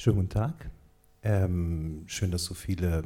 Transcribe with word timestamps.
Schönen 0.00 0.16
guten 0.16 0.30
Tag. 0.30 0.70
Ähm, 1.22 2.04
schön, 2.06 2.30
dass 2.30 2.46
so 2.46 2.54
viele 2.54 3.02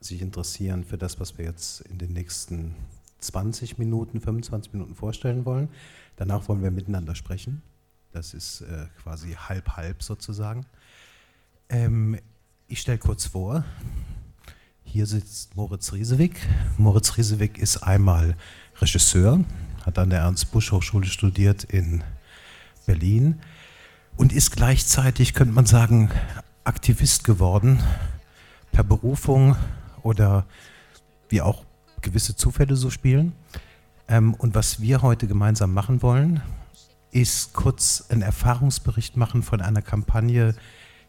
sich 0.00 0.20
interessieren 0.20 0.82
für 0.82 0.98
das, 0.98 1.20
was 1.20 1.38
wir 1.38 1.44
jetzt 1.44 1.82
in 1.82 1.98
den 1.98 2.12
nächsten 2.12 2.74
20 3.20 3.78
Minuten, 3.78 4.20
25 4.20 4.72
Minuten 4.72 4.96
vorstellen 4.96 5.44
wollen. 5.44 5.68
Danach 6.16 6.48
wollen 6.48 6.60
wir 6.60 6.72
miteinander 6.72 7.14
sprechen. 7.14 7.62
Das 8.10 8.34
ist 8.34 8.62
äh, 8.62 8.86
quasi 9.00 9.34
halb-halb 9.34 10.02
sozusagen. 10.02 10.66
Ähm, 11.68 12.18
ich 12.66 12.80
stelle 12.80 12.98
kurz 12.98 13.26
vor, 13.26 13.64
hier 14.82 15.06
sitzt 15.06 15.54
Moritz 15.54 15.92
Riesewig. 15.92 16.34
Moritz 16.76 17.16
Riesewig 17.16 17.56
ist 17.56 17.84
einmal 17.84 18.36
Regisseur, 18.80 19.44
hat 19.86 19.96
an 19.96 20.10
der 20.10 20.18
Ernst-Busch-Hochschule 20.18 21.06
studiert 21.06 21.62
in 21.62 22.02
Berlin 22.84 23.38
und 24.16 24.32
ist 24.32 24.50
gleichzeitig, 24.50 25.34
könnte 25.34 25.54
man 25.54 25.66
sagen, 25.66 26.10
Aktivist 26.64 27.24
geworden, 27.24 27.82
per 28.70 28.84
Berufung 28.84 29.56
oder 30.02 30.46
wie 31.28 31.40
auch 31.40 31.64
gewisse 32.00 32.36
Zufälle 32.36 32.76
so 32.76 32.90
spielen. 32.90 33.32
Ähm, 34.08 34.34
und 34.34 34.54
was 34.54 34.80
wir 34.80 35.02
heute 35.02 35.26
gemeinsam 35.26 35.72
machen 35.72 36.02
wollen, 36.02 36.42
ist 37.10 37.52
kurz 37.52 38.04
einen 38.08 38.22
Erfahrungsbericht 38.22 39.16
machen 39.16 39.42
von 39.42 39.60
einer 39.60 39.82
Kampagne, 39.82 40.54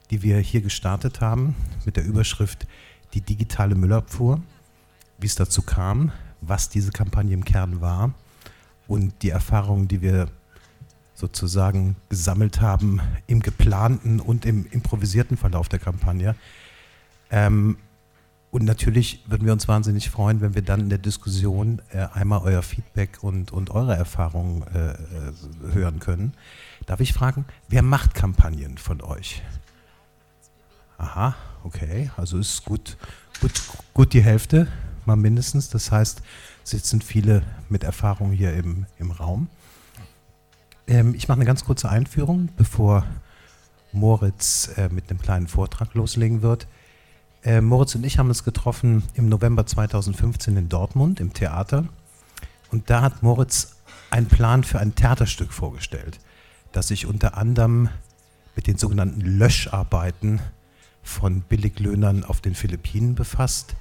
die 0.09 0.21
wir 0.21 0.37
hier 0.39 0.61
gestartet 0.61 1.21
haben, 1.21 1.55
mit 1.85 1.97
der 1.97 2.05
Überschrift 2.05 2.67
Die 3.13 3.21
digitale 3.21 3.75
Müllabfuhr, 3.75 4.41
wie 5.19 5.27
es 5.27 5.35
dazu 5.35 5.61
kam, 5.61 6.11
was 6.41 6.69
diese 6.69 6.91
Kampagne 6.91 7.33
im 7.33 7.45
Kern 7.45 7.79
war 7.79 8.13
und 8.87 9.13
die 9.21 9.29
Erfahrungen, 9.29 9.87
die 9.87 10.01
wir 10.01 10.27
sozusagen 11.23 11.95
gesammelt 12.09 12.59
haben 12.59 12.99
im 13.27 13.39
geplanten 13.39 14.19
und 14.19 14.45
im 14.45 14.65
improvisierten 14.69 15.37
Verlauf 15.37 15.69
der 15.69 15.79
Kampagne. 15.79 16.35
Ähm, 17.31 17.77
und 18.51 18.65
natürlich 18.65 19.23
würden 19.25 19.45
wir 19.45 19.53
uns 19.53 19.69
wahnsinnig 19.69 20.09
freuen, 20.09 20.41
wenn 20.41 20.53
wir 20.53 20.63
dann 20.63 20.81
in 20.81 20.89
der 20.89 20.97
Diskussion 20.97 21.81
äh, 21.93 22.07
einmal 22.13 22.41
euer 22.43 22.61
Feedback 22.61 23.23
und, 23.23 23.53
und 23.53 23.69
eure 23.69 23.95
Erfahrungen 23.95 24.63
äh, 24.63 24.91
äh 24.91 25.73
hören 25.73 25.99
können. 25.99 26.33
Darf 26.85 26.99
ich 26.99 27.13
fragen, 27.13 27.45
wer 27.69 27.83
macht 27.83 28.13
Kampagnen 28.15 28.77
von 28.77 29.01
euch? 29.01 29.41
Aha, 30.97 31.35
okay, 31.63 32.11
also 32.17 32.37
ist 32.37 32.65
gut, 32.65 32.97
gut, 33.39 33.53
gut 33.93 34.13
die 34.13 34.21
Hälfte, 34.21 34.67
mal 35.05 35.15
mindestens. 35.15 35.69
Das 35.69 35.89
heißt, 35.89 36.21
sitzen 36.65 37.01
viele 37.01 37.43
mit 37.69 37.85
Erfahrung 37.85 38.33
hier 38.33 38.53
im, 38.53 38.87
im 38.99 39.11
Raum. 39.11 39.47
Ähm, 40.87 41.13
ich 41.15 41.27
mache 41.27 41.37
eine 41.37 41.45
ganz 41.45 41.65
kurze 41.65 41.89
Einführung, 41.89 42.49
bevor 42.57 43.05
Moritz 43.91 44.71
äh, 44.77 44.89
mit 44.89 45.09
einem 45.09 45.21
kleinen 45.21 45.47
Vortrag 45.47 45.93
loslegen 45.93 46.41
wird. 46.41 46.67
Äh, 47.43 47.61
Moritz 47.61 47.95
und 47.95 48.05
ich 48.05 48.17
haben 48.17 48.29
uns 48.29 48.43
getroffen 48.43 49.03
im 49.13 49.29
November 49.29 49.65
2015 49.65 50.57
in 50.57 50.69
Dortmund 50.69 51.19
im 51.19 51.33
Theater. 51.33 51.87
Und 52.71 52.89
da 52.89 53.01
hat 53.01 53.21
Moritz 53.21 53.75
einen 54.09 54.27
Plan 54.27 54.63
für 54.63 54.79
ein 54.79 54.95
Theaterstück 54.95 55.53
vorgestellt, 55.53 56.19
das 56.71 56.87
sich 56.87 57.05
unter 57.05 57.37
anderem 57.37 57.89
mit 58.55 58.67
den 58.67 58.77
sogenannten 58.77 59.21
Löscharbeiten 59.21 60.41
von 61.01 61.41
Billiglöhnern 61.41 62.23
auf 62.23 62.41
den 62.41 62.55
Philippinen 62.55 63.15
befasst, 63.15 63.75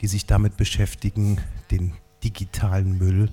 die 0.00 0.06
sich 0.06 0.26
damit 0.26 0.56
beschäftigen, 0.56 1.40
den 1.70 1.94
digitalen 2.22 2.98
Müll 2.98 3.32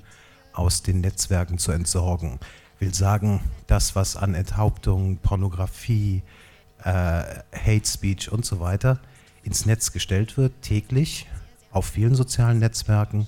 aus 0.54 0.84
den 0.84 1.02
Netzwerken 1.02 1.58
zu 1.58 1.72
entsorgen 1.72 2.40
will 2.80 2.94
sagen, 2.94 3.42
das, 3.68 3.96
was 3.96 4.16
an 4.16 4.36
Enthauptung, 4.36 5.18
Pornografie, 5.18 6.24
äh, 6.84 6.92
Hate 7.54 7.86
Speech 7.86 8.32
und 8.32 8.46
so 8.46 8.60
weiter 8.60 9.00
ins 9.44 9.66
Netz 9.66 9.92
gestellt 9.92 10.38
wird, 10.38 10.62
täglich 10.62 11.28
auf 11.72 11.86
vielen 11.86 12.16
sozialen 12.16 12.60
Netzwerken. 12.60 13.28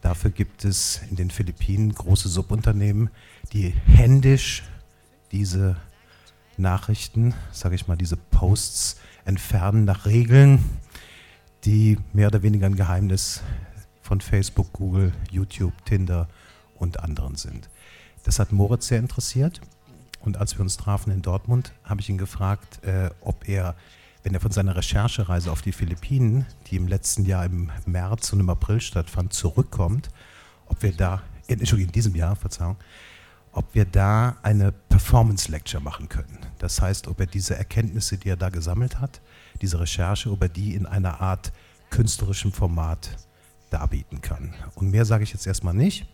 Dafür 0.00 0.30
gibt 0.30 0.64
es 0.64 1.00
in 1.10 1.16
den 1.16 1.30
Philippinen 1.30 1.92
große 1.92 2.28
Subunternehmen, 2.28 3.10
die 3.52 3.74
händisch 3.86 4.62
diese 5.32 5.76
Nachrichten, 6.56 7.34
sage 7.52 7.74
ich 7.74 7.88
mal, 7.88 7.96
diese 7.96 8.16
Posts 8.16 9.00
entfernen 9.24 9.84
nach 9.84 10.06
Regeln, 10.06 10.64
die 11.64 11.98
mehr 12.12 12.28
oder 12.28 12.42
weniger 12.42 12.66
ein 12.66 12.76
Geheimnis 12.76 13.42
von 14.00 14.20
Facebook, 14.20 14.72
Google, 14.72 15.12
YouTube, 15.30 15.72
Tinder 15.84 16.28
und 16.76 17.00
anderen 17.00 17.34
sind. 17.34 17.68
Das 18.26 18.40
hat 18.40 18.50
Moritz 18.50 18.88
sehr 18.88 18.98
interessiert. 18.98 19.60
Und 20.20 20.36
als 20.36 20.58
wir 20.58 20.62
uns 20.62 20.76
trafen 20.76 21.12
in 21.12 21.22
Dortmund, 21.22 21.72
habe 21.84 22.00
ich 22.00 22.08
ihn 22.08 22.18
gefragt, 22.18 22.82
äh, 22.82 23.10
ob 23.20 23.48
er, 23.48 23.76
wenn 24.24 24.34
er 24.34 24.40
von 24.40 24.50
seiner 24.50 24.74
Recherchereise 24.74 25.52
auf 25.52 25.62
die 25.62 25.70
Philippinen, 25.70 26.44
die 26.66 26.74
im 26.74 26.88
letzten 26.88 27.24
Jahr 27.24 27.44
im 27.44 27.70
März 27.86 28.32
und 28.32 28.40
im 28.40 28.50
April 28.50 28.80
stattfand, 28.80 29.32
zurückkommt, 29.32 30.10
ob 30.66 30.82
wir 30.82 30.92
da, 30.92 31.22
Entschuldigung, 31.46 31.90
in 31.90 31.92
diesem 31.92 32.16
Jahr, 32.16 32.34
Verzeihung, 32.34 32.76
ob 33.52 33.72
wir 33.76 33.84
da 33.84 34.36
eine 34.42 34.72
Performance 34.72 35.48
Lecture 35.48 35.80
machen 35.80 36.08
können. 36.08 36.40
Das 36.58 36.82
heißt, 36.82 37.06
ob 37.06 37.20
er 37.20 37.26
diese 37.26 37.54
Erkenntnisse, 37.54 38.18
die 38.18 38.30
er 38.30 38.36
da 38.36 38.48
gesammelt 38.48 38.98
hat, 38.98 39.20
diese 39.62 39.78
Recherche, 39.78 40.32
ob 40.32 40.42
er 40.42 40.48
die 40.48 40.74
in 40.74 40.86
einer 40.86 41.20
Art 41.20 41.52
künstlerischem 41.90 42.50
Format 42.50 43.08
darbieten 43.70 44.20
kann. 44.20 44.52
Und 44.74 44.90
mehr 44.90 45.04
sage 45.04 45.22
ich 45.22 45.32
jetzt 45.32 45.46
erstmal 45.46 45.74
nicht. 45.74 46.08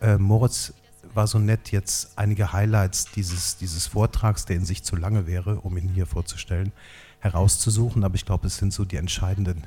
Äh, 0.00 0.16
Moritz 0.16 0.72
war 1.14 1.26
so 1.26 1.38
nett, 1.38 1.72
jetzt 1.72 2.16
einige 2.16 2.52
Highlights 2.52 3.06
dieses, 3.14 3.56
dieses 3.56 3.86
Vortrags, 3.86 4.44
der 4.44 4.56
in 4.56 4.64
sich 4.64 4.82
zu 4.82 4.96
lange 4.96 5.26
wäre, 5.26 5.56
um 5.60 5.76
ihn 5.76 5.88
hier 5.88 6.06
vorzustellen, 6.06 6.72
herauszusuchen. 7.20 8.04
Aber 8.04 8.14
ich 8.14 8.24
glaube, 8.24 8.46
es 8.46 8.56
sind 8.56 8.72
so 8.72 8.84
die 8.84 8.96
entscheidenden 8.96 9.64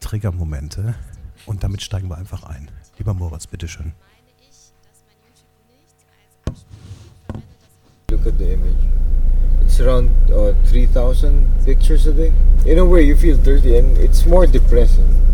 Triggermomente. 0.00 0.94
Und 1.46 1.64
damit 1.64 1.82
steigen 1.82 2.08
wir 2.08 2.18
einfach 2.18 2.44
ein. 2.44 2.70
Lieber 2.98 3.14
Moritz, 3.14 3.46
bitteschön. 3.46 3.92
Look 8.10 8.26
at 8.26 8.38
the 8.38 8.52
image. 8.52 8.76
It's 9.64 9.80
around 9.80 10.10
uh, 10.30 10.52
3,000 10.70 11.64
pictures 11.64 12.06
a 12.06 12.12
day. 12.12 12.32
In 12.66 12.78
a 12.78 12.84
way, 12.84 13.02
you 13.02 13.16
feel 13.16 13.36
dirty 13.36 13.78
and 13.78 13.96
it's 13.98 14.26
more 14.26 14.46
depressing. 14.46 15.29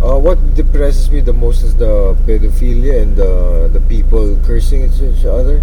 Uh, 0.00 0.16
what 0.16 0.40
depresses 0.54 1.10
me 1.10 1.20
the 1.20 1.32
most 1.32 1.62
is 1.62 1.76
the 1.76 2.16
pedophilia 2.24 3.02
and 3.02 3.16
the, 3.16 3.68
the 3.70 3.80
people 3.80 4.34
cursing 4.46 4.88
each 4.88 5.26
other. 5.26 5.60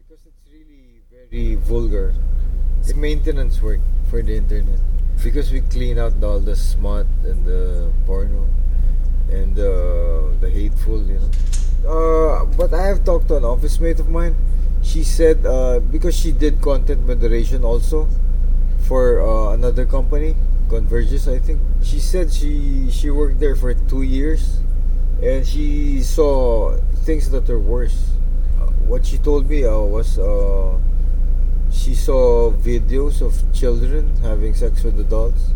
Because 0.00 0.24
it's 0.24 0.48
really 0.48 1.04
very 1.12 1.56
vulgar. 1.56 2.14
It's 2.80 2.94
maintenance 2.94 3.60
work 3.60 3.80
for 4.08 4.22
the 4.22 4.34
internet. 4.34 4.80
Because 5.22 5.52
we 5.52 5.60
clean 5.60 5.98
out 5.98 6.24
all 6.24 6.40
the 6.40 6.56
smut 6.56 7.04
and 7.28 7.44
the 7.44 7.92
porno 8.06 8.48
and 9.28 9.58
uh, 9.58 10.32
the 10.40 10.48
hateful, 10.48 11.04
you 11.04 11.20
know. 11.20 11.28
Uh, 11.84 12.44
but 12.56 12.72
I 12.72 12.86
have 12.86 13.04
talked 13.04 13.28
to 13.28 13.36
an 13.36 13.44
office 13.44 13.78
mate 13.78 14.00
of 14.00 14.08
mine. 14.08 14.34
She 14.80 15.04
said 15.04 15.44
uh, 15.44 15.80
because 15.80 16.16
she 16.16 16.32
did 16.32 16.62
content 16.62 17.06
moderation 17.06 17.62
also 17.62 18.08
for 18.88 19.20
uh, 19.20 19.52
another 19.52 19.84
company 19.84 20.34
Converges, 20.72 21.28
I 21.28 21.38
think. 21.38 21.60
She 21.84 22.00
said 22.00 22.32
she 22.32 22.88
she 22.88 23.12
worked 23.12 23.36
there 23.38 23.52
for 23.54 23.76
two 23.92 24.08
years, 24.08 24.64
and 25.20 25.44
she 25.44 26.00
saw 26.00 26.80
things 27.04 27.28
that 27.28 27.44
are 27.52 27.60
worse. 27.60 28.16
Uh, 28.56 28.72
what 28.88 29.04
she 29.04 29.18
told 29.20 29.52
me 29.52 29.68
uh, 29.68 29.84
was 29.84 30.16
uh, 30.16 30.80
she 31.68 31.92
saw 31.94 32.48
videos 32.56 33.20
of 33.20 33.36
children 33.52 34.16
having 34.24 34.56
sex 34.56 34.80
with 34.82 34.96
adults. 34.96 35.52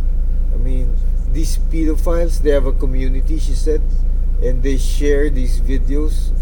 I 0.53 0.61
mean, 0.61 0.93
these 1.33 1.57
pedophiles 1.73 2.45
they 2.45 2.53
have 2.53 2.69
a 2.69 2.77
community. 2.77 3.41
She 3.41 3.57
said, 3.57 3.81
and 4.45 4.63
they 4.63 4.77
share 4.77 5.31
these 5.33 5.65
videos. 5.65 6.37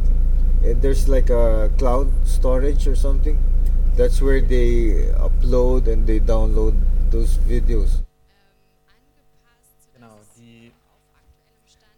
And 0.66 0.82
there's 0.82 1.06
like 1.06 1.30
a 1.30 1.70
cloud 1.78 2.10
storage 2.26 2.91
or 2.91 2.98
something. 2.98 3.38
That's 3.94 4.18
where 4.18 4.42
they 4.42 5.14
upload 5.14 5.86
and 5.86 6.10
they 6.10 6.18
download 6.18 6.74
those 7.14 7.38
videos. 7.38 8.03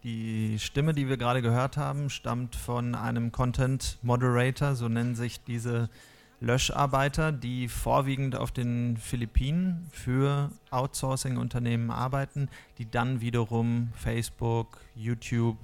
Die 0.06 0.60
Stimme, 0.60 0.94
die 0.94 1.08
wir 1.08 1.16
gerade 1.16 1.42
gehört 1.42 1.76
haben, 1.76 2.10
stammt 2.10 2.54
von 2.54 2.94
einem 2.94 3.32
Content 3.32 3.98
Moderator, 4.02 4.76
so 4.76 4.88
nennen 4.88 5.16
sich 5.16 5.42
diese 5.42 5.90
Löscharbeiter, 6.38 7.32
die 7.32 7.66
vorwiegend 7.66 8.36
auf 8.36 8.52
den 8.52 8.98
Philippinen 8.98 9.88
für 9.90 10.52
Outsourcing-Unternehmen 10.70 11.90
arbeiten, 11.90 12.48
die 12.78 12.88
dann 12.88 13.20
wiederum 13.20 13.88
Facebook, 13.96 14.78
YouTube, 14.94 15.58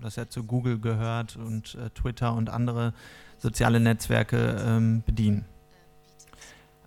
das 0.00 0.14
ja 0.14 0.28
zu 0.28 0.44
Google 0.44 0.78
gehört 0.78 1.34
und 1.34 1.74
äh, 1.74 1.90
Twitter 1.90 2.32
und 2.32 2.50
andere 2.50 2.94
soziale 3.38 3.80
Netzwerke 3.80 4.56
ähm, 4.64 5.02
bedienen. 5.04 5.46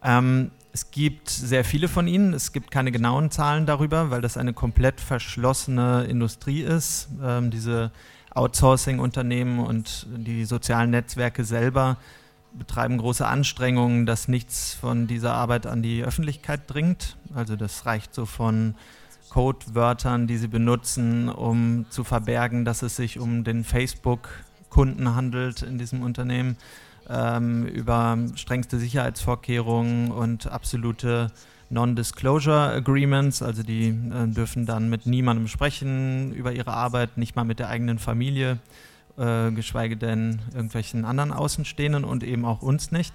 Ähm, 0.01 0.51
es 0.77 0.91
gibt 0.91 1.27
sehr 1.31 1.65
viele 1.65 1.87
von 1.87 2.07
ihnen. 2.07 2.35
Es 2.35 2.51
gibt 2.51 2.69
keine 2.69 2.91
genauen 2.91 3.31
Zahlen 3.31 3.65
darüber, 3.65 4.11
weil 4.11 4.21
das 4.21 4.37
eine 4.37 4.53
komplett 4.53 5.01
verschlossene 5.01 6.03
Industrie 6.03 6.61
ist. 6.61 7.09
Ähm, 7.19 7.49
diese 7.49 7.89
Outsourcing-Unternehmen 8.35 9.57
und 9.57 10.05
die 10.15 10.45
sozialen 10.45 10.91
Netzwerke 10.91 11.45
selber 11.45 11.97
betreiben 12.53 12.99
große 12.99 13.25
Anstrengungen, 13.25 14.05
dass 14.05 14.27
nichts 14.27 14.75
von 14.75 15.07
dieser 15.07 15.33
Arbeit 15.33 15.65
an 15.65 15.81
die 15.81 16.03
Öffentlichkeit 16.03 16.61
dringt. 16.67 17.17
Also 17.33 17.55
das 17.55 17.87
reicht 17.87 18.13
so 18.13 18.27
von 18.27 18.75
Codewörtern, 19.31 20.27
die 20.27 20.37
sie 20.37 20.47
benutzen, 20.47 21.27
um 21.27 21.87
zu 21.89 22.03
verbergen, 22.03 22.65
dass 22.65 22.83
es 22.83 22.95
sich 22.95 23.17
um 23.17 23.43
den 23.43 23.63
Facebook-Kunden 23.63 25.15
handelt 25.15 25.63
in 25.63 25.79
diesem 25.79 26.03
Unternehmen, 26.03 26.55
ähm, 27.09 27.65
über 27.65 28.17
strengste 28.35 28.79
Sicherheitsvorkehrungen 28.79 30.11
und 30.11 30.47
absolute 30.47 31.31
Non-Disclosure 31.69 32.69
Agreements, 32.69 33.41
also 33.41 33.63
die 33.63 33.89
äh, 33.89 34.27
dürfen 34.27 34.65
dann 34.65 34.89
mit 34.89 35.05
niemandem 35.05 35.47
sprechen 35.47 36.33
über 36.33 36.53
ihre 36.53 36.73
Arbeit, 36.73 37.17
nicht 37.17 37.35
mal 37.35 37.43
mit 37.43 37.59
der 37.59 37.69
eigenen 37.69 37.99
Familie, 37.99 38.59
äh, 39.17 39.51
geschweige 39.51 39.97
denn 39.97 40.39
irgendwelchen 40.53 41.03
anderen 41.03 41.33
Außenstehenden 41.33 42.03
und 42.03 42.23
eben 42.23 42.45
auch 42.45 42.61
uns 42.61 42.91
nicht. 42.91 43.13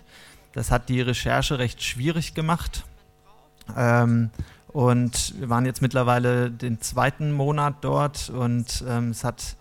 Das 0.52 0.70
hat 0.70 0.88
die 0.90 1.00
Recherche 1.00 1.58
recht 1.58 1.82
schwierig 1.82 2.34
gemacht. 2.34 2.84
Ähm, 3.76 4.30
und 4.68 5.38
wir 5.38 5.48
waren 5.48 5.64
jetzt 5.66 5.82
mittlerweile 5.82 6.50
den 6.50 6.80
zweiten 6.80 7.32
Monat 7.32 7.76
dort 7.82 8.30
und 8.30 8.84
ähm, 8.88 9.10
es 9.10 9.22
hat 9.22 9.56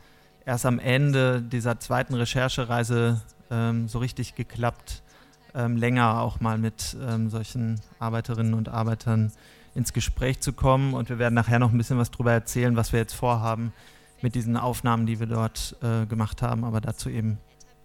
erst 0.46 0.66
am 0.66 0.80
Ende 0.80 1.42
dieser 1.42 1.80
zweiten 1.80 2.14
Recherchereise 2.14 3.22
ähm, 3.52 3.88
so 3.88 4.00
richtig 4.00 4.36
geklappt, 4.36 5.04
ähm, 5.54 5.78
länger 5.78 6.22
auch 6.22 6.40
mal 6.40 6.58
mit 6.58 6.96
ähm, 7.06 7.30
solchen 7.30 7.80
Arbeiterinnen 8.00 8.54
und 8.54 8.70
Arbeitern 8.70 9.32
ins 9.76 9.94
Gespräch 9.94 10.40
zu 10.40 10.54
kommen. 10.54 10.94
Und 10.94 11.10
wir 11.10 11.20
werden 11.20 11.36
nachher 11.36 11.60
noch 11.60 11.72
ein 11.72 11.78
bisschen 11.78 11.98
was 11.98 12.12
darüber 12.12 12.32
erzählen, 12.32 12.76
was 12.76 12.94
wir 12.94 13.00
jetzt 13.00 13.14
vorhaben 13.14 13.74
mit 14.22 14.36
diesen 14.36 14.58
Aufnahmen, 14.58 15.06
die 15.06 15.20
wir 15.20 15.28
dort 15.28 15.76
äh, 15.82 16.06
gemacht 16.06 16.42
haben, 16.42 16.64
aber 16.64 16.82
dazu 16.82 17.10
eben 17.10 17.38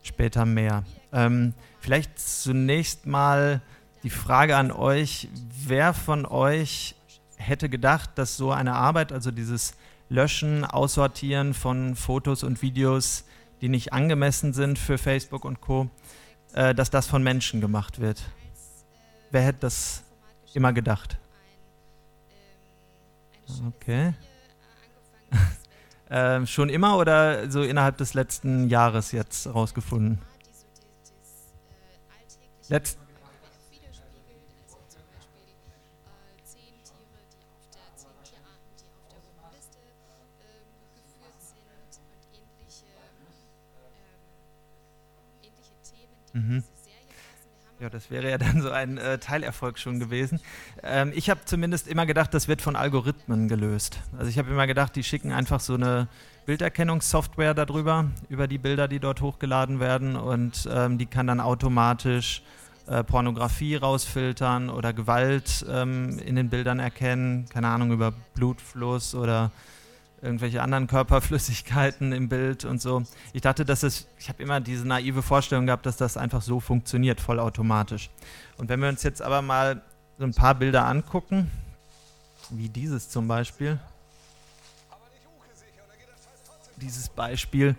später 0.03 0.47
mehr. 0.47 0.85
Ähm, 1.13 1.55
vielleicht 1.81 2.19
zunächst 2.19 3.07
mal 3.07 3.61
die 4.03 4.11
Frage 4.11 4.57
an 4.57 4.71
euch, 4.71 5.29
wer 5.67 5.95
von 5.95 6.27
euch 6.27 6.95
hätte 7.37 7.69
gedacht, 7.69 8.11
dass 8.17 8.37
so 8.37 8.53
eine 8.53 8.75
Arbeit, 8.75 9.13
also 9.13 9.31
dieses 9.31 9.75
Löschen, 10.09 10.65
Aussortieren 10.65 11.55
von 11.55 11.97
Fotos 11.97 12.45
und 12.45 12.63
Videos, 12.63 13.25
die 13.61 13.69
nicht 13.69 13.93
angemessen 13.93 14.53
sind 14.53 14.79
für 14.79 14.99
Facebook 14.99 15.45
und 15.45 15.61
Co., 15.61 15.89
äh, 16.55 16.75
dass 16.75 16.91
das 16.91 17.07
von 17.07 17.23
Menschen 17.23 17.61
gemacht 17.61 18.01
wird. 18.01 18.23
Wer 19.31 19.43
hätte 19.43 19.61
das 19.61 20.05
immer 20.55 20.73
gedacht? 20.73 21.19
Okay. 23.67 24.15
äh, 26.09 26.47
schon 26.47 26.69
immer 26.69 26.99
oder 26.99 27.51
so 27.51 27.63
innerhalb 27.63 27.97
des 27.99 28.15
letzten 28.15 28.69
Jahres 28.69 29.13
jetzt 29.13 29.47
rausgefunden? 29.47 30.21
Letzt 32.69 32.99
Mhm. 46.37 46.63
Ja, 47.79 47.91
das 47.91 48.11
wäre 48.11 48.31
ja 48.31 48.39
dann 48.39 48.63
so 48.63 48.71
ein 48.71 48.97
äh, 48.97 49.19
Teilerfolg 49.19 49.79
schon 49.79 50.01
gewesen. 50.01 50.41
Ähm, 50.83 51.13
ich 51.15 51.29
habe 51.29 51.41
zumindest 51.45 51.89
immer 51.89 52.07
gedacht, 52.07 52.33
das 52.33 52.49
wird 52.49 52.63
von 52.63 52.75
Algorithmen 52.75 53.49
gelöst. 53.49 54.01
Also 54.17 54.31
ich 54.31 54.39
habe 54.39 54.51
immer 54.51 54.67
gedacht, 54.67 54.97
die 54.97 55.03
schicken 55.03 55.31
einfach 55.31 55.61
so 55.61 55.75
eine 55.75 56.09
Bilderkennungssoftware 56.47 57.53
darüber, 57.53 58.07
über 58.31 58.47
die 58.49 58.59
Bilder, 58.59 58.89
die 58.89 58.99
dort 58.99 59.21
hochgeladen 59.21 59.79
werden 59.79 60.17
und 60.17 60.67
ähm, 60.73 60.97
die 60.97 61.07
kann 61.07 61.27
dann 61.27 61.41
automatisch 61.41 62.43
äh, 62.87 63.05
Pornografie 63.05 63.77
rausfiltern 63.77 64.71
oder 64.71 64.95
Gewalt 64.95 65.67
ähm, 65.69 66.19
in 66.19 66.37
den 66.37 66.49
Bildern 66.49 66.79
erkennen, 66.79 67.47
keine 67.51 67.69
Ahnung, 67.69 67.93
über 67.93 68.13
Blutfluss 68.35 69.15
oder 69.15 69.51
irgendwelche 70.23 70.63
anderen 70.63 70.87
Körperflüssigkeiten 70.87 72.13
im 72.13 72.29
Bild 72.29 72.65
und 72.65 72.81
so. 72.81 73.03
Ich 73.33 73.43
dachte, 73.43 73.65
dass 73.65 73.83
es, 73.83 74.09
ich 74.19 74.29
habe 74.29 74.43
immer 74.43 74.61
diese 74.61 74.87
naive 74.87 75.23
Vorstellung 75.23 75.67
gehabt, 75.67 75.87
dass 75.87 75.97
das 75.97 76.17
einfach 76.17 76.43
so 76.43 76.61
funktioniert, 76.61 77.21
vollautomatisch. 77.21 78.11
Und 78.57 78.69
wenn 78.69 78.81
wir 78.81 78.89
uns 78.89 79.03
jetzt 79.03 79.23
aber 79.23 79.43
mal 79.43 79.83
so 80.19 80.25
ein 80.25 80.35
paar 80.35 80.55
Bilder 80.55 80.87
angucken, 80.87 81.51
wie 82.51 82.69
dieses 82.69 83.09
zum 83.11 83.29
Beispiel, 83.29 83.79
dieses 86.77 87.09
Beispiel, 87.09 87.75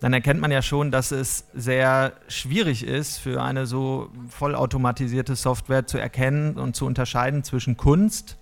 dann 0.00 0.12
erkennt 0.12 0.40
man 0.40 0.50
ja 0.50 0.62
schon, 0.62 0.90
dass 0.90 1.12
es 1.12 1.44
sehr 1.54 2.14
schwierig 2.26 2.84
ist, 2.84 3.18
für 3.18 3.42
eine 3.42 3.66
so 3.66 4.10
vollautomatisierte 4.30 5.36
Software 5.36 5.86
zu 5.86 5.96
erkennen 5.98 6.56
und 6.56 6.74
zu 6.74 6.86
unterscheiden 6.86 7.44
zwischen 7.44 7.76
Kunst 7.76 8.36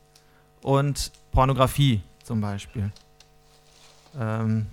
und 0.63 1.13
Pornografie 1.33 2.03
zum 2.23 2.41
Beispiel. 2.41 2.91
Ähm, 4.19 4.67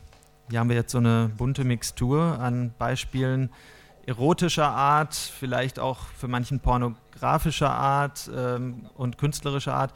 hier 0.50 0.60
haben 0.60 0.70
wir 0.70 0.78
jetzt 0.78 0.92
so 0.92 0.98
eine 0.98 1.30
bunte 1.38 1.64
Mixtur 1.64 2.40
an 2.40 2.74
Beispielen 2.78 3.50
erotischer 4.06 4.70
Art, 4.70 5.14
vielleicht 5.14 5.80
auch 5.80 6.00
für 6.18 6.30
manchen 6.30 6.62
pornografischer 6.62 7.70
Art 7.70 8.32
ähm, 8.34 8.86
und 8.96 9.18
künstlerischer 9.18 9.74
Art. 9.74 9.94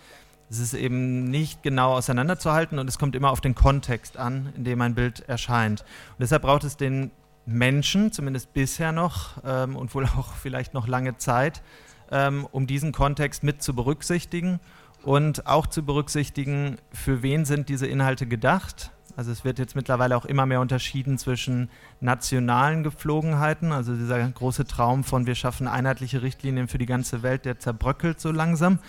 Es 0.50 0.60
ist 0.60 0.74
eben 0.74 1.24
nicht 1.30 1.64
genau 1.64 1.94
auseinanderzuhalten 1.94 2.78
und 2.78 2.90
es 2.90 3.00
kommt 3.00 3.16
immer 3.16 3.32
auf 3.32 3.40
den 3.40 3.56
Kontext 3.56 4.18
an, 4.18 4.52
in 4.58 4.66
dem 4.66 4.82
ein 4.82 4.96
Bild 4.96 5.22
erscheint. 5.30 5.82
Und 5.82 6.20
deshalb 6.20 6.42
braucht 6.42 6.66
es 6.66 6.76
den 6.76 7.12
Menschen, 7.46 8.12
zumindest 8.12 8.54
bisher 8.54 8.92
noch 8.92 9.38
ähm, 9.46 9.78
und 9.78 9.96
wohl 9.96 10.04
auch 10.18 10.34
vielleicht 10.34 10.74
noch 10.74 10.90
lange 10.90 11.16
Zeit, 11.16 11.64
ähm, 12.12 12.46
um 12.52 12.68
diesen 12.68 12.92
Kontext 12.92 13.44
mit 13.44 13.64
zu 13.64 13.74
berücksichtigen 13.74 14.60
und 15.04 15.48
auch 15.48 15.68
zu 15.68 15.84
berücksichtigen, 15.84 16.78
für 16.92 17.24
wen 17.24 17.46
sind 17.46 17.70
diese 17.70 17.88
Inhalte 17.88 18.28
gedacht 18.28 18.92
also 19.16 19.32
es 19.32 19.44
wird 19.44 19.60
jetzt 19.60 19.76
mittlerweile 19.76 20.16
auch 20.18 20.26
immer 20.26 20.46
mehr 20.46 20.62
unterschieden 20.62 21.18
zwischen 21.18 21.70
nationalen 22.00 22.84
Gepflogenheiten, 22.84 23.72
also 23.72 23.96
dieser 23.96 24.28
große 24.30 24.66
Traum 24.66 25.04
von 25.04 25.26
wir 25.26 25.36
schaffen 25.36 25.68
einheitliche 25.68 26.22
Richtlinien 26.22 26.68
für 26.68 26.78
die 26.78 26.86
ganze 26.86 27.24
Welt, 27.24 27.46
der 27.46 27.60
zerbröckelt 27.60 28.20
so 28.20 28.32
langsam, 28.32 28.80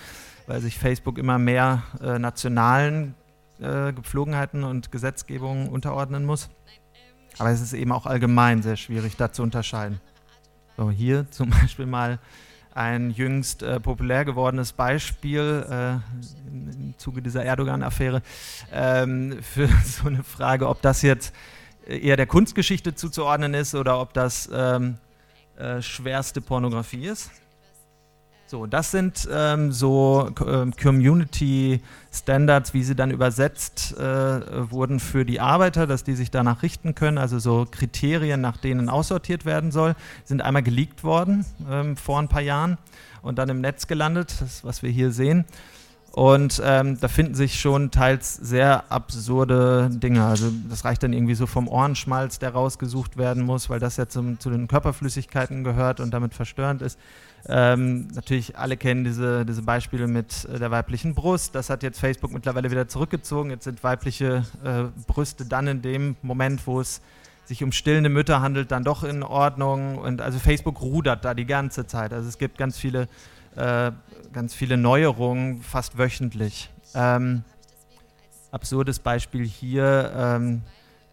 weil 0.47 0.61
sich 0.61 0.79
Facebook 0.79 1.19
immer 1.19 1.39
mehr 1.39 1.83
äh, 2.01 2.19
nationalen 2.19 3.15
äh, 3.61 3.93
Gepflogenheiten 3.93 4.65
und 4.65 4.91
Gesetzgebungen 4.93 5.69
unterordnen 5.69 6.25
muss. 6.25 6.51
Aber 7.39 7.51
es 7.51 7.61
ist 7.61 7.73
eben 7.73 7.93
auch 7.93 8.07
allgemein 8.07 8.63
sehr 8.63 8.77
schwierig, 8.77 9.17
da 9.17 9.33
zu 9.33 9.43
unterscheiden. 9.43 10.01
So, 10.77 10.91
hier 10.91 11.31
zum 11.31 11.51
Beispiel 11.61 11.87
mal 11.87 12.19
ein 12.75 13.11
jüngst 13.11 13.63
äh, 13.63 13.81
populär 13.81 14.25
gewordenes 14.25 14.73
Beispiel 14.73 15.67
äh, 15.69 15.93
im 16.49 16.95
Zuge 16.99 17.23
dieser 17.23 17.45
Erdogan-Affäre 17.45 18.23
ähm, 18.73 19.39
für 19.43 19.69
so 19.85 20.09
eine 20.09 20.23
Frage, 20.23 20.69
ob 20.69 20.83
das 20.83 21.03
jetzt 21.03 21.35
eher 21.87 22.17
der 22.17 22.27
Kunstgeschichte 22.27 22.95
zuzuordnen 22.95 23.55
ist 23.55 23.75
oder 23.75 24.01
ob 24.01 24.13
das 24.15 24.49
ähm, 24.53 24.99
äh, 25.57 25.83
schwerste 25.83 26.41
Pornografie 26.41 27.07
ist. 27.07 27.31
So, 28.53 28.67
das 28.67 28.91
sind 28.91 29.27
ähm, 29.33 29.73
so 29.73 30.31
äh, 30.39 30.71
Community 30.73 31.81
Standards, 32.13 32.75
wie 32.75 32.83
sie 32.83 32.95
dann 32.95 33.11
übersetzt 33.11 33.97
äh, 33.97 34.71
wurden 34.71 35.01
für 35.01 35.25
die 35.25 35.41
Arbeiter, 35.41 35.87
dass 35.87 36.05
die 36.05 36.15
sich 36.15 36.31
danach 36.31 36.63
richten 36.63 36.95
können. 36.95 37.17
Also 37.17 37.39
so 37.39 37.67
Kriterien, 37.71 38.43
nach 38.43 38.59
denen 38.59 38.91
aussortiert 38.91 39.47
werden 39.47 39.73
soll, 39.73 39.95
sind 40.27 40.43
einmal 40.43 40.63
geleakt 40.63 41.03
worden 41.03 41.47
ähm, 41.71 41.97
vor 41.97 42.19
ein 42.19 42.29
paar 42.29 42.43
Jahren 42.43 42.77
und 43.23 43.39
dann 43.39 43.49
im 43.49 43.63
Netz 43.63 43.87
gelandet, 43.87 44.35
das, 44.41 44.63
was 44.63 44.83
wir 44.83 44.91
hier 44.91 45.13
sehen. 45.13 45.47
Und 46.11 46.61
ähm, 46.63 47.01
da 47.01 47.09
finden 47.09 47.35
sich 47.35 47.59
schon 47.59 47.91
teils 47.91 48.35
sehr 48.35 48.93
absurde 48.93 49.89
Dinge. 49.91 50.27
Also 50.27 50.53
das 50.69 50.85
reicht 50.85 51.03
dann 51.03 51.15
irgendwie 51.15 51.37
so 51.37 51.47
vom 51.47 51.69
Ohrenschmalz, 51.69 52.39
der 52.39 52.51
rausgesucht 52.51 53.17
werden 53.17 53.45
muss, 53.45 53.71
weil 53.71 53.81
das 53.81 53.97
ja 53.97 54.09
zum, 54.09 54.39
zu 54.41 54.51
den 54.51 54.69
Körperflüssigkeiten 54.69 55.65
gehört 55.65 56.01
und 56.01 56.11
damit 56.11 56.35
verstörend 56.35 56.83
ist. 56.83 56.99
Ähm, 57.49 58.09
natürlich, 58.15 58.57
alle 58.57 58.77
kennen 58.77 59.05
diese, 59.05 59.45
diese 59.45 59.63
Beispiele 59.63 60.07
mit 60.07 60.45
äh, 60.45 60.59
der 60.59 60.71
weiblichen 60.71 61.15
Brust. 61.15 61.55
Das 61.55 61.71
hat 61.71 61.83
jetzt 61.83 61.99
Facebook 61.99 62.33
mittlerweile 62.33 62.71
wieder 62.71 62.87
zurückgezogen. 62.87 63.51
Jetzt 63.51 63.65
sind 63.65 63.83
weibliche 63.83 64.45
äh, 64.65 64.85
Brüste 65.07 65.45
dann 65.45 65.67
in 65.67 65.83
dem 65.83 66.17
Moment, 66.23 66.67
wo 66.67 66.81
es 66.81 67.01
sich 67.45 67.65
um 67.65 67.73
stillende 67.73 68.09
Mütter 68.09 68.41
handelt, 68.41 68.71
dann 68.71 68.85
doch 68.85 69.03
in 69.03 69.23
Ordnung. 69.23 69.99
Und 69.99 70.21
also 70.21 70.39
Facebook 70.39 70.81
rudert 70.81 71.25
da 71.25 71.35
die 71.35 71.47
ganze 71.47 71.87
Zeit. 71.87 72.13
Also 72.13 72.29
es 72.29 72.39
gibt 72.39 72.59
ganz 72.59 72.79
viele 72.79 73.09
äh, 73.57 73.93
ganz 74.33 74.55
viele 74.55 74.77
Neuerungen, 74.77 75.63
fast 75.63 75.99
wöchentlich. 75.99 76.71
Ähm, 76.95 77.45
absurdes 78.51 78.99
Beispiel 78.99 79.47
hier, 79.47 80.13
ähm, 80.17 80.63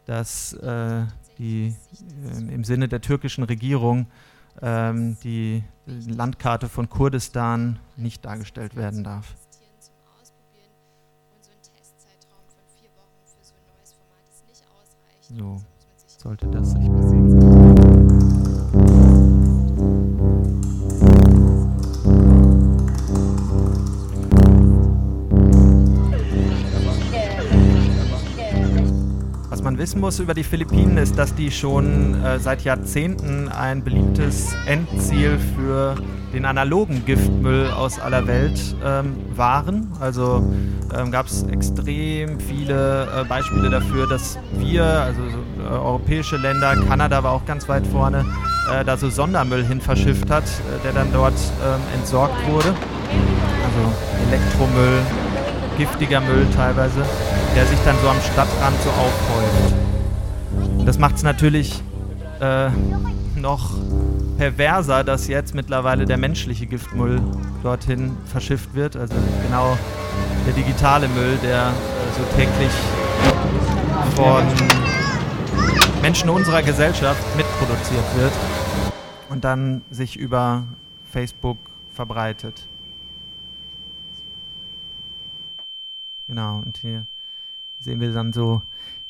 dass 0.05 0.53
äh, 0.53 1.03
die, 1.37 1.75
äh, 2.23 2.53
im 2.53 2.63
Sinne 2.63 2.87
der 2.87 3.01
türkischen 3.01 3.43
Regierung 3.43 4.07
ähm, 4.61 5.17
die 5.23 5.63
Landkarte 6.07 6.69
von 6.69 6.89
Kurdistan 6.89 7.79
nicht 7.95 8.25
dargestellt 8.25 8.75
werden 8.75 9.03
darf. 9.03 9.35
So, 15.21 15.61
sollte 16.05 16.47
das 16.47 16.71
sich 16.71 16.87
bewegen. 16.87 17.38
Wissen 29.79 30.01
muss 30.01 30.19
über 30.19 30.33
die 30.33 30.43
Philippinen 30.43 30.97
ist, 30.97 31.17
dass 31.17 31.33
die 31.33 31.49
schon 31.49 32.21
äh, 32.21 32.37
seit 32.37 32.65
Jahrzehnten 32.65 33.47
ein 33.47 33.81
beliebtes 33.81 34.53
Endziel 34.65 35.39
für 35.55 35.95
den 36.33 36.43
analogen 36.43 37.05
Giftmüll 37.05 37.71
aus 37.71 37.97
aller 37.97 38.27
Welt 38.27 38.59
ähm, 38.85 39.15
waren. 39.37 39.93
Also 40.01 40.43
ähm, 40.93 41.11
gab 41.11 41.27
es 41.27 41.43
extrem 41.43 42.41
viele 42.41 43.07
äh, 43.21 43.23
Beispiele 43.23 43.69
dafür, 43.69 44.05
dass 44.05 44.37
wir, 44.57 44.83
also 44.83 45.21
äh, 45.21 45.69
europäische 45.69 46.35
Länder, 46.35 46.75
Kanada 46.85 47.23
war 47.23 47.31
auch 47.31 47.45
ganz 47.45 47.69
weit 47.69 47.87
vorne, 47.87 48.25
äh, 48.69 48.83
da 48.83 48.97
so 48.97 49.09
Sondermüll 49.09 49.65
hin 49.65 49.79
verschifft 49.79 50.29
hat, 50.29 50.43
äh, 50.43 50.83
der 50.83 50.91
dann 50.91 51.07
dort 51.13 51.33
ähm, 51.33 51.79
entsorgt 51.97 52.35
wurde. 52.49 52.67
Also 52.67 54.29
Elektromüll, 54.29 54.99
giftiger 55.79 56.19
Müll 56.19 56.45
teilweise, 56.53 57.05
der 57.55 57.65
sich 57.65 57.79
dann 57.85 57.95
so 58.01 58.09
am 58.09 58.19
Stadtrand 58.21 58.75
so 58.83 58.89
aufhäuft. 58.89 59.75
Das 60.85 60.99
macht 60.99 61.15
es 61.15 61.23
natürlich 61.23 61.81
äh, 62.41 62.69
noch 63.37 63.71
perverser, 64.37 65.05
dass 65.05 65.29
jetzt 65.29 65.55
mittlerweile 65.55 66.05
der 66.05 66.17
menschliche 66.17 66.65
Giftmüll 66.65 67.21
dorthin 67.63 68.17
verschifft 68.25 68.75
wird. 68.75 68.97
Also 68.97 69.15
genau 69.47 69.77
der 70.45 70.53
digitale 70.53 71.07
Müll, 71.07 71.37
der 71.41 71.67
äh, 71.67 71.71
so 72.17 72.23
täglich 72.35 72.71
von 74.15 74.43
Menschen 76.01 76.29
unserer 76.29 76.61
Gesellschaft 76.61 77.23
mitproduziert 77.37 78.03
wird 78.17 78.33
und 79.29 79.45
dann 79.45 79.81
sich 79.91 80.17
über 80.17 80.63
Facebook 81.13 81.57
verbreitet. 81.95 82.63
Genau, 86.29 86.61
und 86.63 86.77
hier 86.77 87.07
sehen 87.79 87.99
wir 87.99 88.13
dann 88.13 88.33
so, 88.33 88.61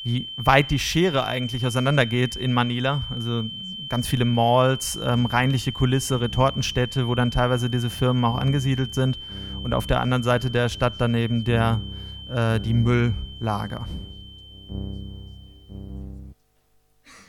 wie 0.02 0.30
weit 0.36 0.70
die 0.70 0.78
Schere 0.78 1.26
eigentlich 1.26 1.66
auseinandergeht 1.66 2.34
in 2.34 2.54
Manila. 2.54 3.02
Also 3.10 3.44
ganz 3.90 4.08
viele 4.08 4.24
Malls, 4.24 4.98
ähm, 5.04 5.26
reinliche 5.26 5.70
Kulisse, 5.70 6.22
Retortenstädte, 6.22 7.06
wo 7.08 7.14
dann 7.14 7.30
teilweise 7.30 7.68
diese 7.68 7.90
Firmen 7.90 8.24
auch 8.24 8.38
angesiedelt 8.38 8.94
sind. 8.94 9.18
Und 9.62 9.74
auf 9.74 9.86
der 9.86 10.00
anderen 10.00 10.22
Seite 10.22 10.50
der 10.50 10.70
Stadt 10.70 10.94
daneben 10.96 11.44
der, 11.44 11.82
äh, 12.30 12.58
die 12.58 12.72
Mülllager. 12.72 13.86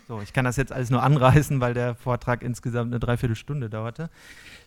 So, 0.07 0.21
ich 0.21 0.31
kann 0.31 0.45
das 0.45 0.55
jetzt 0.55 0.71
alles 0.71 0.89
nur 0.89 1.03
anreißen, 1.03 1.59
weil 1.59 1.73
der 1.73 1.95
Vortrag 1.95 2.43
insgesamt 2.43 2.93
eine 2.93 2.99
Dreiviertelstunde 3.01 3.69
dauerte. 3.69 4.09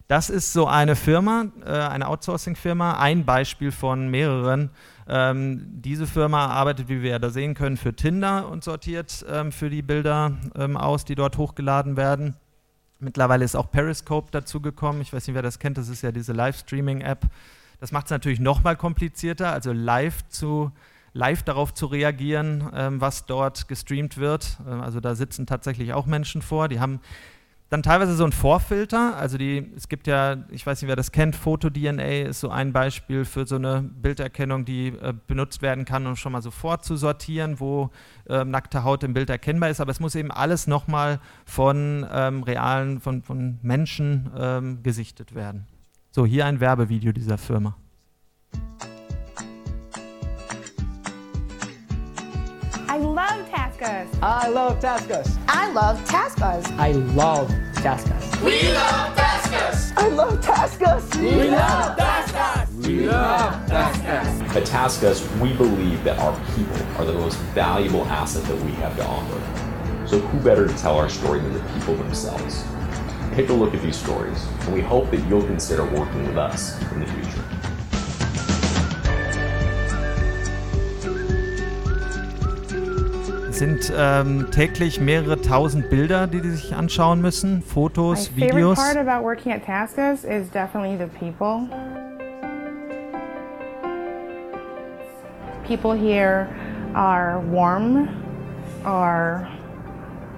Das 0.07 0.29
ist 0.29 0.53
so 0.53 0.67
eine 0.67 0.97
Firma, 0.97 1.47
äh, 1.65 1.71
eine 1.71 2.09
Outsourcing-Firma, 2.09 2.99
ein 2.99 3.25
Beispiel 3.25 3.73
von 3.73 4.09
mehreren. 4.11 4.69
Ähm, 5.09 5.67
diese 5.81 6.07
Firma 6.07 6.47
arbeitet, 6.47 6.89
wie 6.89 7.01
wir 7.01 7.13
ja 7.13 7.19
da 7.19 7.31
sehen 7.31 7.55
können, 7.55 7.79
für 7.79 7.95
Tinder 7.95 8.49
und 8.51 8.65
sortiert 8.65 9.25
ähm, 9.31 9.51
für 9.51 9.71
die 9.71 9.81
Bilder 9.81 10.33
ähm, 10.57 10.77
aus, 10.77 11.07
die 11.07 11.15
dort 11.15 11.39
hochgeladen 11.39 11.97
werden. 11.97 12.37
Mittlerweile 13.01 13.47
ist 13.47 13.57
auch 13.57 13.71
Periscope 13.71 14.31
dazugekommen. 14.31 15.01
Ich 15.01 15.13
weiß 15.13 15.27
nicht, 15.27 15.35
wer 15.35 15.43
das 15.43 15.59
kennt, 15.59 15.79
das 15.79 15.89
ist 15.89 16.03
ja 16.03 16.13
diese 16.13 16.35
Livestreaming-App. 16.35 17.23
Das 17.81 17.91
macht 17.91 18.07
es 18.07 18.11
natürlich 18.11 18.41
nochmal 18.41 18.77
komplizierter, 18.77 19.53
also 19.53 19.73
live 19.73 20.29
zu 20.29 20.71
live 21.17 21.45
darauf 21.45 21.73
zu 21.73 21.87
reagieren, 21.87 22.69
was 23.01 23.25
dort 23.25 23.69
gestreamt 23.69 24.17
wird. 24.17 24.59
Also 24.67 24.99
da 24.99 25.15
sitzen 25.15 25.47
tatsächlich 25.47 25.93
auch 25.93 26.07
Menschen 26.07 26.43
vor, 26.43 26.67
die 26.67 26.81
haben 26.81 26.99
dann 27.71 27.83
teilweise 27.83 28.14
so 28.14 28.25
ein 28.25 28.33
Vorfilter, 28.33 29.16
also 29.16 29.38
die, 29.38 29.73
es 29.75 29.88
gibt 29.88 30.06
ja, 30.06 30.37
ich 30.50 30.66
weiß 30.66 30.80
nicht, 30.83 30.88
wer 30.88 30.97
das 30.97 31.12
kennt, 31.12 31.35
Foto-DNA 31.35 32.28
ist 32.28 32.40
so 32.40 32.50
ein 32.50 32.73
Beispiel 32.73 33.25
für 33.25 33.47
so 33.47 33.56
eine 33.56 33.83
Bilderkennung, 33.83 34.64
die 34.64 34.88
äh, 34.88 35.14
benutzt 35.26 35.62
werden 35.62 35.85
kann, 35.85 36.06
um 36.06 36.14
schon 36.14 36.33
mal 36.33 36.42
sofort 36.42 36.85
zu 36.85 36.97
sortieren, 36.97 37.59
wo 37.61 37.90
äh, 38.28 38.44
nackte 38.44 38.85
Haut 38.85 39.02
im 39.02 39.14
Bild 39.14 39.30
erkennbar 39.30 39.71
ist. 39.71 39.80
Aber 39.80 39.90
es 39.90 39.99
muss 39.99 40.14
eben 40.14 40.30
alles 40.30 40.66
nochmal 40.66 41.21
von 41.47 42.06
ähm, 42.12 42.42
realen, 42.42 43.00
von, 43.00 43.23
von 43.23 43.59
Menschen 43.62 44.30
ähm, 44.37 44.83
gesichtet 44.83 45.35
werden. 45.35 45.66
So, 46.11 46.26
hier 46.26 46.47
ein 46.47 46.61
Werbevideo 46.61 47.12
dieser 47.12 47.38
Firma. 47.38 47.76
I 52.88 52.99
love 52.99 53.50
Taskus. 53.85 54.19
I 54.23 54.49
love 54.49 54.81
Taskus. 54.81 55.37
I 55.49 55.69
love 55.69 56.05
Taskus. 56.05 56.79
I 56.79 56.93
love 56.93 57.50
Taskus. 57.75 58.43
We 58.43 58.73
love 58.73 59.14
Taskus. 59.14 59.93
I 59.97 60.09
love 60.09 60.41
Taskus. 60.41 61.17
We 61.21 61.50
love 61.50 61.97
Taskus. 61.99 62.87
We 62.87 63.07
love 63.07 63.67
Taskus. 63.67 64.57
At 64.57 64.62
Taskus, 64.64 65.41
we 65.41 65.53
believe 65.53 66.03
that 66.05 66.19
our 66.19 66.35
people 66.55 66.76
are 66.97 67.05
the 67.05 67.12
most 67.12 67.37
valuable 67.53 68.05
asset 68.07 68.45
that 68.45 68.57
we 68.64 68.73
have 68.73 68.97
to 68.97 69.07
offer. 69.07 70.07
So 70.07 70.19
who 70.19 70.41
better 70.41 70.67
to 70.67 70.75
tell 70.79 70.97
our 70.97 71.11
story 71.11 71.41
than 71.41 71.53
the 71.53 71.61
people 71.75 71.95
themselves? 71.97 72.64
Take 73.35 73.50
a 73.50 73.53
look 73.53 73.75
at 73.75 73.83
these 73.83 73.97
stories, 73.97 74.47
and 74.61 74.73
we 74.73 74.81
hope 74.81 75.11
that 75.11 75.21
you'll 75.29 75.43
consider 75.43 75.85
working 75.85 76.26
with 76.26 76.38
us 76.38 76.81
in 76.93 77.00
the 77.00 77.07
future. 77.07 77.45
Sind 83.55 83.93
ähm, 83.97 84.49
täglich 84.51 85.01
mehrere 85.01 85.41
tausend 85.41 85.89
Bilder, 85.91 86.27
die 86.27 86.41
die 86.41 86.51
sich 86.51 86.75
anschauen 86.75 87.21
müssen, 87.21 87.63
Fotos, 87.63 88.31
My 88.31 88.47
favorite 88.47 88.57
Videos. 88.57 88.79
part 88.79 88.97
about 88.97 89.25
working 89.25 89.53
at 89.53 89.65
Taskus 89.65 90.25
is 90.25 90.49
definitely 90.51 90.97
the 90.97 91.07
people. 91.19 91.69
People 95.67 95.93
here 95.93 96.49
are 96.95 97.41
warm, 97.51 98.09
are 98.85 99.49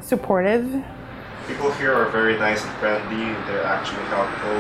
supportive. 0.01 0.65
People 1.49 1.73
here 1.81 1.93
are 1.93 2.11
very 2.11 2.39
nice 2.39 2.63
and 2.65 2.73
friendly. 2.79 3.35
They're 3.47 3.65
actually 3.65 4.05
helpful 4.09 4.57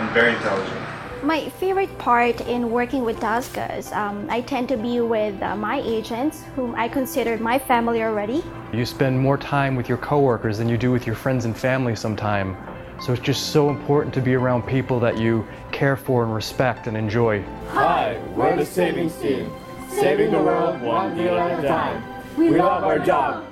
and 0.00 0.10
very 0.10 0.32
intelligent. 0.34 0.81
My 1.22 1.48
favorite 1.50 1.96
part 1.98 2.40
in 2.48 2.72
working 2.72 3.04
with 3.04 3.20
Taskas, 3.20 3.92
um, 3.92 4.26
I 4.28 4.40
tend 4.40 4.68
to 4.70 4.76
be 4.76 5.00
with 5.00 5.40
uh, 5.40 5.54
my 5.54 5.80
agents, 5.84 6.42
whom 6.56 6.74
I 6.74 6.88
consider 6.88 7.38
my 7.38 7.60
family 7.60 8.02
already. 8.02 8.42
You 8.72 8.84
spend 8.84 9.20
more 9.20 9.38
time 9.38 9.76
with 9.76 9.88
your 9.88 9.98
coworkers 9.98 10.58
than 10.58 10.68
you 10.68 10.76
do 10.76 10.90
with 10.90 11.06
your 11.06 11.14
friends 11.14 11.44
and 11.44 11.56
family 11.56 11.94
sometime. 11.94 12.56
So 13.00 13.12
it's 13.12 13.22
just 13.22 13.52
so 13.52 13.70
important 13.70 14.12
to 14.14 14.20
be 14.20 14.34
around 14.34 14.66
people 14.66 14.98
that 14.98 15.16
you 15.16 15.46
care 15.70 15.96
for 15.96 16.24
and 16.24 16.34
respect 16.34 16.88
and 16.88 16.96
enjoy. 16.96 17.44
Hi, 17.68 18.20
we're 18.34 18.56
the 18.56 18.66
savings 18.66 19.14
team. 19.20 19.48
Saving 19.90 20.32
the 20.32 20.42
world 20.42 20.82
one 20.82 21.16
deal 21.16 21.38
at 21.38 21.64
a 21.64 21.68
time. 21.68 22.02
We 22.36 22.50
love 22.50 22.82
our 22.82 22.98
job. 22.98 23.44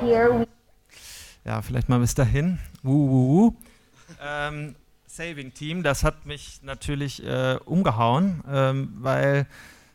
Here 0.00 0.32
we 0.32 0.46
Ja, 1.44 1.60
vielleicht 1.62 1.88
mal 1.88 1.98
bis 1.98 2.14
dahin. 2.14 2.58
Wuh, 2.82 3.08
wuh, 3.10 3.28
wuh. 3.28 3.52
Ähm, 4.22 4.74
Saving 5.08 5.54
Team, 5.54 5.82
das 5.82 6.04
hat 6.04 6.26
mich 6.26 6.60
natürlich 6.62 7.24
äh, 7.24 7.58
umgehauen, 7.64 8.44
ähm, 8.46 8.92
weil 8.98 9.46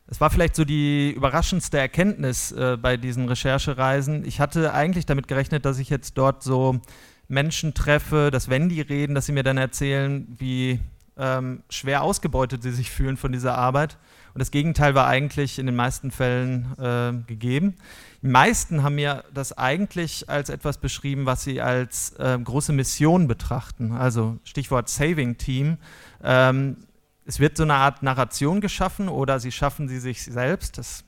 es 0.08 0.20
war 0.20 0.32
vielleicht 0.32 0.56
so 0.56 0.66
die 0.66 1.12
überraschendste 1.12 1.78
Erkenntnis 1.78 2.52
äh, 2.52 2.78
bei 2.82 2.98
diesen 2.98 3.30
Recherchereisen. 3.30 4.26
Ich 4.26 4.40
hatte 4.40 4.74
eigentlich 4.74 5.06
damit 5.06 5.28
gerechnet, 5.28 5.66
dass 5.66 5.78
ich 5.78 5.90
jetzt 5.90 6.18
dort 6.18 6.42
so 6.42 6.82
Menschen 7.28 7.76
treffe, 7.76 8.32
dass 8.32 8.50
wenn 8.50 8.70
die 8.70 8.82
reden, 8.82 9.14
dass 9.14 9.28
sie 9.28 9.34
mir 9.34 9.44
dann 9.44 9.58
erzählen, 9.58 10.28
wie 10.40 10.80
ähm, 11.16 11.62
schwer 11.70 12.02
ausgebeutet 12.02 12.64
sie 12.64 12.72
sich 12.72 12.90
fühlen 12.90 13.16
von 13.16 13.32
dieser 13.32 13.56
Arbeit. 13.56 13.98
Und 14.34 14.40
das 14.40 14.50
Gegenteil 14.50 14.96
war 14.96 15.06
eigentlich 15.06 15.60
in 15.60 15.68
den 15.68 15.76
meisten 15.76 16.10
Fällen 16.10 16.74
äh, 16.80 17.14
gegeben. 17.28 17.76
Die 18.24 18.30
meisten 18.30 18.84
haben 18.84 18.96
mir 18.96 19.26
das 19.34 19.58
eigentlich 19.58 20.30
als 20.30 20.50
etwas 20.50 20.78
beschrieben, 20.78 21.26
was 21.26 21.44
sie 21.44 21.60
als 21.60 22.14
äh, 22.14 22.40
große 22.42 22.72
Mission 22.72 23.28
betrachten. 23.28 23.92
Also 23.92 24.38
Stichwort 24.46 24.88
Saving 24.88 25.38
Team. 25.38 25.78
Ähm, 26.24 26.78
es 27.26 27.42
wird 27.42 27.58
so 27.58 27.64
eine 27.64 27.74
Art 27.76 28.02
Narration 28.02 28.62
geschaffen 28.62 29.10
oder 29.10 29.42
sie 29.42 29.52
schaffen 29.52 29.90
sie 29.90 30.00
sich 30.00 30.24
selbst. 30.24 30.78
Das 30.78 31.04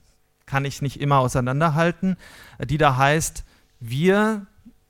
kann 0.45 0.65
ich 0.65 0.81
nicht 0.81 0.99
immer 0.99 1.19
auseinanderhalten. 1.19 2.17
äh, 2.57 2.65
Die 2.65 2.77
da 2.77 2.97
heißt, 2.97 3.45
wir 3.79 4.45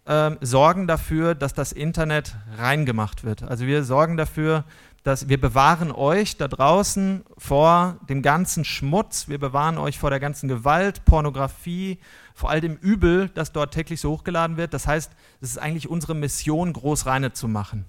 ähm, 0.08 0.38
sorgen 0.42 0.88
dafür, 0.88 1.36
dass 1.36 1.54
das 1.54 1.72
Internet 1.72 2.36
reingemacht 2.58 3.24
wird. 3.24 3.44
Also 3.44 3.68
wir 3.68 3.84
sorgen 3.84 4.18
dafür, 4.18 4.64
dass 5.06 5.30
wir 5.30 5.40
bewahren 5.40 5.92
euch 5.92 6.36
da 6.36 6.48
draußen 6.48 7.24
vor 7.38 8.00
dem 8.10 8.24
ganzen 8.24 8.66
Schmutz, 8.66 9.28
wir 9.28 9.38
bewahren 9.38 9.78
euch 9.78 10.00
vor 10.00 10.10
der 10.10 10.20
ganzen 10.20 10.48
Gewalt, 10.48 11.06
Pornografie, 11.06 12.00
vor 12.34 12.50
all 12.50 12.60
dem 12.60 12.76
Übel, 12.78 13.30
das 13.30 13.52
dort 13.52 13.72
täglich 13.72 14.02
so 14.02 14.10
hochgeladen 14.10 14.58
wird. 14.58 14.74
Das 14.74 14.88
heißt, 14.88 15.12
es 15.42 15.52
ist 15.52 15.58
eigentlich 15.60 15.88
unsere 15.88 16.16
Mission, 16.16 16.74
groß 16.74 17.06
reine 17.06 17.34
zu 17.34 17.48
machen. 17.48 17.86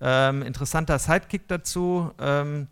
Ähm, 0.00 0.42
interessanter 0.42 1.00
Sidekick 1.00 1.48
dazu, 1.48 2.12
ähm, 2.20 2.68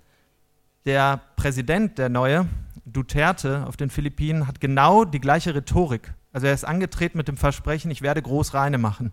der 0.84 1.20
Präsident, 1.34 1.98
der 1.98 2.08
neue, 2.08 2.46
Duterte 2.84 3.66
auf 3.66 3.76
den 3.76 3.90
Philippinen, 3.90 4.46
hat 4.46 4.60
genau 4.60 5.04
die 5.04 5.20
gleiche 5.20 5.56
Rhetorik. 5.56 6.14
Also 6.32 6.46
er 6.46 6.54
ist 6.54 6.64
angetreten 6.64 7.18
mit 7.18 7.26
dem 7.26 7.36
Versprechen, 7.36 7.90
ich 7.90 8.00
werde 8.00 8.22
groß 8.22 8.54
reine 8.54 8.78
machen. 8.78 9.10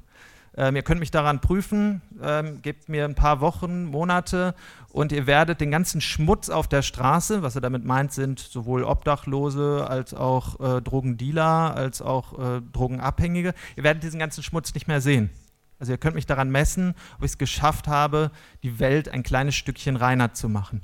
Ähm, 0.56 0.76
ihr 0.76 0.84
könnt 0.84 1.00
mich 1.00 1.12
daran 1.12 1.42
prüfen, 1.42 2.02
ähm, 2.22 2.62
gebt 2.62 2.88
mir 2.88 3.06
ein 3.06 3.16
paar 3.16 3.42
Wochen, 3.42 3.86
Monate 3.86 4.54
und 4.90 5.12
ihr 5.12 5.26
werdet 5.26 5.62
den 5.62 5.72
ganzen 5.72 6.00
Schmutz 6.00 6.50
auf 6.50 6.68
der 6.68 6.84
Straße, 6.84 7.42
was 7.42 7.56
er 7.56 7.62
damit 7.62 7.86
meint, 7.86 8.14
sind 8.14 8.40
sowohl 8.40 8.84
Obdachlose 8.84 9.88
als 9.90 10.14
auch 10.14 10.60
äh, 10.60 10.82
Drogendealer, 10.82 11.76
als 11.76 12.04
auch 12.04 12.38
äh, 12.38 12.62
Drogenabhängige. 12.72 13.56
Ihr 13.76 13.84
werdet 13.84 14.04
diesen 14.04 14.20
ganzen 14.20 14.44
Schmutz 14.44 14.74
nicht 14.76 14.88
mehr 14.88 15.02
sehen. 15.02 15.32
Also 15.80 15.92
ihr 15.92 15.98
könnt 15.98 16.16
mich 16.16 16.28
daran 16.28 16.52
messen, 16.52 16.94
ob 17.18 17.24
ich 17.24 17.32
es 17.32 17.38
geschafft 17.40 17.88
habe, 17.88 18.30
die 18.62 18.80
Welt 18.80 19.10
ein 19.10 19.24
kleines 19.24 19.56
Stückchen 19.56 19.96
reiner 19.96 20.34
zu 20.34 20.50
machen. 20.50 20.84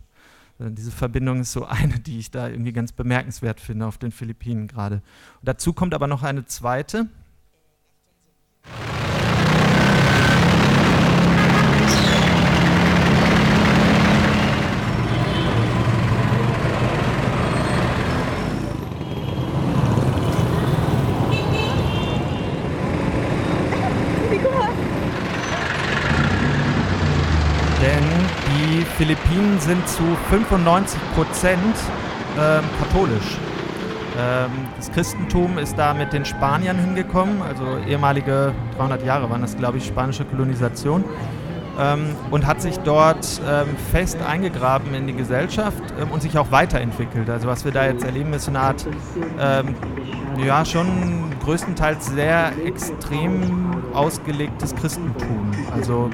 Äh, 0.59 0.71
diese 0.71 0.91
Verbindung 0.91 1.41
ist 1.41 1.51
so 1.51 1.65
eine, 1.65 1.99
die 1.99 2.17
ich 2.17 2.31
da 2.31 2.47
irgendwie 2.47 2.73
ganz 2.73 2.91
bemerkenswert 2.91 3.59
finde 3.59 3.85
auf 3.85 3.99
den 3.99 4.11
Philippinen 4.11 4.67
gerade. 4.67 5.03
dazu 5.43 5.73
kommt 5.73 5.93
aber 5.93 6.07
noch 6.07 6.23
eine 6.23 6.45
zweite. 6.45 7.07
Philippinen 28.99 29.57
sind 29.61 29.87
zu 29.87 30.03
95 30.29 30.99
Prozent 31.15 31.75
ähm, 32.37 32.65
katholisch. 32.79 33.37
Ähm, 34.19 34.51
das 34.75 34.91
Christentum 34.91 35.57
ist 35.57 35.77
da 35.77 35.93
mit 35.93 36.11
den 36.11 36.25
Spaniern 36.25 36.77
hingekommen, 36.77 37.41
also 37.41 37.63
ehemalige 37.87 38.51
300 38.75 39.05
Jahre 39.05 39.29
waren 39.29 39.41
das, 39.41 39.55
glaube 39.55 39.77
ich, 39.77 39.85
spanische 39.85 40.25
Kolonisation. 40.25 41.05
Ähm, 41.79 42.13
und 42.29 42.45
hat 42.45 42.61
sich 42.61 42.77
dort 42.79 43.39
ähm, 43.49 43.67
fest 43.89 44.17
eingegraben 44.21 44.93
in 44.93 45.07
die 45.07 45.15
Gesellschaft 45.15 45.81
ähm, 45.97 46.11
und 46.11 46.21
sich 46.21 46.37
auch 46.37 46.51
weiterentwickelt. 46.51 47.29
Also 47.29 47.47
was 47.47 47.63
wir 47.63 47.71
da 47.71 47.85
jetzt 47.85 48.03
erleben, 48.03 48.33
ist 48.33 48.49
eine 48.49 48.59
Art, 48.59 48.85
ähm, 49.39 49.75
ja, 50.45 50.65
schon 50.65 51.31
größtenteils 51.45 52.07
sehr 52.07 52.51
extrem 52.65 53.77
ausgelegtes 53.93 54.75
Christentum. 54.75 55.51
Also 55.73 56.09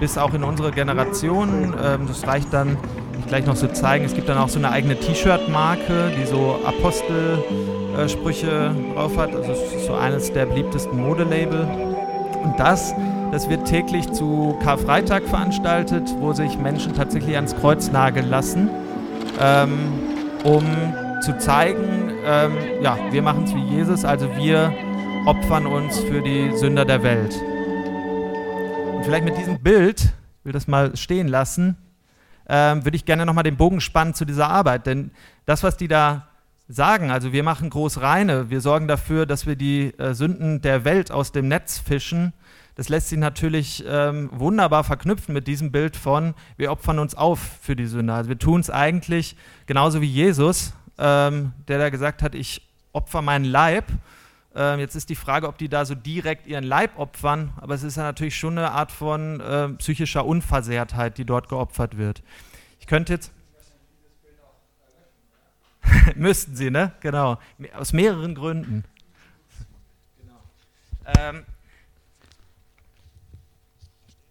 bis 0.00 0.18
auch 0.18 0.34
in 0.34 0.42
unsere 0.42 0.72
Generation. 0.72 1.74
Ähm, 1.82 2.06
das 2.08 2.26
reicht 2.26 2.52
dann, 2.52 2.76
ich 3.18 3.26
gleich 3.26 3.46
noch 3.46 3.56
so 3.56 3.68
zeigen, 3.68 4.04
es 4.04 4.14
gibt 4.14 4.28
dann 4.28 4.38
auch 4.38 4.48
so 4.48 4.58
eine 4.58 4.70
eigene 4.70 4.98
T-Shirt-Marke, 4.98 6.12
die 6.18 6.26
so 6.26 6.58
Apostelsprüche 6.64 8.46
äh, 8.48 8.94
drauf 8.94 9.16
hat. 9.16 9.36
Also 9.36 9.52
es 9.52 9.74
ist 9.74 9.86
so 9.86 9.94
eines 9.94 10.32
der 10.32 10.46
beliebtesten 10.46 11.00
Modelabel. 11.00 11.68
Und 12.42 12.54
das, 12.58 12.94
das 13.30 13.48
wird 13.48 13.66
täglich 13.66 14.10
zu 14.12 14.56
Karfreitag 14.62 15.24
veranstaltet, 15.24 16.12
wo 16.18 16.32
sich 16.32 16.58
Menschen 16.58 16.94
tatsächlich 16.94 17.36
ans 17.36 17.54
Kreuz 17.54 17.92
nageln 17.92 18.30
lassen, 18.30 18.70
ähm, 19.40 19.92
um 20.44 20.64
zu 21.20 21.36
zeigen, 21.36 22.12
ähm, 22.26 22.52
ja, 22.82 22.96
wir 23.10 23.20
machen 23.20 23.44
es 23.44 23.54
wie 23.54 23.76
Jesus, 23.76 24.06
also 24.06 24.26
wir 24.36 24.72
opfern 25.26 25.66
uns 25.66 25.98
für 26.00 26.22
die 26.22 26.50
Sünder 26.56 26.86
der 26.86 27.02
Welt. 27.02 27.38
Und 29.00 29.06
vielleicht 29.06 29.24
mit 29.24 29.38
diesem 29.38 29.58
Bild, 29.58 30.02
ich 30.02 30.44
will 30.44 30.52
das 30.52 30.68
mal 30.68 30.94
stehen 30.94 31.26
lassen, 31.26 31.78
ähm, 32.46 32.84
würde 32.84 32.96
ich 32.96 33.06
gerne 33.06 33.24
nochmal 33.24 33.44
den 33.44 33.56
Bogen 33.56 33.80
spannen 33.80 34.12
zu 34.12 34.26
dieser 34.26 34.50
Arbeit. 34.50 34.84
Denn 34.84 35.10
das, 35.46 35.62
was 35.62 35.78
die 35.78 35.88
da 35.88 36.28
sagen, 36.68 37.10
also 37.10 37.32
wir 37.32 37.42
machen 37.42 37.70
groß 37.70 38.02
reine, 38.02 38.50
wir 38.50 38.60
sorgen 38.60 38.88
dafür, 38.88 39.24
dass 39.24 39.46
wir 39.46 39.56
die 39.56 39.98
äh, 39.98 40.12
Sünden 40.12 40.60
der 40.60 40.84
Welt 40.84 41.12
aus 41.12 41.32
dem 41.32 41.48
Netz 41.48 41.78
fischen, 41.78 42.34
das 42.74 42.90
lässt 42.90 43.08
sich 43.08 43.18
natürlich 43.18 43.82
ähm, 43.88 44.28
wunderbar 44.34 44.84
verknüpfen 44.84 45.32
mit 45.32 45.46
diesem 45.46 45.72
Bild 45.72 45.96
von, 45.96 46.34
wir 46.58 46.70
opfern 46.70 46.98
uns 46.98 47.14
auf 47.14 47.40
für 47.62 47.76
die 47.76 47.86
Sünde. 47.86 48.12
Also 48.12 48.28
wir 48.28 48.38
tun 48.38 48.60
es 48.60 48.68
eigentlich 48.68 49.34
genauso 49.64 50.02
wie 50.02 50.08
Jesus, 50.08 50.74
ähm, 50.98 51.52
der 51.68 51.78
da 51.78 51.88
gesagt 51.88 52.22
hat, 52.22 52.34
ich 52.34 52.68
opfer 52.92 53.22
meinen 53.22 53.46
Leib 53.46 53.86
ähm, 54.54 54.80
jetzt 54.80 54.96
ist 54.96 55.08
die 55.08 55.14
Frage, 55.14 55.46
ob 55.46 55.58
die 55.58 55.68
da 55.68 55.84
so 55.84 55.94
direkt 55.94 56.46
ihren 56.46 56.64
Leib 56.64 56.98
opfern, 56.98 57.52
aber 57.56 57.74
es 57.74 57.82
ist 57.84 57.96
ja 57.96 58.02
natürlich 58.02 58.36
schon 58.36 58.58
eine 58.58 58.72
Art 58.72 58.90
von 58.90 59.40
äh, 59.40 59.68
psychischer 59.74 60.24
Unversehrtheit, 60.26 61.18
die 61.18 61.24
dort 61.24 61.48
geopfert 61.48 61.96
wird. 61.96 62.22
Ich 62.80 62.86
könnte 62.86 63.12
jetzt. 63.12 63.32
Müssten 66.16 66.56
sie, 66.56 66.70
ne? 66.70 66.92
Genau. 67.00 67.38
Aus 67.74 67.92
mehreren 67.92 68.34
Gründen. 68.34 68.84
Genau. 70.18 70.40
Ähm, 71.18 71.44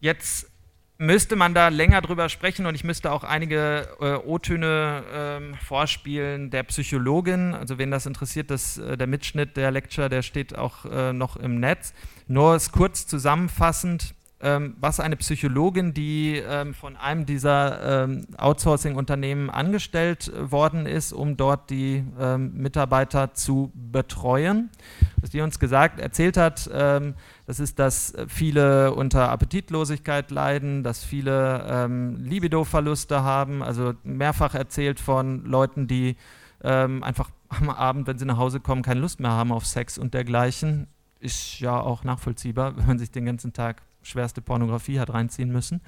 jetzt 0.01 0.48
müsste 0.99 1.37
man 1.37 1.53
da 1.53 1.69
länger 1.69 2.01
drüber 2.01 2.27
sprechen 2.29 2.65
und 2.65 2.75
ich 2.75 2.83
müsste 2.83 3.11
auch 3.11 3.23
einige 3.23 3.87
äh, 4.01 4.15
O-Töne 4.15 5.03
äh, 5.55 5.65
vorspielen 5.65 6.51
der 6.51 6.63
Psychologin. 6.63 7.55
Also 7.55 7.77
wen 7.77 7.89
das 7.89 8.05
interessiert, 8.05 8.51
das, 8.51 8.77
äh, 8.77 8.97
der 8.97 9.07
Mitschnitt 9.07 9.55
der 9.55 9.71
Lecture, 9.71 10.09
der 10.09 10.21
steht 10.21 10.55
auch 10.57 10.85
äh, 10.85 11.13
noch 11.13 11.37
im 11.37 11.59
Netz. 11.59 11.93
Nur 12.27 12.59
kurz 12.71 13.07
zusammenfassend, 13.07 14.13
ähm, 14.41 14.75
was 14.79 15.01
eine 15.01 15.17
Psychologin, 15.17 15.93
die 15.93 16.37
ähm, 16.37 16.73
von 16.73 16.95
einem 16.95 17.25
dieser 17.25 18.03
ähm, 18.03 18.25
Outsourcing-Unternehmen 18.37 19.49
angestellt 19.49 20.29
äh, 20.29 20.49
worden 20.49 20.85
ist, 20.85 21.11
um 21.11 21.35
dort 21.35 21.69
die 21.69 22.05
ähm, 22.17 22.53
Mitarbeiter 22.53 23.33
zu 23.33 23.69
betreuen, 23.73 24.69
was 25.19 25.31
die 25.31 25.41
uns 25.41 25.59
gesagt, 25.59 25.99
erzählt 25.99 26.37
hat, 26.37 26.69
ähm, 26.73 27.15
das 27.47 27.59
ist, 27.59 27.79
dass 27.79 28.13
viele 28.27 28.93
unter 28.93 29.29
Appetitlosigkeit 29.29 30.31
leiden, 30.31 30.83
dass 30.83 31.03
viele 31.03 31.65
ähm, 31.67 32.15
Libido-Verluste 32.23 33.23
haben, 33.23 33.61
also 33.61 33.93
mehrfach 34.03 34.55
erzählt 34.55 34.99
von 34.99 35.43
Leuten, 35.45 35.87
die 35.87 36.15
einfach 36.61 37.29
am 37.47 37.69
Abend, 37.69 38.05
wenn 38.05 38.17
sie 38.17 38.25
nach 38.25 38.35
Hause 38.35 38.59
kommen, 38.59 38.81
keine 38.81 38.99
Lust 38.99 39.21
mehr 39.21 39.31
haben 39.31 39.53
auf 39.53 39.65
Sex 39.65 39.97
und 39.97 40.13
dergleichen. 40.13 40.87
Ist 41.21 41.61
ja 41.61 41.79
auch 41.79 42.03
nachvollziehbar, 42.03 42.75
wenn 42.77 42.85
man 42.85 42.99
sich 42.99 43.11
den 43.11 43.25
ganzen 43.25 43.53
Tag 43.53 43.81
schwerste 44.01 44.41
Pornografie 44.41 44.99
hat 44.99 45.13
reinziehen 45.13 45.51
müssen. 45.51 45.81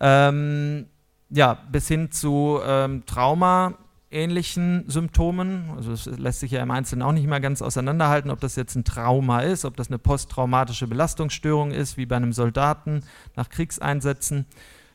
Ähm, 0.00 0.86
ja, 1.30 1.58
bis 1.70 1.88
hin 1.88 2.10
zu 2.10 2.60
ähm, 2.64 3.04
Trauma-ähnlichen 3.06 4.84
Symptomen. 4.88 5.70
Also 5.76 5.92
es 5.92 6.06
lässt 6.06 6.40
sich 6.40 6.52
ja 6.52 6.62
im 6.62 6.70
Einzelnen 6.70 7.02
auch 7.02 7.12
nicht 7.12 7.26
mehr 7.26 7.40
ganz 7.40 7.62
auseinanderhalten, 7.62 8.30
ob 8.30 8.40
das 8.40 8.56
jetzt 8.56 8.74
ein 8.74 8.84
Trauma 8.84 9.40
ist, 9.40 9.64
ob 9.64 9.76
das 9.76 9.88
eine 9.88 9.98
posttraumatische 9.98 10.86
Belastungsstörung 10.86 11.70
ist, 11.70 11.96
wie 11.96 12.06
bei 12.06 12.16
einem 12.16 12.32
Soldaten 12.32 13.02
nach 13.36 13.48
Kriegseinsätzen. 13.48 14.46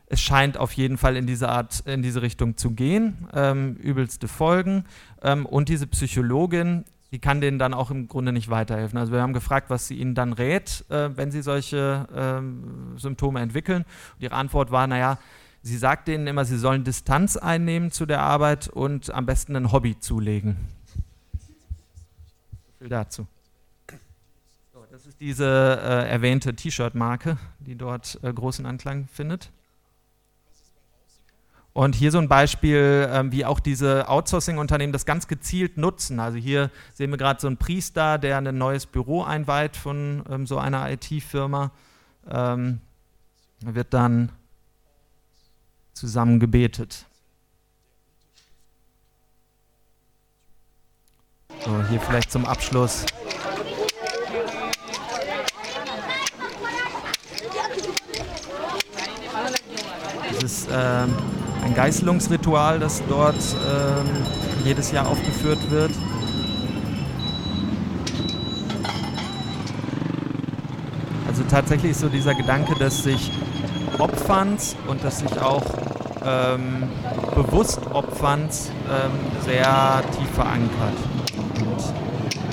Es 0.07 0.21
scheint 0.21 0.57
auf 0.57 0.73
jeden 0.73 0.97
Fall 0.97 1.15
in 1.15 1.27
diese 1.27 1.49
Art, 1.49 1.81
in 1.81 2.01
diese 2.01 2.21
Richtung 2.23 2.57
zu 2.57 2.71
gehen. 2.71 3.27
Ähm, 3.33 3.75
übelste 3.75 4.27
Folgen. 4.27 4.85
Ähm, 5.21 5.45
und 5.45 5.69
diese 5.69 5.85
Psychologin 5.85 6.83
die 7.11 7.19
kann 7.19 7.41
denen 7.41 7.57
dann 7.57 7.73
auch 7.73 7.89
im 7.91 8.07
Grunde 8.07 8.31
nicht 8.31 8.49
weiterhelfen. 8.49 8.97
Also 8.99 9.11
wir 9.11 9.21
haben 9.21 9.33
gefragt, 9.33 9.69
was 9.69 9.87
sie 9.87 9.95
ihnen 9.95 10.15
dann 10.15 10.33
rät, 10.33 10.85
äh, 10.89 11.15
wenn 11.15 11.31
sie 11.31 11.41
solche 11.41 12.07
ähm, 12.13 12.97
Symptome 12.97 13.39
entwickeln. 13.39 13.83
Und 14.15 14.23
ihre 14.23 14.35
Antwort 14.35 14.71
war, 14.71 14.85
naja, 14.85 15.17
sie 15.63 15.77
sagt 15.77 16.07
denen 16.07 16.27
immer, 16.27 16.45
sie 16.45 16.57
sollen 16.57 16.83
Distanz 16.83 17.35
einnehmen 17.35 17.91
zu 17.91 18.05
der 18.05 18.21
Arbeit 18.21 18.67
und 18.67 19.11
am 19.11 19.25
besten 19.25 19.55
ein 19.55 19.71
Hobby 19.71 19.99
zulegen. 19.99 20.57
So 21.33 22.71
viel 22.77 22.89
dazu. 22.89 23.27
So, 24.73 24.85
das 24.91 25.07
ist 25.07 25.19
diese 25.19 25.45
äh, 25.45 26.09
erwähnte 26.09 26.55
T-Shirt-Marke, 26.55 27.37
die 27.59 27.75
dort 27.75 28.19
äh, 28.21 28.31
großen 28.31 28.65
Anklang 28.67 29.07
findet. 29.07 29.51
Und 31.79 31.95
hier 31.95 32.11
so 32.11 32.17
ein 32.17 32.27
Beispiel, 32.27 33.07
ähm, 33.09 33.31
wie 33.31 33.45
auch 33.45 33.61
diese 33.61 34.09
Outsourcing-Unternehmen 34.09 34.91
das 34.91 35.05
ganz 35.05 35.29
gezielt 35.29 35.77
nutzen. 35.77 36.19
Also 36.19 36.37
hier 36.37 36.71
sehen 36.93 37.09
wir 37.09 37.15
gerade 37.15 37.39
so 37.39 37.47
einen 37.47 37.55
Priester, 37.55 38.17
der 38.17 38.37
ein 38.37 38.57
neues 38.57 38.85
Büro 38.85 39.23
einweiht 39.23 39.77
von 39.77 40.21
ähm, 40.29 40.45
so 40.45 40.57
einer 40.57 40.91
IT-Firma. 40.91 41.71
Ähm, 42.29 42.81
wird 43.61 43.93
dann 43.93 44.29
zusammen 45.93 46.41
gebetet. 46.41 47.05
So, 51.63 51.81
hier 51.87 52.01
vielleicht 52.01 52.29
zum 52.29 52.45
Abschluss. 52.45 53.05
Das 60.29 60.43
ist 60.43 60.67
ähm, 60.69 61.15
ein 61.63 61.73
Geißelungsritual, 61.73 62.79
das 62.79 63.01
dort 63.07 63.35
ähm, 63.35 64.07
jedes 64.63 64.91
Jahr 64.91 65.07
aufgeführt 65.07 65.69
wird. 65.69 65.91
Also 71.27 71.43
tatsächlich 71.49 71.95
so 71.95 72.09
dieser 72.09 72.35
Gedanke 72.35 72.75
des 72.75 73.03
sich 73.03 73.31
Opferns 73.97 74.75
und 74.87 75.03
des 75.03 75.19
sich 75.19 75.41
auch 75.41 75.63
ähm, 76.25 76.89
bewusst 77.35 77.79
Opferns 77.91 78.71
ähm, 78.89 79.11
sehr 79.45 80.01
tief 80.17 80.29
verankert. 80.33 80.97
Und 81.59 81.83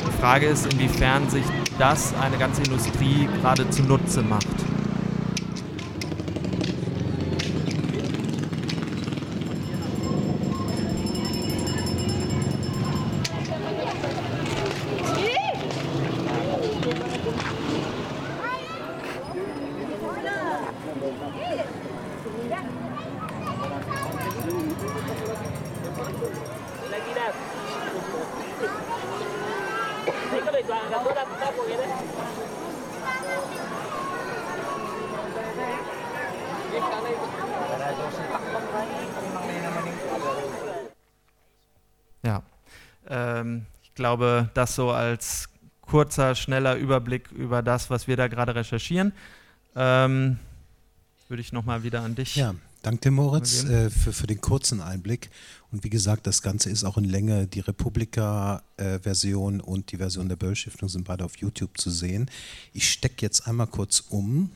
die 0.07 0.21
Frage 0.21 0.47
ist, 0.47 0.73
inwiefern 0.73 1.29
sich 1.29 1.45
das 1.79 2.15
eine 2.21 2.37
ganze 2.39 2.63
Industrie 2.63 3.29
gerade 3.41 3.69
zunutze 3.71 4.23
macht. 4.23 4.76
Ja, 42.23 42.43
ähm, 43.09 43.67
ich 43.83 43.95
glaube, 43.95 44.51
das 44.55 44.75
so 44.75 44.91
als 44.91 45.49
kurzer, 45.81 46.35
schneller 46.35 46.77
Überblick 46.77 47.31
über 47.31 47.63
das, 47.63 47.91
was 47.91 48.09
wir 48.09 48.17
da 48.17 48.27
gerade 48.29 48.55
recherchieren. 48.55 49.13
Ähm, 49.77 50.39
würde 51.29 51.41
ich 51.41 51.53
nochmal 51.53 51.83
wieder 51.85 52.03
an 52.03 52.15
dich. 52.17 52.35
Ja, 52.37 52.55
danke 52.83 53.03
dir, 53.03 53.11
Moritz, 53.13 53.65
äh, 53.65 53.91
für, 53.91 54.13
für 54.13 54.27
den 54.27 54.41
kurzen 54.41 54.81
Einblick. 54.81 55.31
Und 55.71 55.85
wie 55.85 55.91
gesagt, 55.91 56.27
das 56.27 56.43
Ganze 56.43 56.71
ist 56.71 56.83
auch 56.85 56.97
in 56.99 57.05
Länge. 57.05 57.47
Die 57.47 57.61
Republika-Version 57.61 59.61
und 59.61 59.93
die 59.93 59.99
Version 59.99 60.29
der 60.29 60.37
Böll-Stiftung 60.37 60.89
sind 60.89 61.05
beide 61.07 61.25
auf 61.25 61.37
YouTube 61.37 61.79
zu 61.79 61.91
sehen. 61.91 62.29
Ich 62.73 62.91
stecke 62.91 63.25
jetzt 63.25 63.47
einmal 63.47 63.67
kurz 63.69 64.01
um. 64.09 64.51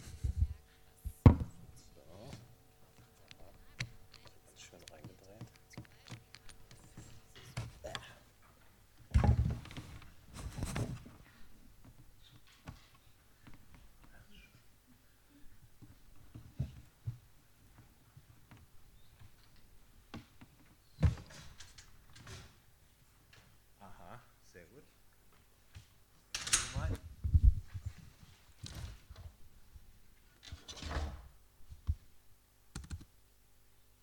Aha, 23.81 24.21
sehr 24.53 24.65
gut. 24.67 24.85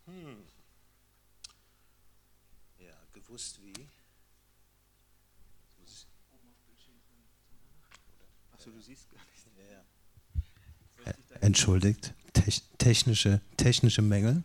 Hm. 0.05 0.43
Ja, 2.79 2.93
gewusst 3.37 3.59
wie. 3.61 3.87
Achso, 8.51 8.71
du 8.71 8.81
siehst 8.81 9.11
gar 9.11 9.19
nicht. 9.19 9.45
Ja, 11.05 11.11
ja. 11.11 11.41
Entschuldigt, 11.41 12.15
Tech, 12.33 12.63
technische, 12.79 13.41
technische 13.55 14.01
Mängel. 14.01 14.43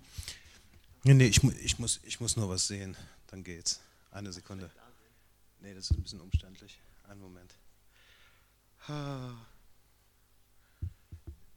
Nee, 1.04 1.14
nee, 1.14 1.26
ich, 1.26 1.42
ich, 1.42 1.78
muss, 1.78 2.00
ich 2.02 2.20
muss 2.20 2.36
nur 2.36 2.50
was 2.50 2.66
sehen, 2.66 2.94
dann 3.28 3.42
geht's. 3.42 3.80
Eine 4.10 4.30
Sekunde. 4.30 4.70
Nee, 5.60 5.72
das 5.74 5.90
ist 5.90 5.96
ein 5.96 6.02
bisschen 6.02 6.20
umständlich. 6.20 6.78
Einen 7.08 7.22
Moment. 7.22 7.54
Ah. 8.88 9.32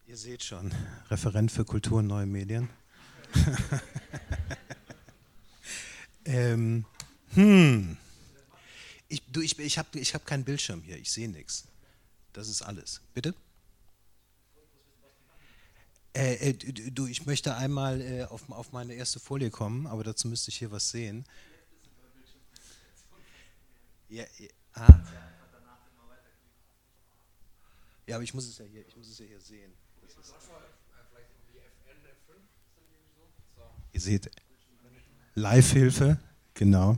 Ihr 0.07 0.15
seht 0.15 0.41
schon, 0.41 0.73
Referent 1.09 1.51
für 1.51 1.65
Kultur 1.65 1.99
und 1.99 2.07
neue 2.07 2.27
Medien. 2.27 2.69
ähm, 6.25 6.85
hm. 7.35 7.97
Ich, 9.07 9.21
ich, 9.37 9.59
ich 9.59 9.77
habe 9.77 9.99
ich 9.99 10.13
hab 10.13 10.25
keinen 10.25 10.43
Bildschirm 10.43 10.81
hier, 10.81 10.97
ich 10.97 11.11
sehe 11.11 11.29
nichts. 11.29 11.65
Das 12.33 12.49
ist 12.49 12.61
alles. 12.61 13.01
Bitte? 13.13 13.33
Äh, 16.15 16.49
äh, 16.49 16.53
du, 16.53 17.07
ich 17.07 17.25
möchte 17.25 17.55
einmal 17.55 17.99
äh, 17.99 18.23
auf, 18.23 18.49
auf 18.49 18.71
meine 18.71 18.93
erste 18.93 19.19
Folie 19.19 19.49
kommen, 19.49 19.85
aber 19.85 20.03
dazu 20.03 20.29
müsste 20.29 20.49
ich 20.49 20.57
hier 20.57 20.71
was 20.71 20.89
sehen. 20.89 21.25
Ja, 24.07 24.23
ja, 24.37 24.47
ah. 24.73 24.99
ja, 28.07 28.15
aber 28.15 28.23
ich 28.23 28.33
muss 28.33 28.47
es 28.47 28.57
ja 28.57 28.65
hier, 28.65 28.87
ich 28.87 28.95
muss 28.95 29.07
es 29.07 29.19
ja 29.19 29.25
hier 29.25 29.41
sehen. 29.41 29.73
Ihr 33.91 34.01
seht, 34.01 34.29
Live-Hilfe, 35.35 36.19
genau. 36.53 36.97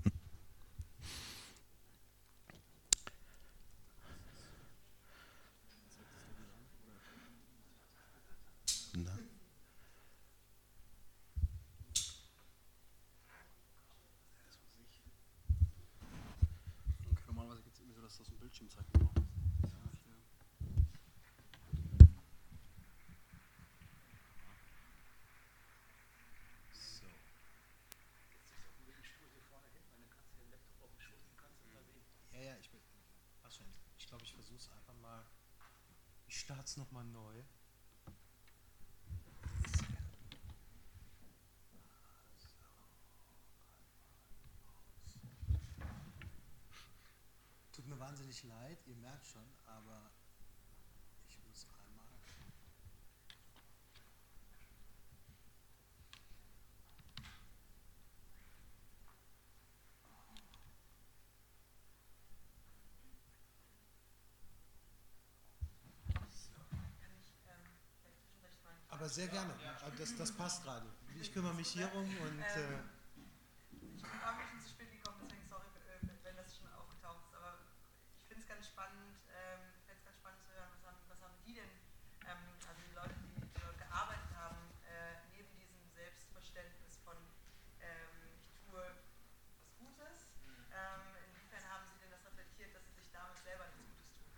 nochmal 37.01 37.05
neu. 37.05 37.43
Tut 47.71 47.87
mir 47.87 47.99
wahnsinnig 47.99 48.43
leid, 48.43 48.77
ihr 48.85 48.95
merkt 48.97 49.25
schon, 49.25 49.45
aber 49.65 50.11
ich 51.29 51.37
muss 51.47 51.65
einmal. 51.65 52.05
Aber 68.89 69.00
sehr 69.11 69.27
gerne. 69.27 69.53
Das, 69.97 70.15
das 70.15 70.31
passt 70.31 70.63
gerade. 70.63 70.85
Ich 71.19 71.33
kümmere 71.33 71.53
mich 71.53 71.67
hier 71.67 71.93
um 71.93 72.03
und. 72.03 72.39
Äh, 72.39 72.79
Ich 73.95 74.01
bin 74.01 74.11
ein 74.23 74.37
bisschen 74.39 74.61
zu 74.61 74.69
spät 74.69 74.91
gekommen, 74.91 75.19
deswegen 75.21 75.45
sorry, 75.49 75.67
äh, 75.85 76.07
wenn 76.23 76.35
das 76.35 76.57
schon 76.57 76.71
aufgetaucht 76.73 77.27
ist. 77.27 77.35
Aber 77.35 77.59
ich 78.17 78.25
finde 78.25 78.41
es 78.41 78.47
ganz 78.47 78.65
spannend, 78.67 79.19
ähm, 79.29 79.61
fände 79.85 79.99
es 79.99 80.05
ganz 80.05 80.17
spannend 80.17 80.39
zu 80.41 80.49
hören, 80.55 80.69
was 80.73 80.81
haben, 80.87 80.97
was 81.09 81.21
haben 81.21 81.35
die 81.45 81.53
denn, 81.53 81.69
ähm, 82.25 82.41
also 82.65 82.79
die 82.81 82.95
Leute, 82.95 83.13
die, 83.19 83.35
die 83.35 83.59
dort 83.59 83.77
gearbeitet 83.77 84.31
haben, 84.33 84.57
äh, 84.87 85.19
neben 85.35 85.51
diesem 85.59 85.83
Selbstverständnis 85.93 86.97
von 87.03 87.17
ähm, 87.83 88.15
ich 88.47 88.57
tue 88.63 88.79
was 88.79 88.95
Gutes, 89.77 90.33
ähm, 90.71 91.03
inwiefern 91.29 91.67
haben 91.67 91.85
sie 91.91 91.99
denn 91.99 92.09
das 92.15 92.23
reflektiert, 92.25 92.73
dass 92.73 92.83
sie 92.87 92.95
sich 92.95 93.11
damit 93.11 93.37
selber 93.43 93.67
nichts 93.75 93.91
Gutes 93.91 94.07
tun? 94.15 94.31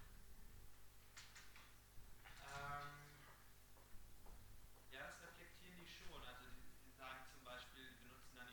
Ja, 4.91 5.07
das 5.07 5.19
reflektieren 5.25 5.77
die 5.79 5.87
schon. 5.89 6.21
Also 6.21 6.49
die, 6.53 6.69
die 6.85 6.93
sagen 6.97 7.23
zum 7.31 7.43
Beispiel, 7.43 7.87
die 7.97 8.03
benutzen 8.05 8.35
dann 8.37 8.51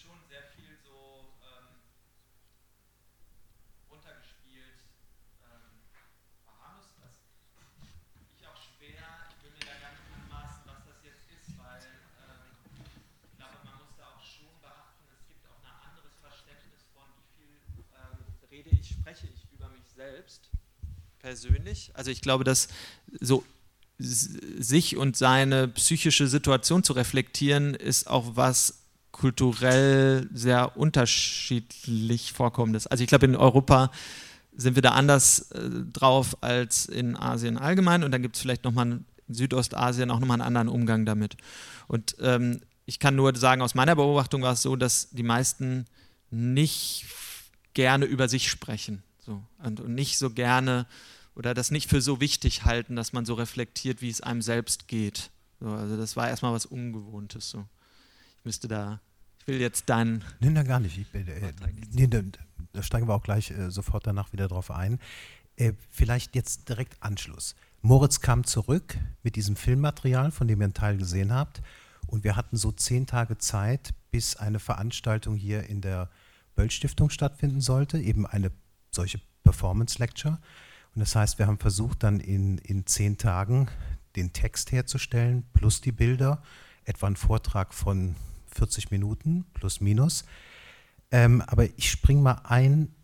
schon 0.00 0.16
sehr 0.28 0.44
viel 0.56 0.78
so 0.82 1.36
ähm, 1.44 1.76
runtergespielt. 3.90 4.80
Ähm, 5.44 5.84
Bahamas, 6.46 6.96
das 7.04 7.20
ich 8.32 8.46
auch 8.48 8.56
schwer, 8.56 9.28
ich 9.28 9.44
will 9.44 9.52
mir 9.52 9.66
da 9.68 9.76
gar 9.76 9.92
nicht 9.92 10.08
anmaßen, 10.08 10.64
was 10.64 10.80
das 10.88 11.04
jetzt 11.04 11.28
ist, 11.28 11.52
weil 11.58 11.84
ähm, 12.24 12.56
ich 13.28 13.36
glaube, 13.36 13.60
man 13.62 13.76
muss 13.76 13.92
da 13.98 14.08
auch 14.16 14.24
schon 14.24 14.56
beachten, 14.64 15.04
es 15.12 15.28
gibt 15.28 15.44
auch 15.52 15.60
ein 15.60 15.78
anderes 15.84 16.16
Verständnis 16.16 16.80
von, 16.96 17.04
wie 17.20 17.28
viel 17.36 17.84
ähm, 17.92 18.24
rede 18.50 18.70
ich, 18.70 18.88
spreche 18.88 19.28
ich 19.28 19.52
über 19.52 19.68
mich 19.68 19.84
selbst 19.94 20.48
persönlich. 21.30 21.92
Also 21.94 22.10
ich 22.10 22.22
glaube, 22.22 22.42
dass 22.42 22.66
so 23.20 23.44
sich 23.98 24.96
und 24.96 25.16
seine 25.16 25.68
psychische 25.68 26.26
Situation 26.26 26.82
zu 26.82 26.92
reflektieren, 26.92 27.74
ist 27.74 28.08
auch 28.08 28.34
was 28.34 28.80
kulturell 29.12 30.28
sehr 30.32 30.76
unterschiedlich 30.76 32.32
vorkommendes. 32.32 32.88
Also 32.88 33.04
ich 33.04 33.08
glaube, 33.08 33.26
in 33.26 33.36
Europa 33.36 33.92
sind 34.56 34.74
wir 34.74 34.82
da 34.82 34.90
anders 34.90 35.52
äh, 35.52 35.70
drauf 35.92 36.36
als 36.40 36.86
in 36.86 37.16
Asien 37.16 37.58
allgemein 37.58 38.02
und 38.02 38.10
dann 38.10 38.22
gibt 38.22 38.34
es 38.34 38.42
vielleicht 38.42 38.64
nochmal 38.64 38.90
in 38.90 39.04
Südostasien 39.28 40.10
auch 40.10 40.18
nochmal 40.18 40.40
einen 40.40 40.56
anderen 40.56 40.68
Umgang 40.68 41.06
damit. 41.06 41.36
Und 41.86 42.16
ähm, 42.20 42.60
ich 42.86 42.98
kann 42.98 43.14
nur 43.14 43.36
sagen, 43.36 43.62
aus 43.62 43.76
meiner 43.76 43.94
Beobachtung 43.94 44.42
war 44.42 44.54
es 44.54 44.62
so, 44.62 44.74
dass 44.74 45.10
die 45.10 45.22
meisten 45.22 45.84
nicht 46.32 47.06
gerne 47.74 48.06
über 48.06 48.28
sich 48.28 48.50
sprechen 48.50 49.04
so, 49.24 49.42
und, 49.62 49.80
und 49.80 49.94
nicht 49.94 50.18
so 50.18 50.30
gerne 50.30 50.86
oder 51.34 51.54
das 51.54 51.70
nicht 51.70 51.88
für 51.88 52.00
so 52.00 52.20
wichtig 52.20 52.64
halten, 52.64 52.96
dass 52.96 53.12
man 53.12 53.24
so 53.24 53.34
reflektiert, 53.34 54.02
wie 54.02 54.10
es 54.10 54.20
einem 54.20 54.42
selbst 54.42 54.88
geht. 54.88 55.30
So, 55.60 55.68
also 55.68 55.96
das 55.96 56.16
war 56.16 56.28
erstmal 56.28 56.52
was 56.52 56.66
Ungewohntes. 56.66 57.50
So. 57.50 57.66
Ich 58.38 58.44
müsste 58.44 58.68
da, 58.68 59.00
ich 59.38 59.46
will 59.46 59.60
jetzt 59.60 59.88
deinen. 59.88 60.24
Nein, 60.40 60.54
da 60.54 60.62
gar 60.62 60.80
nicht. 60.80 60.98
Ich, 60.98 61.14
äh, 61.14 61.52
nee, 61.92 62.06
da, 62.06 62.22
da, 62.72 62.82
steigen 62.82 63.06
wir 63.06 63.14
auch 63.14 63.22
gleich 63.22 63.50
äh, 63.50 63.70
sofort 63.70 64.06
danach 64.06 64.32
wieder 64.32 64.48
drauf 64.48 64.70
ein. 64.70 64.98
Äh, 65.56 65.72
vielleicht 65.90 66.34
jetzt 66.34 66.68
direkt 66.68 67.02
Anschluss. 67.02 67.54
Moritz 67.82 68.20
kam 68.20 68.44
zurück 68.44 68.98
mit 69.22 69.36
diesem 69.36 69.56
Filmmaterial, 69.56 70.30
von 70.30 70.48
dem 70.48 70.60
ihr 70.60 70.64
einen 70.64 70.74
Teil 70.74 70.96
gesehen 70.96 71.32
habt. 71.32 71.62
Und 72.06 72.24
wir 72.24 72.36
hatten 72.36 72.56
so 72.56 72.72
zehn 72.72 73.06
Tage 73.06 73.38
Zeit, 73.38 73.94
bis 74.10 74.36
eine 74.36 74.58
Veranstaltung 74.58 75.36
hier 75.36 75.64
in 75.64 75.80
der 75.80 76.10
Böll-Stiftung 76.56 77.10
stattfinden 77.10 77.60
sollte, 77.60 77.98
eben 77.98 78.26
eine 78.26 78.50
solche 78.90 79.20
Performance 79.44 79.98
Lecture. 79.98 80.38
Und 80.94 81.00
das 81.00 81.14
heißt, 81.14 81.38
wir 81.38 81.46
haben 81.46 81.58
versucht, 81.58 82.02
dann 82.02 82.20
in, 82.20 82.58
in 82.58 82.86
zehn 82.86 83.16
Tagen 83.16 83.68
den 84.16 84.32
Text 84.32 84.72
herzustellen, 84.72 85.44
plus 85.52 85.80
die 85.80 85.92
Bilder, 85.92 86.42
etwa 86.84 87.06
ein 87.06 87.16
Vortrag 87.16 87.72
von 87.74 88.16
40 88.52 88.90
Minuten, 88.90 89.44
plus 89.54 89.80
minus. 89.80 90.24
Ähm, 91.10 91.42
aber 91.42 91.64
ich 91.76 91.90
springe 91.90 92.22
mal 92.22 92.42
ein, 92.44 92.94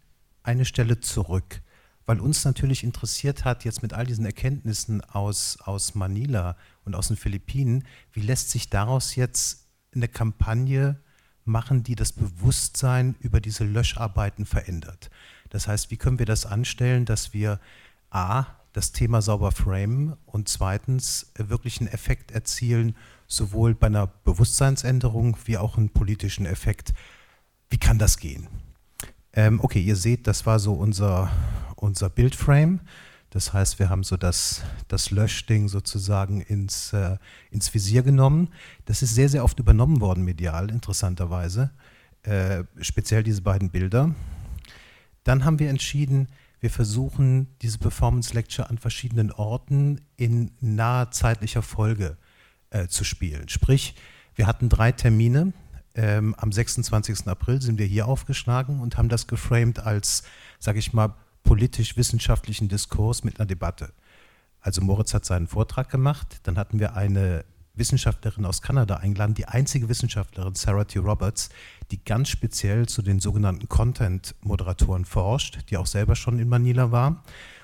eine 0.42 0.64
Stelle 0.64 1.00
zurück, 1.00 1.62
weil 2.06 2.20
uns 2.20 2.44
natürlich 2.44 2.84
interessiert 2.84 3.44
hat, 3.44 3.64
jetzt 3.64 3.82
mit 3.82 3.92
all 3.92 4.06
diesen 4.06 4.24
Erkenntnissen 4.24 5.00
aus, 5.02 5.58
aus 5.60 5.94
Manila 5.94 6.56
und 6.84 6.94
aus 6.94 7.08
den 7.08 7.16
Philippinen, 7.16 7.84
wie 8.12 8.20
lässt 8.20 8.50
sich 8.50 8.70
daraus 8.70 9.16
jetzt 9.16 9.66
eine 9.94 10.08
Kampagne 10.08 11.00
machen, 11.44 11.82
die 11.82 11.94
das 11.94 12.12
Bewusstsein 12.12 13.16
über 13.20 13.40
diese 13.40 13.64
Löscharbeiten 13.64 14.46
verändert. 14.46 15.10
Das 15.50 15.68
heißt, 15.68 15.90
wie 15.90 15.96
können 15.96 16.18
wir 16.18 16.26
das 16.26 16.46
anstellen, 16.46 17.04
dass 17.04 17.32
wir 17.32 17.60
A, 18.10 18.46
das 18.72 18.92
Thema 18.92 19.22
sauber 19.22 19.52
framen 19.52 20.16
und 20.26 20.48
zweitens 20.48 21.32
wirklich 21.36 21.80
einen 21.80 21.88
Effekt 21.88 22.30
erzielen, 22.30 22.94
sowohl 23.26 23.74
bei 23.74 23.86
einer 23.86 24.06
Bewusstseinsänderung 24.06 25.36
wie 25.46 25.56
auch 25.56 25.78
einen 25.78 25.88
politischen 25.88 26.44
Effekt. 26.44 26.92
Wie 27.70 27.78
kann 27.78 27.98
das 27.98 28.18
gehen? 28.18 28.48
Ähm, 29.32 29.60
okay, 29.62 29.80
ihr 29.80 29.96
seht, 29.96 30.26
das 30.26 30.46
war 30.46 30.58
so 30.58 30.74
unser, 30.74 31.30
unser 31.76 32.10
Bildframe. 32.10 32.80
Das 33.30 33.52
heißt, 33.52 33.78
wir 33.78 33.90
haben 33.90 34.04
so 34.04 34.16
das, 34.16 34.62
das 34.88 35.10
Löschding 35.10 35.68
sozusagen 35.68 36.40
ins, 36.40 36.92
äh, 36.92 37.16
ins 37.50 37.72
Visier 37.74 38.02
genommen. 38.02 38.48
Das 38.84 39.02
ist 39.02 39.14
sehr, 39.14 39.28
sehr 39.28 39.44
oft 39.44 39.58
übernommen 39.58 40.00
worden 40.00 40.24
medial, 40.24 40.70
interessanterweise. 40.70 41.70
Äh, 42.22 42.64
speziell 42.80 43.22
diese 43.22 43.42
beiden 43.42 43.70
Bilder. 43.70 44.14
Dann 45.26 45.44
haben 45.44 45.58
wir 45.58 45.70
entschieden, 45.70 46.28
wir 46.60 46.70
versuchen 46.70 47.48
diese 47.60 47.78
Performance 47.78 48.32
Lecture 48.32 48.70
an 48.70 48.78
verschiedenen 48.78 49.32
Orten 49.32 50.00
in 50.16 50.52
naher 50.60 51.10
zeitlicher 51.10 51.62
Folge 51.62 52.16
äh, 52.70 52.86
zu 52.86 53.02
spielen. 53.02 53.48
Sprich, 53.48 53.96
wir 54.36 54.46
hatten 54.46 54.68
drei 54.68 54.92
Termine. 54.92 55.52
Ähm, 55.96 56.36
am 56.36 56.52
26. 56.52 57.26
April 57.26 57.60
sind 57.60 57.80
wir 57.80 57.86
hier 57.86 58.06
aufgeschlagen 58.06 58.78
und 58.78 58.98
haben 58.98 59.08
das 59.08 59.26
geframed 59.26 59.80
als, 59.80 60.22
sage 60.60 60.78
ich 60.78 60.92
mal, 60.92 61.16
politisch-wissenschaftlichen 61.42 62.68
Diskurs 62.68 63.24
mit 63.24 63.40
einer 63.40 63.46
Debatte. 63.46 63.92
Also 64.60 64.80
Moritz 64.80 65.12
hat 65.12 65.24
seinen 65.24 65.48
Vortrag 65.48 65.90
gemacht, 65.90 66.38
dann 66.44 66.56
hatten 66.56 66.78
wir 66.78 66.94
eine 66.94 67.44
Wissenschaftlerin 67.76 68.44
aus 68.44 68.62
Kanada 68.62 68.96
eingeladen, 68.96 69.34
die 69.34 69.46
einzige 69.46 69.88
Wissenschaftlerin, 69.88 70.54
Sarah 70.54 70.84
T. 70.84 70.98
Roberts, 70.98 71.50
die 71.90 72.02
ganz 72.04 72.28
speziell 72.28 72.86
zu 72.86 73.02
den 73.02 73.20
sogenannten 73.20 73.68
Content-Moderatoren 73.68 75.04
forscht, 75.04 75.70
die 75.70 75.76
auch 75.76 75.86
selber 75.86 76.16
schon 76.16 76.38
in 76.38 76.48
Manila 76.48 76.90
war 76.90 77.22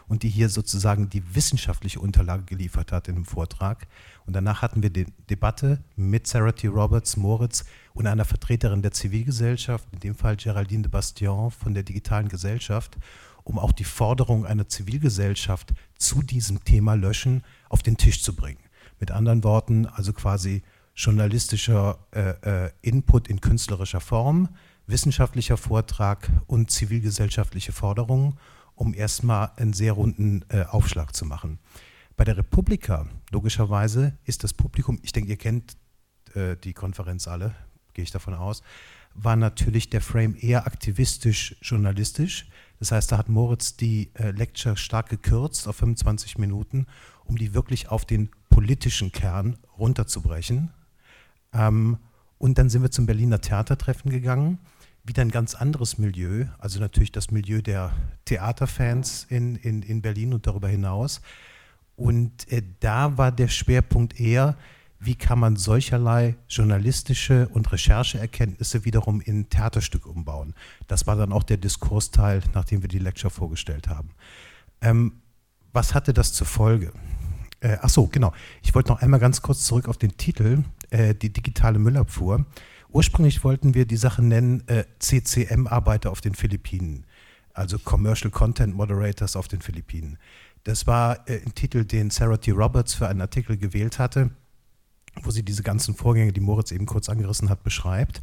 und 0.08 0.22
die 0.22 0.28
hier 0.28 0.48
sozusagen 0.48 1.08
die 1.08 1.34
wissenschaftliche 1.34 1.98
Unterlage 1.98 2.44
geliefert 2.44 2.92
hat 2.92 3.08
in 3.08 3.14
dem 3.14 3.24
Vortrag. 3.24 3.86
Und 4.26 4.34
danach 4.34 4.62
hatten 4.62 4.82
wir 4.82 4.90
die 4.90 5.06
Debatte 5.30 5.82
mit 5.96 6.26
Sarah 6.26 6.52
T. 6.52 6.68
Roberts, 6.68 7.16
Moritz 7.16 7.64
und 7.94 8.06
einer 8.06 8.24
Vertreterin 8.24 8.82
der 8.82 8.92
Zivilgesellschaft, 8.92 9.88
in 9.92 10.00
dem 10.00 10.14
Fall 10.14 10.36
Geraldine 10.36 10.82
de 10.82 10.90
Bastion 10.90 11.50
von 11.50 11.74
der 11.74 11.82
Digitalen 11.82 12.28
Gesellschaft, 12.28 12.98
um 13.44 13.58
auch 13.58 13.72
die 13.72 13.84
Forderung 13.84 14.46
einer 14.46 14.68
Zivilgesellschaft 14.68 15.72
zu 15.98 16.22
diesem 16.22 16.62
Thema 16.64 16.94
Löschen 16.94 17.42
auf 17.68 17.82
den 17.82 17.96
Tisch 17.96 18.22
zu 18.22 18.36
bringen. 18.36 18.60
Mit 19.02 19.10
anderen 19.10 19.42
Worten, 19.42 19.86
also 19.86 20.12
quasi 20.12 20.62
journalistischer 20.94 21.98
äh, 22.12 22.66
äh, 22.66 22.70
Input 22.82 23.26
in 23.26 23.40
künstlerischer 23.40 24.00
Form, 24.00 24.50
wissenschaftlicher 24.86 25.56
Vortrag 25.56 26.30
und 26.46 26.70
zivilgesellschaftliche 26.70 27.72
Forderungen, 27.72 28.38
um 28.76 28.94
erstmal 28.94 29.50
einen 29.56 29.72
sehr 29.72 29.94
runden 29.94 30.44
äh, 30.50 30.62
Aufschlag 30.66 31.16
zu 31.16 31.24
machen. 31.24 31.58
Bei 32.16 32.22
der 32.22 32.36
Republika, 32.36 33.08
logischerweise, 33.32 34.16
ist 34.22 34.44
das 34.44 34.54
Publikum, 34.54 35.00
ich 35.02 35.10
denke, 35.10 35.30
ihr 35.30 35.36
kennt 35.36 35.76
äh, 36.34 36.54
die 36.62 36.72
Konferenz 36.72 37.26
alle, 37.26 37.56
gehe 37.94 38.04
ich 38.04 38.12
davon 38.12 38.34
aus, 38.34 38.62
war 39.14 39.34
natürlich 39.34 39.90
der 39.90 40.00
Frame 40.00 40.36
eher 40.38 40.64
aktivistisch-journalistisch. 40.68 42.46
Das 42.78 42.92
heißt, 42.92 43.10
da 43.10 43.18
hat 43.18 43.28
Moritz 43.28 43.76
die 43.76 44.12
äh, 44.14 44.30
Lecture 44.30 44.76
stark 44.76 45.08
gekürzt 45.08 45.66
auf 45.66 45.74
25 45.74 46.38
Minuten, 46.38 46.86
um 47.24 47.36
die 47.36 47.52
wirklich 47.52 47.88
auf 47.88 48.04
den 48.04 48.30
politischen 48.52 49.10
Kern 49.10 49.56
runterzubrechen. 49.76 50.70
Ähm, 51.52 51.98
und 52.38 52.58
dann 52.58 52.68
sind 52.70 52.82
wir 52.82 52.90
zum 52.90 53.06
Berliner 53.06 53.40
Theatertreffen 53.40 54.10
gegangen. 54.10 54.58
Wieder 55.04 55.22
ein 55.22 55.30
ganz 55.30 55.56
anderes 55.56 55.98
Milieu, 55.98 56.46
also 56.58 56.78
natürlich 56.78 57.10
das 57.10 57.32
Milieu 57.32 57.60
der 57.60 57.92
Theaterfans 58.24 59.26
in, 59.28 59.56
in, 59.56 59.82
in 59.82 60.00
Berlin 60.02 60.32
und 60.32 60.46
darüber 60.46 60.68
hinaus. 60.68 61.20
Und 61.96 62.50
äh, 62.52 62.62
da 62.80 63.18
war 63.18 63.32
der 63.32 63.48
Schwerpunkt 63.48 64.20
eher, 64.20 64.56
wie 65.00 65.16
kann 65.16 65.40
man 65.40 65.56
solcherlei 65.56 66.36
journalistische 66.48 67.48
und 67.48 67.72
Rechercheerkenntnisse 67.72 68.84
wiederum 68.84 69.20
in 69.20 69.48
Theaterstück 69.48 70.06
umbauen. 70.06 70.54
Das 70.86 71.08
war 71.08 71.16
dann 71.16 71.32
auch 71.32 71.42
der 71.42 71.56
Diskursteil, 71.56 72.42
nachdem 72.54 72.82
wir 72.82 72.88
die 72.88 73.00
Lecture 73.00 73.30
vorgestellt 73.30 73.88
haben. 73.88 74.10
Ähm, 74.80 75.14
was 75.72 75.94
hatte 75.94 76.12
das 76.12 76.32
zur 76.32 76.46
Folge? 76.46 76.92
Äh, 77.62 77.78
ach 77.80 77.88
so, 77.88 78.08
genau. 78.08 78.32
Ich 78.62 78.74
wollte 78.74 78.90
noch 78.90 79.00
einmal 79.00 79.20
ganz 79.20 79.40
kurz 79.40 79.64
zurück 79.64 79.88
auf 79.88 79.96
den 79.96 80.16
Titel, 80.16 80.64
äh, 80.90 81.14
die 81.14 81.32
digitale 81.32 81.78
Müllabfuhr. 81.78 82.44
Ursprünglich 82.90 83.44
wollten 83.44 83.74
wir 83.74 83.86
die 83.86 83.96
Sache 83.96 84.22
nennen 84.22 84.66
äh, 84.68 84.84
CCM-Arbeiter 84.98 86.10
auf 86.10 86.20
den 86.20 86.34
Philippinen, 86.34 87.06
also 87.54 87.78
Commercial 87.78 88.30
Content 88.30 88.74
Moderators 88.74 89.36
auf 89.36 89.48
den 89.48 89.62
Philippinen. 89.62 90.18
Das 90.64 90.86
war 90.88 91.28
äh, 91.28 91.40
ein 91.46 91.54
Titel, 91.54 91.84
den 91.84 92.10
Sarah 92.10 92.36
T. 92.36 92.50
Roberts 92.50 92.94
für 92.94 93.08
einen 93.08 93.20
Artikel 93.20 93.56
gewählt 93.56 94.00
hatte, 94.00 94.30
wo 95.22 95.30
sie 95.30 95.44
diese 95.44 95.62
ganzen 95.62 95.94
Vorgänge, 95.94 96.32
die 96.32 96.40
Moritz 96.40 96.72
eben 96.72 96.86
kurz 96.86 97.08
angerissen 97.08 97.48
hat, 97.48 97.62
beschreibt. 97.62 98.22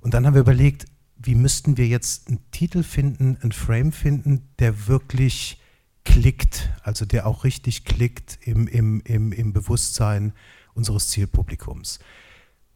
Und 0.00 0.12
dann 0.12 0.26
haben 0.26 0.34
wir 0.34 0.42
überlegt, 0.42 0.84
wie 1.16 1.34
müssten 1.34 1.78
wir 1.78 1.86
jetzt 1.86 2.28
einen 2.28 2.50
Titel 2.50 2.82
finden, 2.82 3.38
einen 3.40 3.52
Frame 3.52 3.90
finden, 3.90 4.48
der 4.58 4.86
wirklich 4.86 5.58
klickt, 6.06 6.70
also 6.82 7.04
der 7.04 7.26
auch 7.26 7.44
richtig 7.44 7.84
klickt 7.84 8.38
im, 8.42 8.66
im, 8.68 9.02
im, 9.04 9.32
im 9.32 9.52
Bewusstsein 9.52 10.32
unseres 10.72 11.08
Zielpublikums. 11.08 11.98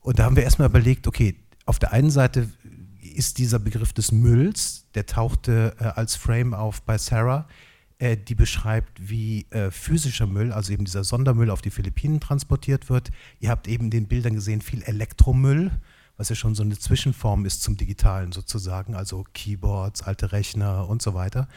Und 0.00 0.18
da 0.18 0.24
haben 0.24 0.36
wir 0.36 0.42
erstmal 0.42 0.68
überlegt, 0.68 1.06
okay, 1.06 1.36
auf 1.64 1.78
der 1.78 1.92
einen 1.92 2.10
Seite 2.10 2.50
ist 3.00 3.38
dieser 3.38 3.58
Begriff 3.58 3.92
des 3.92 4.12
Mülls, 4.12 4.86
der 4.94 5.06
tauchte 5.06 5.74
äh, 5.78 5.84
als 5.84 6.16
Frame 6.16 6.54
auf 6.54 6.82
bei 6.82 6.98
Sarah, 6.98 7.46
äh, 7.98 8.16
die 8.16 8.34
beschreibt, 8.34 9.08
wie 9.08 9.46
äh, 9.50 9.70
physischer 9.70 10.26
Müll, 10.26 10.52
also 10.52 10.72
eben 10.72 10.84
dieser 10.84 11.04
Sondermüll 11.04 11.50
auf 11.50 11.62
die 11.62 11.70
Philippinen 11.70 12.20
transportiert 12.20 12.90
wird. 12.90 13.10
Ihr 13.38 13.50
habt 13.50 13.68
eben 13.68 13.84
in 13.84 13.90
den 13.90 14.08
Bildern 14.08 14.34
gesehen, 14.34 14.60
viel 14.60 14.82
Elektromüll, 14.82 15.70
was 16.16 16.28
ja 16.28 16.34
schon 16.34 16.54
so 16.54 16.62
eine 16.62 16.78
Zwischenform 16.78 17.46
ist 17.46 17.62
zum 17.62 17.76
Digitalen 17.76 18.32
sozusagen, 18.32 18.94
also 18.94 19.24
Keyboards, 19.32 20.02
alte 20.02 20.32
Rechner 20.32 20.88
und 20.88 21.00
so 21.00 21.14
weiter. 21.14 21.48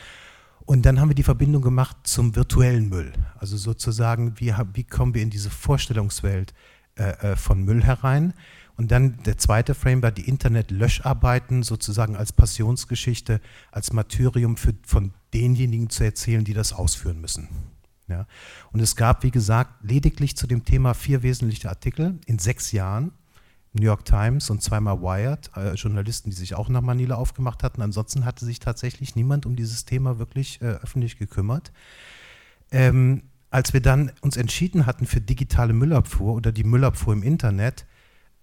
Und 0.65 0.85
dann 0.85 0.99
haben 0.99 1.09
wir 1.09 1.15
die 1.15 1.23
Verbindung 1.23 1.61
gemacht 1.61 1.97
zum 2.03 2.35
virtuellen 2.35 2.89
Müll. 2.89 3.11
Also 3.37 3.57
sozusagen, 3.57 4.39
wie, 4.39 4.53
wie 4.73 4.83
kommen 4.83 5.13
wir 5.13 5.21
in 5.21 5.29
diese 5.29 5.49
Vorstellungswelt 5.49 6.53
äh, 6.95 7.31
äh, 7.31 7.35
von 7.35 7.63
Müll 7.63 7.83
herein? 7.83 8.33
Und 8.75 8.91
dann 8.91 9.21
der 9.23 9.37
zweite 9.37 9.75
Frame 9.75 10.01
war 10.01 10.11
die 10.11 10.27
Internet-Löscharbeiten 10.27 11.63
sozusagen 11.63 12.15
als 12.15 12.31
Passionsgeschichte, 12.31 13.39
als 13.71 13.93
Martyrium 13.93 14.57
für, 14.57 14.73
von 14.85 15.13
denjenigen 15.33 15.89
zu 15.89 16.03
erzählen, 16.03 16.43
die 16.43 16.53
das 16.53 16.73
ausführen 16.73 17.21
müssen. 17.21 17.49
Ja. 18.07 18.25
Und 18.71 18.79
es 18.79 18.95
gab, 18.95 19.23
wie 19.23 19.31
gesagt, 19.31 19.83
lediglich 19.83 20.35
zu 20.35 20.47
dem 20.47 20.65
Thema 20.65 20.93
vier 20.93 21.23
wesentliche 21.23 21.69
Artikel 21.69 22.19
in 22.25 22.39
sechs 22.39 22.71
Jahren. 22.71 23.11
New 23.73 23.85
York 23.85 24.05
Times 24.05 24.49
und 24.49 24.61
zweimal 24.61 25.01
Wired, 25.01 25.49
äh, 25.55 25.73
Journalisten, 25.73 26.29
die 26.29 26.35
sich 26.35 26.55
auch 26.55 26.69
nach 26.69 26.81
Manila 26.81 27.15
aufgemacht 27.15 27.63
hatten. 27.63 27.81
Ansonsten 27.81 28.23
hatte 28.25 28.45
sich 28.45 28.59
tatsächlich 28.59 29.15
niemand 29.15 29.45
um 29.45 29.55
dieses 29.55 29.85
Thema 29.85 30.19
wirklich 30.19 30.61
äh, 30.61 30.65
öffentlich 30.65 31.17
gekümmert. 31.17 31.71
Ähm, 32.71 33.23
als 33.49 33.73
wir 33.73 33.81
dann 33.81 34.11
uns 34.21 34.37
entschieden 34.37 34.85
hatten 34.85 35.05
für 35.05 35.21
digitale 35.21 35.73
Müllabfuhr 35.73 36.33
oder 36.33 36.51
die 36.51 36.63
Müllabfuhr 36.63 37.13
im 37.13 37.23
Internet, 37.23 37.85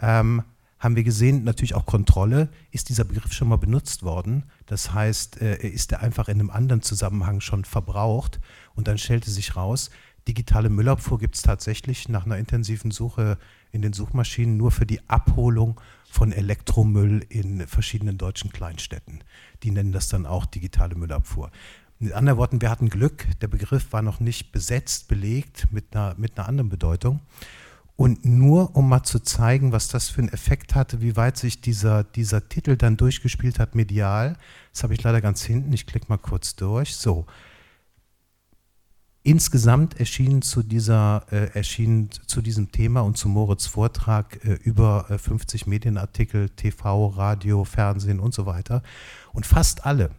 ähm, 0.00 0.42
haben 0.80 0.96
wir 0.96 1.04
gesehen, 1.04 1.44
natürlich 1.44 1.74
auch 1.74 1.84
Kontrolle, 1.84 2.48
ist 2.70 2.88
dieser 2.88 3.04
Begriff 3.04 3.32
schon 3.32 3.48
mal 3.48 3.56
benutzt 3.56 4.02
worden. 4.02 4.44
Das 4.66 4.94
heißt, 4.94 5.40
äh, 5.42 5.56
ist 5.58 5.92
er 5.92 6.00
einfach 6.00 6.28
in 6.28 6.40
einem 6.40 6.50
anderen 6.50 6.80
Zusammenhang 6.82 7.40
schon 7.40 7.64
verbraucht. 7.64 8.40
Und 8.74 8.88
dann 8.88 8.98
stellte 8.98 9.30
sich 9.30 9.56
raus, 9.56 9.90
digitale 10.26 10.70
Müllabfuhr 10.70 11.18
gibt 11.18 11.36
es 11.36 11.42
tatsächlich 11.42 12.08
nach 12.08 12.24
einer 12.24 12.38
intensiven 12.38 12.90
Suche 12.90 13.36
in 13.72 13.82
den 13.82 13.92
Suchmaschinen 13.92 14.56
nur 14.56 14.70
für 14.70 14.86
die 14.86 15.00
Abholung 15.08 15.80
von 16.10 16.32
Elektromüll 16.32 17.24
in 17.28 17.66
verschiedenen 17.66 18.18
deutschen 18.18 18.52
Kleinstädten. 18.52 19.22
Die 19.62 19.70
nennen 19.70 19.92
das 19.92 20.08
dann 20.08 20.26
auch 20.26 20.46
digitale 20.46 20.94
Müllabfuhr. 20.96 21.50
Mit 21.98 22.12
anderen 22.14 22.38
Worten, 22.38 22.60
wir 22.62 22.70
hatten 22.70 22.88
Glück, 22.88 23.26
der 23.40 23.48
Begriff 23.48 23.92
war 23.92 24.02
noch 24.02 24.20
nicht 24.20 24.52
besetzt, 24.52 25.08
belegt 25.08 25.68
mit 25.70 25.94
einer, 25.94 26.14
mit 26.16 26.38
einer 26.38 26.48
anderen 26.48 26.70
Bedeutung. 26.70 27.20
Und 27.94 28.24
nur 28.24 28.74
um 28.76 28.88
mal 28.88 29.02
zu 29.02 29.18
zeigen, 29.18 29.72
was 29.72 29.88
das 29.88 30.08
für 30.08 30.22
einen 30.22 30.32
Effekt 30.32 30.74
hatte, 30.74 31.02
wie 31.02 31.16
weit 31.16 31.36
sich 31.36 31.60
dieser, 31.60 32.02
dieser 32.02 32.48
Titel 32.48 32.78
dann 32.78 32.96
durchgespielt 32.96 33.58
hat 33.58 33.74
medial, 33.74 34.38
das 34.72 34.82
habe 34.82 34.94
ich 34.94 35.02
leider 35.02 35.20
ganz 35.20 35.42
hinten, 35.42 35.74
ich 35.74 35.86
klicke 35.86 36.06
mal 36.08 36.16
kurz 36.16 36.56
durch. 36.56 36.96
So, 36.96 37.26
Insgesamt 39.30 40.00
erschienen 40.00 40.42
zu, 40.42 40.64
dieser, 40.64 41.24
äh, 41.30 41.56
erschienen 41.56 42.10
zu 42.26 42.42
diesem 42.42 42.72
Thema 42.72 43.02
und 43.02 43.16
zu 43.16 43.28
Moritz 43.28 43.64
Vortrag 43.68 44.44
äh, 44.44 44.54
über 44.54 45.06
äh, 45.08 45.18
50 45.18 45.68
Medienartikel, 45.68 46.48
TV, 46.48 47.06
Radio, 47.06 47.62
Fernsehen 47.62 48.18
und 48.18 48.34
so 48.34 48.44
weiter. 48.46 48.82
Und 49.32 49.46
fast 49.46 49.86
alle 49.86 50.10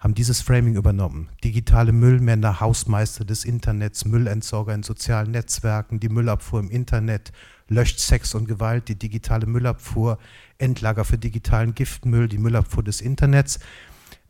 haben 0.00 0.16
dieses 0.16 0.40
Framing 0.40 0.74
übernommen. 0.74 1.28
Digitale 1.44 1.92
Müllmänner, 1.92 2.58
Hausmeister 2.58 3.24
des 3.24 3.44
Internets, 3.44 4.04
Müllentsorger 4.04 4.74
in 4.74 4.82
sozialen 4.82 5.30
Netzwerken, 5.30 6.00
die 6.00 6.08
Müllabfuhr 6.08 6.58
im 6.58 6.68
Internet, 6.68 7.30
löscht 7.68 8.00
Sex 8.00 8.34
und 8.34 8.48
Gewalt, 8.48 8.88
die 8.88 8.98
digitale 8.98 9.46
Müllabfuhr, 9.46 10.18
Endlager 10.58 11.04
für 11.04 11.18
digitalen 11.18 11.76
Giftmüll, 11.76 12.26
die 12.26 12.38
Müllabfuhr 12.38 12.82
des 12.82 13.00
Internets. 13.00 13.60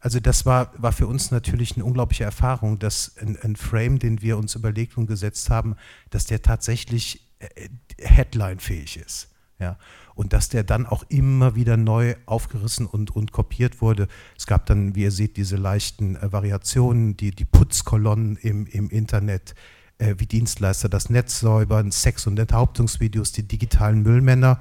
Also 0.00 0.20
das 0.20 0.46
war, 0.46 0.72
war 0.76 0.92
für 0.92 1.06
uns 1.06 1.30
natürlich 1.30 1.74
eine 1.74 1.84
unglaubliche 1.84 2.24
Erfahrung, 2.24 2.78
dass 2.78 3.16
ein, 3.18 3.38
ein 3.42 3.56
Frame, 3.56 3.98
den 3.98 4.22
wir 4.22 4.38
uns 4.38 4.54
überlegt 4.54 4.96
und 4.96 5.06
gesetzt 5.06 5.50
haben, 5.50 5.76
dass 6.10 6.26
der 6.26 6.42
tatsächlich 6.42 7.28
äh, 7.38 7.68
headline-fähig 7.98 8.98
ist. 8.98 9.28
Ja, 9.58 9.78
und 10.14 10.34
dass 10.34 10.50
der 10.50 10.64
dann 10.64 10.84
auch 10.84 11.04
immer 11.08 11.54
wieder 11.54 11.78
neu 11.78 12.14
aufgerissen 12.26 12.84
und, 12.84 13.16
und 13.16 13.32
kopiert 13.32 13.80
wurde. 13.80 14.06
Es 14.36 14.46
gab 14.46 14.66
dann, 14.66 14.94
wie 14.94 15.04
ihr 15.04 15.10
seht, 15.10 15.38
diese 15.38 15.56
leichten 15.56 16.16
äh, 16.16 16.30
Variationen, 16.30 17.16
die, 17.16 17.30
die 17.30 17.46
Putzkolonnen 17.46 18.36
im, 18.36 18.66
im 18.66 18.90
Internet, 18.90 19.54
äh, 19.98 20.14
wie 20.18 20.26
Dienstleister 20.26 20.90
das 20.90 21.08
Netz 21.08 21.40
säubern, 21.40 21.90
Sex- 21.90 22.26
und 22.26 22.38
Enthauptungsvideos, 22.38 23.32
die 23.32 23.48
digitalen 23.48 24.02
Müllmänner 24.02 24.60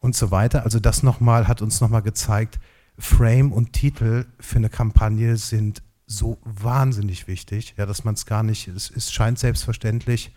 und 0.00 0.16
so 0.16 0.30
weiter. 0.30 0.64
Also 0.64 0.80
das 0.80 1.02
nochmal 1.04 1.46
hat 1.46 1.62
uns 1.62 1.80
nochmal 1.80 2.02
gezeigt, 2.02 2.58
Frame 3.00 3.52
und 3.52 3.72
Titel 3.72 4.26
für 4.38 4.56
eine 4.56 4.68
Kampagne 4.68 5.36
sind 5.36 5.82
so 6.06 6.38
wahnsinnig 6.44 7.28
wichtig, 7.28 7.74
ja, 7.76 7.86
dass 7.86 8.04
man 8.04 8.14
es 8.14 8.26
gar 8.26 8.42
nicht, 8.42 8.68
es, 8.68 8.90
es, 8.90 9.12
scheint 9.12 9.38
selbstverständlich, 9.38 10.34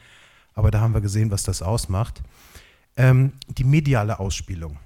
aber 0.53 0.71
da 0.71 0.79
haben 0.79 0.93
wir 0.93 1.01
gesehen, 1.01 1.31
was 1.31 1.43
das 1.43 1.61
ausmacht. 1.61 2.21
Ähm, 2.95 3.33
die 3.47 3.63
mediale 3.63 4.19
Ausspielung. 4.19 4.77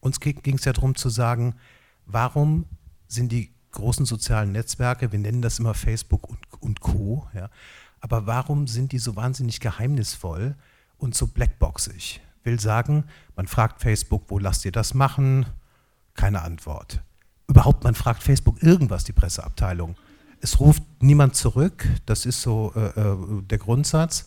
Uns 0.00 0.20
ging 0.20 0.54
es 0.54 0.64
ja 0.64 0.72
darum 0.72 0.94
zu 0.94 1.10
sagen, 1.10 1.54
warum 2.06 2.64
sind 3.08 3.30
die 3.30 3.52
großen 3.72 4.06
sozialen 4.06 4.52
Netzwerke, 4.52 5.12
wir 5.12 5.18
nennen 5.18 5.42
das 5.42 5.58
immer 5.58 5.74
Facebook 5.74 6.28
und, 6.28 6.38
und 6.60 6.80
Co., 6.80 7.28
ja, 7.34 7.50
aber 8.00 8.26
warum 8.26 8.66
sind 8.66 8.92
die 8.92 8.98
so 8.98 9.16
wahnsinnig 9.16 9.60
geheimnisvoll 9.60 10.54
und 10.96 11.14
so 11.14 11.26
blackboxig? 11.26 12.20
Will 12.42 12.58
sagen, 12.58 13.04
man 13.34 13.48
fragt 13.48 13.82
Facebook, 13.82 14.24
wo 14.28 14.38
lasst 14.38 14.64
ihr 14.64 14.72
das 14.72 14.94
machen? 14.94 15.46
Keine 16.16 16.42
Antwort. 16.42 17.02
Überhaupt, 17.48 17.84
man 17.84 17.94
fragt 17.94 18.22
Facebook 18.22 18.62
irgendwas, 18.62 19.04
die 19.04 19.12
Presseabteilung. 19.12 19.96
Es 20.40 20.60
ruft 20.60 20.82
niemand 21.00 21.36
zurück, 21.36 21.86
das 22.06 22.26
ist 22.26 22.42
so 22.42 22.72
äh, 22.74 23.00
äh, 23.00 23.42
der 23.42 23.58
Grundsatz. 23.58 24.26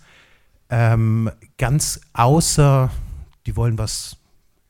Ähm, 0.69 1.29
ganz 1.57 2.01
außer, 2.13 2.91
die 3.45 3.55
wollen 3.55 3.77
was 3.77 4.17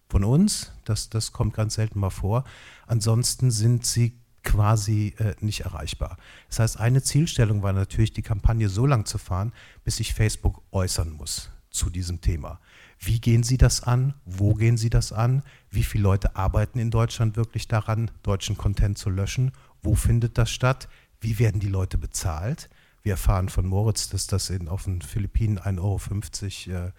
von 0.10 0.23
uns, 0.23 0.71
das, 0.86 1.10
das 1.10 1.32
kommt 1.32 1.53
ganz 1.53 1.75
selten 1.75 1.99
mal 1.99 2.10
vor. 2.10 2.43
Ansonsten 2.88 3.51
sind 3.51 3.86
sie 3.86 4.17
quasi 4.43 5.13
äh, 5.19 5.36
nicht 5.41 5.62
erreichbar. 5.62 6.17
Das 6.47 6.60
heißt, 6.60 6.79
eine 6.79 7.03
Zielstellung 7.03 7.62
war 7.62 7.73
natürlich, 7.73 8.13
die 8.13 8.21
Kampagne 8.21 8.69
so 8.69 8.86
lang 8.86 9.05
zu 9.05 9.17
fahren, 9.17 9.53
bis 9.84 9.97
sich 9.97 10.13
Facebook 10.13 10.62
äußern 10.71 11.12
muss 11.12 11.51
zu 11.69 11.89
diesem 11.89 12.21
Thema. 12.21 12.60
Wie 13.00 13.20
gehen 13.20 13.44
Sie 13.44 13.58
das 13.58 13.82
an? 13.84 14.14
Wo 14.26 14.54
gehen 14.54 14.78
Sie 14.78 14.90
das 14.90 15.14
an? 15.14 15.42
Wie 15.72 15.84
viele 15.84 16.04
Leute 16.04 16.36
arbeiten 16.36 16.80
in 16.80 16.92
Deutschland 16.92 17.38
wirklich 17.38 17.68
daran, 17.70 18.12
deutschen 18.24 18.58
Content 18.58 18.98
zu 18.98 19.10
löschen? 19.10 19.54
Wo 19.82 19.96
findet 19.96 20.38
das 20.38 20.52
statt? 20.52 20.90
Wie 21.22 21.40
werden 21.40 21.62
die 21.62 21.70
Leute 21.70 21.98
bezahlt? 21.98 22.70
Wir 23.02 23.14
erfahren 23.14 23.48
von 23.48 23.66
Moritz, 23.66 24.10
dass 24.10 24.28
das 24.28 24.50
in, 24.50 24.68
auf 24.68 24.84
den 24.84 25.02
Philippinen 25.02 25.58
1,50 25.58 26.74
Euro, 26.74 26.88
äh, 26.88 26.92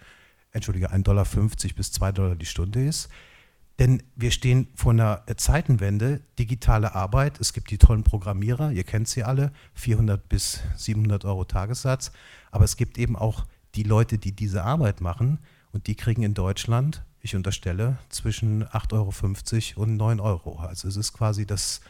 Entschuldige, 0.51 0.91
1,50 0.91 1.03
Dollar 1.03 1.25
bis 1.75 1.91
2 1.91 2.11
Dollar 2.11 2.35
die 2.35 2.45
Stunde 2.47 2.83
ist. 2.83 3.09
Denn 3.79 4.03
wir 4.15 4.31
stehen 4.31 4.67
vor 4.75 4.91
einer 4.91 5.23
Zeitenwende, 5.37 6.21
digitale 6.37 6.93
Arbeit. 6.93 7.39
Es 7.39 7.53
gibt 7.53 7.71
die 7.71 7.77
tollen 7.77 8.03
Programmierer, 8.03 8.71
ihr 8.71 8.83
kennt 8.83 9.07
sie 9.07 9.23
alle, 9.23 9.51
400 9.75 10.27
bis 10.27 10.61
700 10.75 11.25
Euro 11.25 11.45
Tagessatz. 11.45 12.11
Aber 12.51 12.65
es 12.65 12.75
gibt 12.75 12.97
eben 12.97 13.15
auch 13.15 13.45
die 13.75 13.83
Leute, 13.83 14.17
die 14.17 14.33
diese 14.33 14.63
Arbeit 14.63 15.01
machen, 15.01 15.39
und 15.71 15.87
die 15.87 15.95
kriegen 15.95 16.23
in 16.23 16.33
Deutschland, 16.33 17.03
ich 17.21 17.35
unterstelle, 17.35 17.97
zwischen 18.09 18.65
8,50 18.65 19.77
Euro 19.77 19.83
und 19.83 19.97
9 19.97 20.19
Euro. 20.19 20.59
Also 20.59 20.87
es 20.87 20.97
ist 20.97 21.13
quasi 21.13 21.45
das 21.45 21.81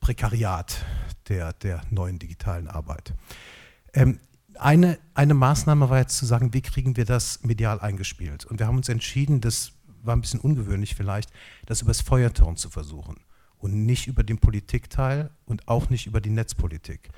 Prekariat 0.00 0.84
der, 1.28 1.52
der 1.52 1.82
neuen 1.90 2.18
digitalen 2.18 2.68
Arbeit. 2.68 3.14
Ähm, 3.92 4.20
eine, 4.58 4.98
eine 5.14 5.34
Maßnahme 5.34 5.90
war 5.90 5.98
jetzt 5.98 6.16
zu 6.16 6.26
sagen, 6.26 6.54
wie 6.54 6.62
kriegen 6.62 6.96
wir 6.96 7.04
das 7.04 7.42
medial 7.42 7.80
eingespielt? 7.80 8.44
Und 8.46 8.58
wir 8.58 8.66
haben 8.66 8.76
uns 8.76 8.88
entschieden, 8.88 9.40
das 9.40 9.72
war 10.02 10.14
ein 10.14 10.20
bisschen 10.20 10.40
ungewöhnlich 10.40 10.94
vielleicht, 10.94 11.30
das 11.66 11.82
über 11.82 11.90
das 11.90 12.00
Feuerton 12.00 12.56
zu 12.56 12.70
versuchen 12.70 13.16
und 13.58 13.86
nicht 13.86 14.06
über 14.06 14.22
den 14.22 14.38
Politikteil 14.38 15.30
und 15.44 15.68
auch 15.68 15.90
nicht 15.90 16.06
über 16.06 16.20
die 16.20 16.30
Netzpolitik. 16.30 17.10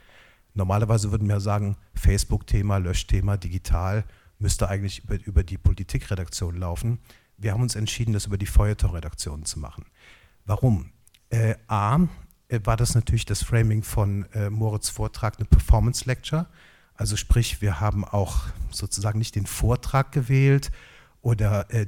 Normalerweise 0.55 1.13
würden 1.13 1.29
wir 1.29 1.41
sagen, 1.41 1.77
Facebook-Thema, 1.95 2.79
Löschthema, 2.79 3.37
digital 3.37 4.05
müsste 4.39 4.69
eigentlich 4.69 5.05
über, 5.05 5.19
über 5.25 5.43
die 5.43 5.59
Politikredaktion 5.59 6.57
laufen. 6.57 6.99
Wir 7.37 7.53
haben 7.53 7.63
uns 7.63 7.77
entschieden, 7.77 8.13
das 8.13 8.27
über 8.27 8.39
die 8.39 8.47
Feuilleton-Redaktion 8.47 9.45
zu 9.45 9.59
machen. 9.59 9.85
Warum? 10.45 10.91
Äh, 11.31 11.57
A, 11.67 12.09
äh, 12.49 12.61
war 12.65 12.77
das 12.77 12.95
natürlich 12.95 13.27
das 13.27 13.43
Framing 13.43 13.83
von 13.83 14.25
äh, 14.33 14.51
Moritz 14.51 14.89
Vortrag 14.89 15.39
eine 15.39 15.47
Performance 15.47 16.05
Lecture. 16.07 16.47
Also 16.95 17.17
sprich, 17.17 17.61
wir 17.61 17.81
haben 17.81 18.05
auch 18.05 18.47
sozusagen 18.71 19.19
nicht 19.19 19.37
den 19.37 19.47
Vortrag 19.47 20.11
gewählt 20.13 20.73
oder 21.21 21.73
äh, 21.73 21.87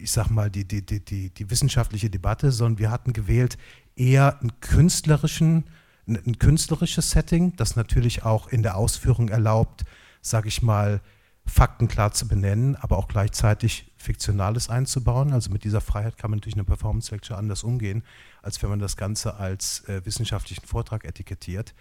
ich 0.00 0.10
sag 0.10 0.30
mal 0.30 0.50
die, 0.50 0.64
die, 0.66 0.84
die, 0.84 1.04
die, 1.04 1.30
die 1.30 1.50
wissenschaftliche 1.50 2.10
Debatte, 2.10 2.52
sondern 2.52 2.78
wir 2.78 2.90
hatten 2.90 3.12
gewählt 3.12 3.58
eher 3.96 4.40
einen 4.40 4.60
künstlerischen, 4.60 5.64
ein 6.06 6.38
künstlerisches 6.38 7.10
Setting, 7.10 7.56
das 7.56 7.76
natürlich 7.76 8.22
auch 8.22 8.48
in 8.48 8.62
der 8.62 8.76
Ausführung 8.76 9.28
erlaubt, 9.28 9.84
sage 10.22 10.48
ich 10.48 10.62
mal, 10.62 11.00
Fakten 11.48 11.88
klar 11.88 12.12
zu 12.12 12.28
benennen, 12.28 12.76
aber 12.76 12.98
auch 12.98 13.08
gleichzeitig 13.08 13.90
Fiktionales 13.96 14.68
einzubauen. 14.68 15.32
Also 15.32 15.50
mit 15.50 15.64
dieser 15.64 15.80
Freiheit 15.80 16.16
kann 16.18 16.30
man 16.30 16.38
natürlich 16.38 16.56
eine 16.56 16.64
Performance 16.64 17.10
Lecture 17.12 17.38
anders 17.38 17.64
umgehen, 17.64 18.04
als 18.42 18.62
wenn 18.62 18.70
man 18.70 18.78
das 18.78 18.96
Ganze 18.96 19.36
als 19.36 19.80
äh, 19.88 20.04
wissenschaftlichen 20.04 20.66
Vortrag 20.66 21.04
etikettiert. 21.04 21.74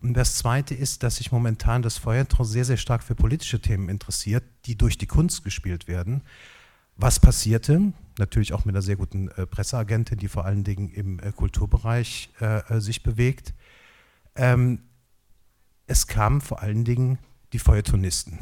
Und 0.00 0.14
das 0.14 0.36
Zweite 0.36 0.74
ist, 0.74 1.02
dass 1.02 1.16
sich 1.16 1.30
momentan 1.30 1.82
das 1.82 1.98
Feuerwehr 1.98 2.44
sehr, 2.44 2.64
sehr 2.64 2.78
stark 2.78 3.02
für 3.02 3.14
politische 3.14 3.60
Themen 3.60 3.88
interessiert, 3.88 4.44
die 4.64 4.76
durch 4.76 4.96
die 4.96 5.06
Kunst 5.06 5.44
gespielt 5.44 5.88
werden, 5.88 6.22
Was 7.02 7.18
passierte? 7.18 7.94
Natürlich 8.18 8.52
auch 8.52 8.66
mit 8.66 8.74
einer 8.74 8.82
sehr 8.82 8.96
guten 8.96 9.28
äh, 9.28 9.46
Presseagentin, 9.46 10.18
die 10.18 10.28
vor 10.28 10.44
allen 10.44 10.64
Dingen 10.64 10.90
im 10.90 11.18
äh, 11.18 11.32
Kulturbereich 11.32 12.28
äh, 12.42 12.58
äh, 12.58 12.80
sich 12.80 13.02
bewegt. 13.02 13.54
Ähm, 14.36 14.82
es 15.86 16.06
kamen 16.06 16.42
vor 16.42 16.60
allen 16.60 16.84
Dingen 16.84 17.18
die 17.54 17.58
Feuilletonisten. 17.58 18.38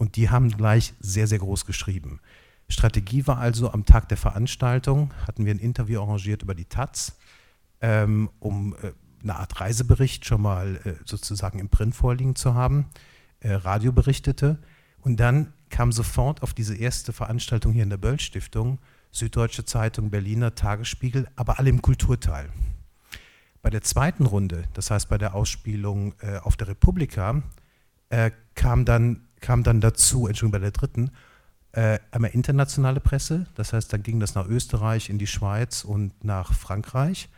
Und 0.00 0.16
die 0.16 0.30
haben 0.30 0.48
gleich 0.48 0.94
sehr, 1.00 1.26
sehr 1.26 1.40
groß 1.40 1.66
geschrieben. 1.66 2.20
Strategie 2.70 3.26
war 3.26 3.36
also, 3.36 3.70
am 3.70 3.84
Tag 3.84 4.08
der 4.08 4.16
Veranstaltung 4.16 5.12
hatten 5.26 5.44
wir 5.44 5.52
ein 5.52 5.58
Interview 5.58 6.00
arrangiert 6.00 6.42
über 6.42 6.54
die 6.54 6.64
Taz, 6.64 7.18
ähm, 7.82 8.30
um 8.38 8.74
äh, 8.82 8.92
eine 9.22 9.36
Art 9.36 9.60
Reisebericht 9.60 10.24
schon 10.24 10.40
mal 10.40 10.80
äh, 10.84 10.94
sozusagen 11.04 11.58
im 11.58 11.68
Print 11.68 11.94
vorliegen 11.94 12.34
zu 12.34 12.54
haben. 12.54 12.86
Äh, 13.40 13.52
Radio 13.52 13.92
berichtete. 13.92 14.58
Und 15.02 15.20
dann 15.20 15.52
kam 15.68 15.92
sofort 15.92 16.42
auf 16.42 16.54
diese 16.54 16.74
erste 16.74 17.12
Veranstaltung 17.12 17.74
hier 17.74 17.82
in 17.82 17.90
der 17.90 17.98
Böll-Stiftung 17.98 18.78
Süddeutsche 19.12 19.66
Zeitung, 19.66 20.08
Berliner 20.08 20.54
Tagesspiegel, 20.54 21.28
aber 21.36 21.58
alle 21.58 21.68
im 21.68 21.82
Kulturteil. 21.82 22.48
Bei 23.60 23.68
der 23.68 23.82
zweiten 23.82 24.24
Runde, 24.24 24.64
das 24.72 24.90
heißt 24.90 25.10
bei 25.10 25.18
der 25.18 25.34
Ausspielung 25.34 26.14
äh, 26.20 26.38
auf 26.38 26.56
der 26.56 26.68
Republika, 26.68 27.42
äh, 28.08 28.30
kam, 28.54 28.84
dann, 28.84 29.26
kam 29.40 29.62
dann 29.62 29.80
dazu, 29.80 30.26
Entschuldigung, 30.26 30.60
bei 30.60 30.64
der 30.64 30.70
dritten, 30.70 31.10
äh, 31.72 31.98
einmal 32.10 32.30
internationale 32.32 33.00
Presse, 33.00 33.46
das 33.54 33.72
heißt, 33.72 33.92
dann 33.92 34.02
ging 34.02 34.20
das 34.20 34.34
nach 34.34 34.46
Österreich, 34.46 35.08
in 35.08 35.18
die 35.18 35.26
Schweiz 35.26 35.84
und 35.84 36.24
nach 36.24 36.52
Frankreich. 36.52 37.28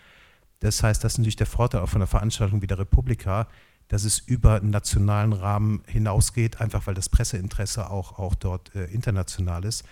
Das 0.61 0.83
heißt, 0.83 1.03
das 1.03 1.15
ist 1.15 1.19
natürlich 1.19 1.37
der 1.37 1.47
Vorteil 1.47 1.81
auch 1.81 1.89
von 1.89 2.01
einer 2.01 2.07
Veranstaltung 2.07 2.63
wie 2.63 2.67
der 2.67 2.79
Republika, 2.79 3.49
dass 3.89 4.05
es 4.05 4.21
über 4.21 4.57
einen 4.57 4.71
nationalen 4.71 5.33
Rahmen 5.33 5.83
hinausgeht, 5.87 6.61
einfach 6.61 6.87
weil 6.87 6.95
das 6.95 7.09
Presseinteresse 7.09 7.91
auch, 7.91 8.19
auch 8.19 8.35
dort 8.35 8.75
äh, 8.75 8.85
international 8.87 9.65
ist. 9.65 9.85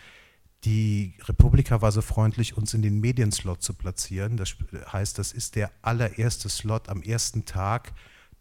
Die 0.64 1.14
Republika 1.24 1.82
war 1.82 1.90
so 1.92 2.00
freundlich, 2.00 2.56
uns 2.56 2.72
in 2.72 2.82
den 2.82 3.00
Medienslot 3.00 3.62
zu 3.62 3.74
platzieren. 3.74 4.36
Das 4.36 4.56
heißt, 4.92 5.18
das 5.18 5.32
ist 5.32 5.56
der 5.56 5.70
allererste 5.82 6.48
Slot 6.48 6.88
am 6.88 7.02
ersten 7.02 7.44
Tag. 7.44 7.92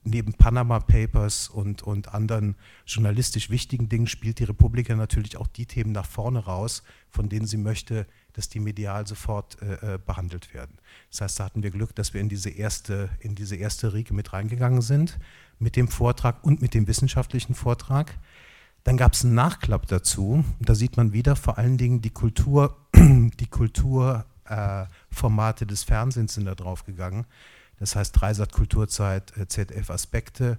Neben 0.04 0.34
Panama 0.34 0.80
Papers 0.80 1.50
und, 1.50 1.84
und 1.84 2.14
anderen 2.14 2.56
journalistisch 2.86 3.50
wichtigen 3.50 3.90
Dingen 3.90 4.08
spielt 4.08 4.40
die 4.40 4.46
Republika 4.46 4.96
natürlich 4.96 5.36
auch 5.36 5.48
die 5.48 5.66
Themen 5.66 5.92
nach 5.92 6.06
vorne 6.06 6.40
raus, 6.40 6.84
von 7.10 7.28
denen 7.28 7.46
sie 7.46 7.58
möchte, 7.58 8.08
dass 8.34 8.48
die 8.48 8.62
medial 8.62 9.06
sofort 9.06 9.62
äh, 9.62 9.96
äh 9.96 9.98
behandelt 9.98 10.54
werden. 10.54 10.78
Das 11.12 11.22
heißt, 11.22 11.40
da 11.40 11.46
hatten 11.46 11.64
wir 11.64 11.72
Glück, 11.72 11.94
dass 11.96 12.14
wir 12.14 12.22
in 12.22 12.30
diese 12.30 12.50
erste, 12.50 13.10
in 13.20 13.36
diese 13.36 13.58
erste 13.58 13.94
Riege 13.94 14.14
mit 14.14 14.32
reingegangen 14.32 14.82
sind, 14.82 15.20
mit 15.60 15.76
dem 15.76 15.90
Vortrag 15.90 16.44
und 16.46 16.62
mit 16.62 16.74
dem 16.74 16.88
wissenschaftlichen 16.88 17.54
Vortrag. 17.54 18.18
Dann 18.86 18.96
gab 18.96 19.12
es 19.14 19.26
einen 19.26 19.36
Nachklapp 19.36 19.88
dazu. 19.88 20.46
Da 20.60 20.76
sieht 20.76 20.96
man 20.98 21.14
wieder 21.14 21.36
vor 21.36 21.58
allen 21.58 21.78
Dingen 21.78 22.02
die 22.02 22.12
Kultur, 22.12 22.78
die 22.96 23.48
Kulturformate 23.48 25.66
äh, 25.66 25.68
des 25.68 25.84
Fernsehens 25.84 26.36
sind 26.36 26.46
da 26.46 26.56
drauf 26.56 26.86
gegangen. 26.86 27.26
Das 27.80 27.96
heißt 27.96 28.20
Dreisat 28.20 28.52
Kulturzeit, 28.52 29.36
äh, 29.38 29.48
ZF 29.48 29.90
Aspekte. 29.90 30.58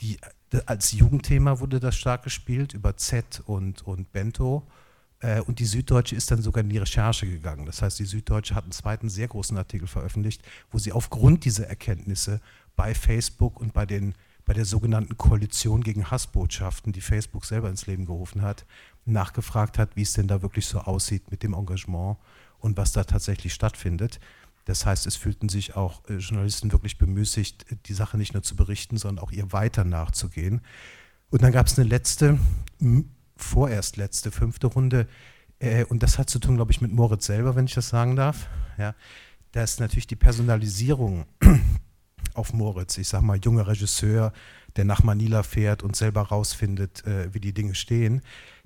Die, 0.00 0.18
äh, 0.52 0.60
als 0.66 0.92
Jugendthema 0.92 1.60
wurde 1.60 1.80
das 1.80 1.96
stark 1.96 2.24
gespielt 2.24 2.74
über 2.74 2.96
Z 2.96 3.42
und, 3.46 3.82
und 3.82 4.12
Bento. 4.12 4.66
Äh, 5.20 5.40
und 5.40 5.58
die 5.58 5.66
Süddeutsche 5.66 6.16
ist 6.16 6.30
dann 6.30 6.42
sogar 6.42 6.64
in 6.64 6.70
die 6.70 6.78
Recherche 6.78 7.26
gegangen. 7.26 7.66
Das 7.66 7.82
heißt, 7.82 7.98
die 7.98 8.04
Süddeutsche 8.04 8.54
hat 8.54 8.64
einen 8.64 8.72
zweiten 8.72 9.08
sehr 9.08 9.28
großen 9.28 9.56
Artikel 9.56 9.86
veröffentlicht, 9.86 10.42
wo 10.70 10.78
sie 10.78 10.92
aufgrund 10.92 11.44
dieser 11.44 11.68
Erkenntnisse 11.68 12.40
bei 12.74 12.94
Facebook 12.94 13.60
und 13.60 13.72
bei 13.72 13.86
den 13.86 14.14
bei 14.44 14.54
der 14.54 14.64
sogenannten 14.64 15.16
Koalition 15.16 15.82
gegen 15.82 16.10
Hassbotschaften, 16.10 16.92
die 16.92 17.00
Facebook 17.00 17.44
selber 17.44 17.70
ins 17.70 17.86
Leben 17.86 18.06
gerufen 18.06 18.42
hat, 18.42 18.66
nachgefragt 19.04 19.78
hat, 19.78 19.94
wie 19.94 20.02
es 20.02 20.14
denn 20.14 20.26
da 20.26 20.42
wirklich 20.42 20.66
so 20.66 20.80
aussieht 20.80 21.30
mit 21.30 21.42
dem 21.42 21.54
Engagement 21.54 22.16
und 22.58 22.76
was 22.76 22.92
da 22.92 23.04
tatsächlich 23.04 23.54
stattfindet. 23.54 24.20
Das 24.64 24.86
heißt, 24.86 25.06
es 25.06 25.16
fühlten 25.16 25.48
sich 25.48 25.76
auch 25.76 26.08
äh, 26.08 26.16
Journalisten 26.16 26.72
wirklich 26.72 26.98
bemüßigt, 26.98 27.66
die 27.86 27.94
Sache 27.94 28.16
nicht 28.16 28.34
nur 28.34 28.42
zu 28.42 28.56
berichten, 28.56 28.96
sondern 28.96 29.24
auch 29.24 29.32
ihr 29.32 29.52
weiter 29.52 29.84
nachzugehen. 29.84 30.60
Und 31.30 31.42
dann 31.42 31.52
gab 31.52 31.66
es 31.66 31.78
eine 31.78 31.88
letzte, 31.88 32.38
vorerst 33.36 33.96
letzte, 33.96 34.30
fünfte 34.30 34.68
Runde, 34.68 35.08
äh, 35.62 35.84
und 35.84 36.02
das 36.02 36.18
hat 36.18 36.28
zu 36.28 36.38
tun, 36.38 36.56
glaube 36.56 36.72
ich, 36.72 36.80
mit 36.80 36.92
Moritz 36.92 37.26
selber, 37.26 37.56
wenn 37.56 37.66
ich 37.66 37.74
das 37.74 37.88
sagen 37.88 38.16
darf. 38.16 38.48
Ja, 38.78 38.94
dass 39.52 39.78
natürlich 39.78 40.06
die 40.06 40.16
Personalisierung 40.16 41.26
auf 42.34 42.52
Moritz, 42.52 42.98
ich 42.98 43.08
sag 43.08 43.22
mal, 43.22 43.38
junger 43.38 43.66
Regisseur, 43.66 44.32
der 44.76 44.84
nach 44.84 45.02
Manila 45.02 45.42
fährt 45.42 45.82
und 45.82 45.94
selber 45.94 46.22
rausfindet, 46.22 47.06
äh, 47.06 47.32
wie 47.32 47.40
die 47.40 47.52
Dinge 47.52 47.74
stehen, 47.74 48.22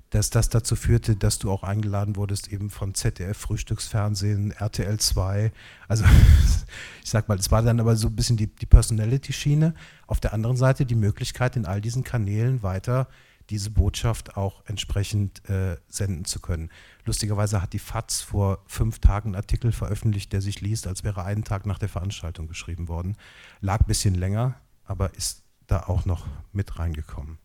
dass 0.09 0.29
das 0.29 0.49
dazu 0.49 0.75
führte, 0.75 1.15
dass 1.15 1.39
du 1.39 1.51
auch 1.51 1.63
eingeladen 1.63 2.15
wurdest, 2.15 2.51
eben 2.51 2.69
von 2.69 2.93
ZDF, 2.93 3.37
Frühstücksfernsehen, 3.37 4.51
RTL 4.51 4.99
2. 4.99 5.51
Also 5.87 6.05
ich 7.03 7.09
sag 7.09 7.27
mal, 7.27 7.37
es 7.37 7.51
war 7.51 7.61
dann 7.61 7.79
aber 7.79 7.95
so 7.95 8.07
ein 8.07 8.15
bisschen 8.15 8.37
die, 8.37 8.47
die 8.47 8.65
Personality-Schiene. 8.65 9.73
Auf 10.05 10.19
der 10.19 10.33
anderen 10.33 10.57
Seite 10.57 10.85
die 10.85 10.95
Möglichkeit, 10.95 11.55
in 11.55 11.65
all 11.65 11.81
diesen 11.81 12.03
Kanälen 12.03 12.63
weiter 12.63 13.07
diese 13.49 13.69
Botschaft 13.71 14.35
auch 14.35 14.61
entsprechend 14.65 15.47
äh, 15.49 15.77
senden 15.87 16.25
zu 16.25 16.39
können. 16.39 16.69
Lustigerweise 17.05 17.61
hat 17.61 17.73
die 17.73 17.79
FAZ 17.79 18.21
vor 18.21 18.63
fünf 18.67 18.99
Tagen 18.99 19.29
einen 19.29 19.35
Artikel 19.35 19.71
veröffentlicht, 19.71 20.33
der 20.33 20.41
sich 20.41 20.61
liest, 20.61 20.87
als 20.87 21.03
wäre 21.03 21.23
einen 21.23 21.43
Tag 21.43 21.65
nach 21.65 21.79
der 21.79 21.89
Veranstaltung 21.89 22.47
geschrieben 22.47 22.87
worden. 22.87 23.15
Lag 23.61 23.81
ein 23.81 23.87
bisschen 23.87 24.15
länger, 24.15 24.55
aber 24.83 25.15
ist 25.15 25.43
da 25.67 25.83
auch 25.83 26.05
noch 26.05 26.25
mit 26.51 26.77
reingekommen. 26.77 27.37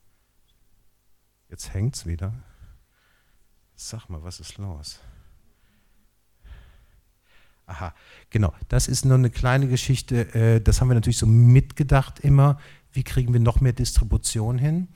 Jetzt 1.49 1.73
hängt 1.73 1.97
es 1.97 2.07
wieder. 2.07 2.33
Sag 3.85 4.09
mal, 4.09 4.23
was 4.23 4.39
ist 4.39 4.59
los? 4.59 5.01
Aha, 7.67 7.93
genau. 8.31 8.53
Das 8.69 8.87
ist 8.87 9.05
nur 9.05 9.17
eine 9.17 9.29
kleine 9.29 9.67
Geschichte. 9.67 10.33
Äh, 10.35 10.61
das 10.61 10.81
haben 10.81 10.89
wir 10.89 10.95
natürlich 10.95 11.19
so 11.19 11.27
mitgedacht 11.27 12.21
immer. 12.21 12.59
Wie 12.93 13.03
kriegen 13.03 13.33
wir 13.33 13.41
noch 13.41 13.61
mehr 13.61 13.73
Distribution 13.73 14.57
hin? 14.57 14.87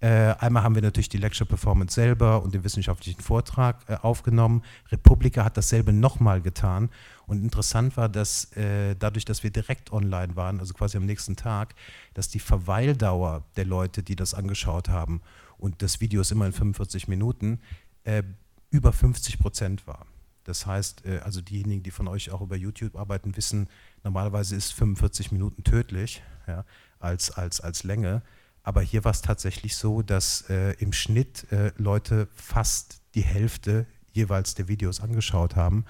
Äh, 0.00 0.34
einmal 0.38 0.62
haben 0.62 0.74
wir 0.74 0.82
natürlich 0.82 1.08
die 1.08 1.16
Lecture 1.16 1.48
Performance 1.48 1.94
selber 1.94 2.42
und 2.42 2.52
den 2.52 2.64
wissenschaftlichen 2.64 3.22
Vortrag 3.22 3.82
äh, 3.88 3.96
aufgenommen. 4.02 4.62
Republika 4.92 5.42
hat 5.42 5.56
dasselbe 5.56 5.94
nochmal 5.94 6.42
getan. 6.42 6.90
Und 7.26 7.42
interessant 7.42 7.96
war, 7.96 8.10
dass 8.10 8.50
dadurch, 8.98 9.24
dass 9.24 9.42
wir 9.42 9.50
direkt 9.50 9.90
online 9.90 10.36
waren, 10.36 10.60
also 10.60 10.74
quasi 10.74 10.98
am 10.98 11.06
nächsten 11.06 11.36
Tag, 11.36 11.74
dass 12.12 12.28
die 12.28 12.38
Verweildauer 12.38 13.44
der 13.56 13.64
Leute, 13.64 14.02
die 14.02 14.14
das 14.14 14.34
angeschaut 14.34 14.90
haben, 14.90 15.22
und 15.64 15.80
das 15.80 16.00
Video 16.02 16.20
ist 16.20 16.30
immer 16.30 16.44
in 16.44 16.52
45 16.52 17.08
Minuten, 17.08 17.58
äh, 18.04 18.22
über 18.70 18.92
50 18.92 19.38
Prozent 19.38 19.86
war. 19.86 20.06
Das 20.44 20.66
heißt, 20.66 21.06
äh, 21.06 21.18
also 21.18 21.40
diejenigen, 21.40 21.82
die 21.82 21.90
von 21.90 22.08
euch 22.08 22.30
auch 22.30 22.40
über 22.40 22.56
YouTube 22.56 22.96
arbeiten, 22.96 23.36
wissen, 23.36 23.68
normalerweise 24.02 24.56
ist 24.56 24.72
45 24.72 25.32
Minuten 25.32 25.64
tödlich 25.64 26.22
ja, 26.46 26.64
als, 27.00 27.30
als, 27.30 27.60
als 27.60 27.84
Länge. 27.84 28.22
Aber 28.62 28.80
hier 28.80 29.04
war 29.04 29.10
es 29.10 29.22
tatsächlich 29.22 29.76
so, 29.76 30.02
dass 30.02 30.48
äh, 30.48 30.72
im 30.78 30.92
Schnitt 30.92 31.50
äh, 31.52 31.72
Leute 31.76 32.28
fast 32.34 33.02
die 33.14 33.22
Hälfte 33.22 33.86
jeweils 34.12 34.54
der 34.54 34.68
Videos 34.68 35.00
angeschaut 35.00 35.56
haben. 35.56 35.84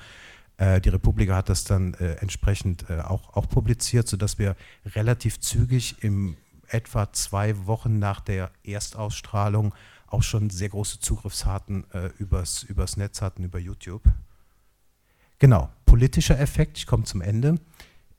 Äh, 0.56 0.80
die 0.80 0.88
Republika 0.88 1.36
hat 1.36 1.48
das 1.48 1.64
dann 1.64 1.94
äh, 1.94 2.14
entsprechend 2.14 2.88
äh, 2.90 3.00
auch, 3.00 3.36
auch 3.36 3.48
publiziert, 3.48 4.08
sodass 4.08 4.38
wir 4.38 4.56
relativ 4.86 5.40
zügig 5.40 6.02
im 6.02 6.36
etwa 6.68 7.12
zwei 7.12 7.66
Wochen 7.66 7.98
nach 7.98 8.20
der 8.20 8.50
Erstausstrahlung 8.64 9.74
auch 10.14 10.22
schon 10.22 10.50
sehr 10.50 10.68
große 10.68 11.00
Zugriffsraten 11.00 11.84
äh, 11.92 12.10
übers, 12.18 12.62
übers 12.62 12.96
Netz 12.96 13.20
hatten, 13.20 13.44
über 13.44 13.58
YouTube. 13.58 14.02
Genau, 15.38 15.68
politischer 15.84 16.38
Effekt, 16.38 16.78
ich 16.78 16.86
komme 16.86 17.04
zum 17.04 17.20
Ende. 17.20 17.56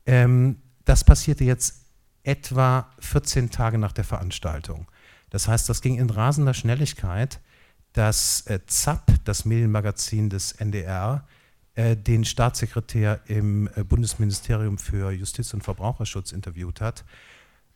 Ähm, 0.05 0.57
das 0.83 1.03
passierte 1.03 1.43
jetzt 1.43 1.85
etwa 2.23 2.91
14 2.99 3.49
Tage 3.49 3.77
nach 3.77 3.93
der 3.93 4.03
Veranstaltung. 4.03 4.87
Das 5.29 5.47
heißt, 5.47 5.67
das 5.69 5.81
ging 5.81 5.97
in 5.97 6.09
rasender 6.09 6.53
Schnelligkeit, 6.53 7.39
dass 7.93 8.45
äh, 8.47 8.59
ZAP, 8.67 9.13
das 9.23 9.45
Medienmagazin 9.45 10.29
des 10.29 10.51
NDR, 10.51 11.25
äh, 11.75 11.95
den 11.95 12.25
Staatssekretär 12.25 13.21
im 13.27 13.69
äh, 13.75 13.83
Bundesministerium 13.83 14.77
für 14.77 15.11
Justiz 15.11 15.53
und 15.53 15.63
Verbraucherschutz 15.63 16.31
interviewt 16.31 16.81
hat 16.81 17.05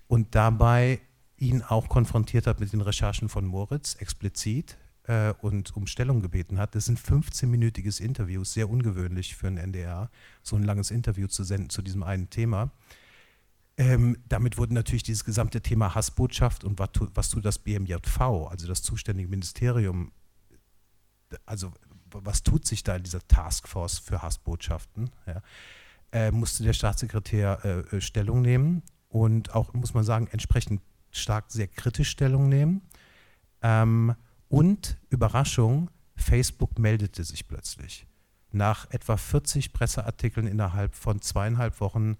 und 0.08 0.36
dabei 0.36 1.00
ihn 1.40 1.62
auch 1.62 1.90
konfrontiert 1.90 2.48
hat 2.48 2.60
mit 2.60 2.74
den 2.74 2.82
Recherchen 2.82 3.30
von 3.30 3.46
Moritz 3.46 3.96
explizit 3.96 4.78
äh, 5.04 5.34
und 5.42 5.76
um 5.76 5.88
Stellung 5.88 6.22
gebeten 6.22 6.60
hat. 6.60 6.76
Das 6.76 6.86
sind 6.86 7.00
15-minütiges 7.00 8.02
Interview, 8.02 8.44
sehr 8.44 8.70
ungewöhnlich 8.70 9.36
für 9.36 9.48
ein 9.48 9.58
NDR, 9.58 10.10
so 10.44 10.56
ein 10.56 10.64
langes 10.64 10.92
Interview 10.92 11.28
zu 11.28 11.44
senden 11.44 11.70
zu 11.70 11.82
diesem 11.82 12.04
einen 12.04 12.30
Thema. 12.30 12.72
Ähm, 13.78 14.18
damit 14.28 14.58
wurde 14.58 14.74
natürlich 14.74 15.04
dieses 15.04 15.24
gesamte 15.24 15.62
Thema 15.62 15.96
Hassbotschaft 15.96 16.66
und 16.66 16.80
was, 16.80 16.90
was 17.14 17.30
tut 17.30 17.46
das 17.46 17.60
BMJV, 17.60 18.20
also 18.50 18.68
das 18.68 18.82
zuständige 18.82 19.30
Ministerium, 19.30 20.12
also 21.46 21.72
was 22.12 22.44
tut 22.44 22.68
sich 22.68 22.84
da 22.84 22.98
in 22.98 23.04
dieser 23.04 23.26
Taskforce 23.28 24.00
für 24.00 24.22
Hassbotschaften, 24.22 25.12
ja, 25.26 25.42
äh, 26.12 26.32
musste 26.32 26.64
der 26.64 26.74
Staatssekretär 26.74 27.60
äh, 27.64 27.98
äh, 27.98 28.02
Stellung 28.02 28.42
nehmen 28.42 28.84
und 29.08 29.56
auch, 29.56 29.74
muss 29.74 29.94
man 29.94 30.04
sagen, 30.04 30.28
entsprechend 30.32 30.82
stark 31.12 31.46
sehr 31.50 31.68
kritisch 31.68 32.10
Stellung 32.10 32.50
nehmen. 32.50 32.82
Ähm, 33.62 34.16
und 34.48 34.98
Überraschung, 35.10 35.90
Facebook 36.16 36.80
meldete 36.80 37.24
sich 37.24 37.48
plötzlich. 37.48 38.06
Nach 38.52 38.90
etwa 38.92 39.16
40 39.18 39.74
Presseartikeln 39.74 40.48
innerhalb 40.48 40.96
von 40.96 41.22
zweieinhalb 41.22 41.80
Wochen 41.82 42.18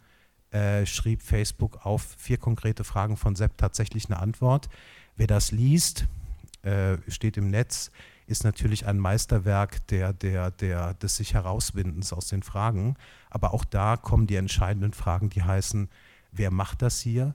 äh, 0.52 0.86
schrieb 0.86 1.22
Facebook 1.22 1.86
auf 1.86 2.16
vier 2.18 2.38
konkrete 2.38 2.84
Fragen 2.84 3.18
von 3.18 3.36
Sepp 3.36 3.58
tatsächlich 3.58 4.06
eine 4.06 4.20
Antwort. 4.20 4.70
Wer 5.16 5.28
das 5.28 5.52
liest, 5.52 6.08
äh, 6.62 6.98
steht 7.08 7.38
im 7.38 7.50
Netz, 7.50 7.92
ist 8.28 8.44
natürlich 8.44 8.86
ein 8.86 9.00
Meisterwerk 9.00 9.86
der, 9.88 10.14
der, 10.14 10.52
der, 10.52 10.94
des 10.94 11.18
sich 11.18 11.34
herauswindens 11.34 12.14
aus 12.14 12.28
den 12.28 12.44
Fragen. 12.44 12.96
Aber 13.30 13.54
auch 13.54 13.66
da 13.66 13.98
kommen 13.98 14.28
die 14.28 14.36
entscheidenden 14.36 14.94
Fragen, 14.94 15.30
die 15.30 15.44
heißen, 15.44 15.90
wer 16.32 16.52
macht 16.52 16.84
das 16.84 17.00
hier? 17.00 17.34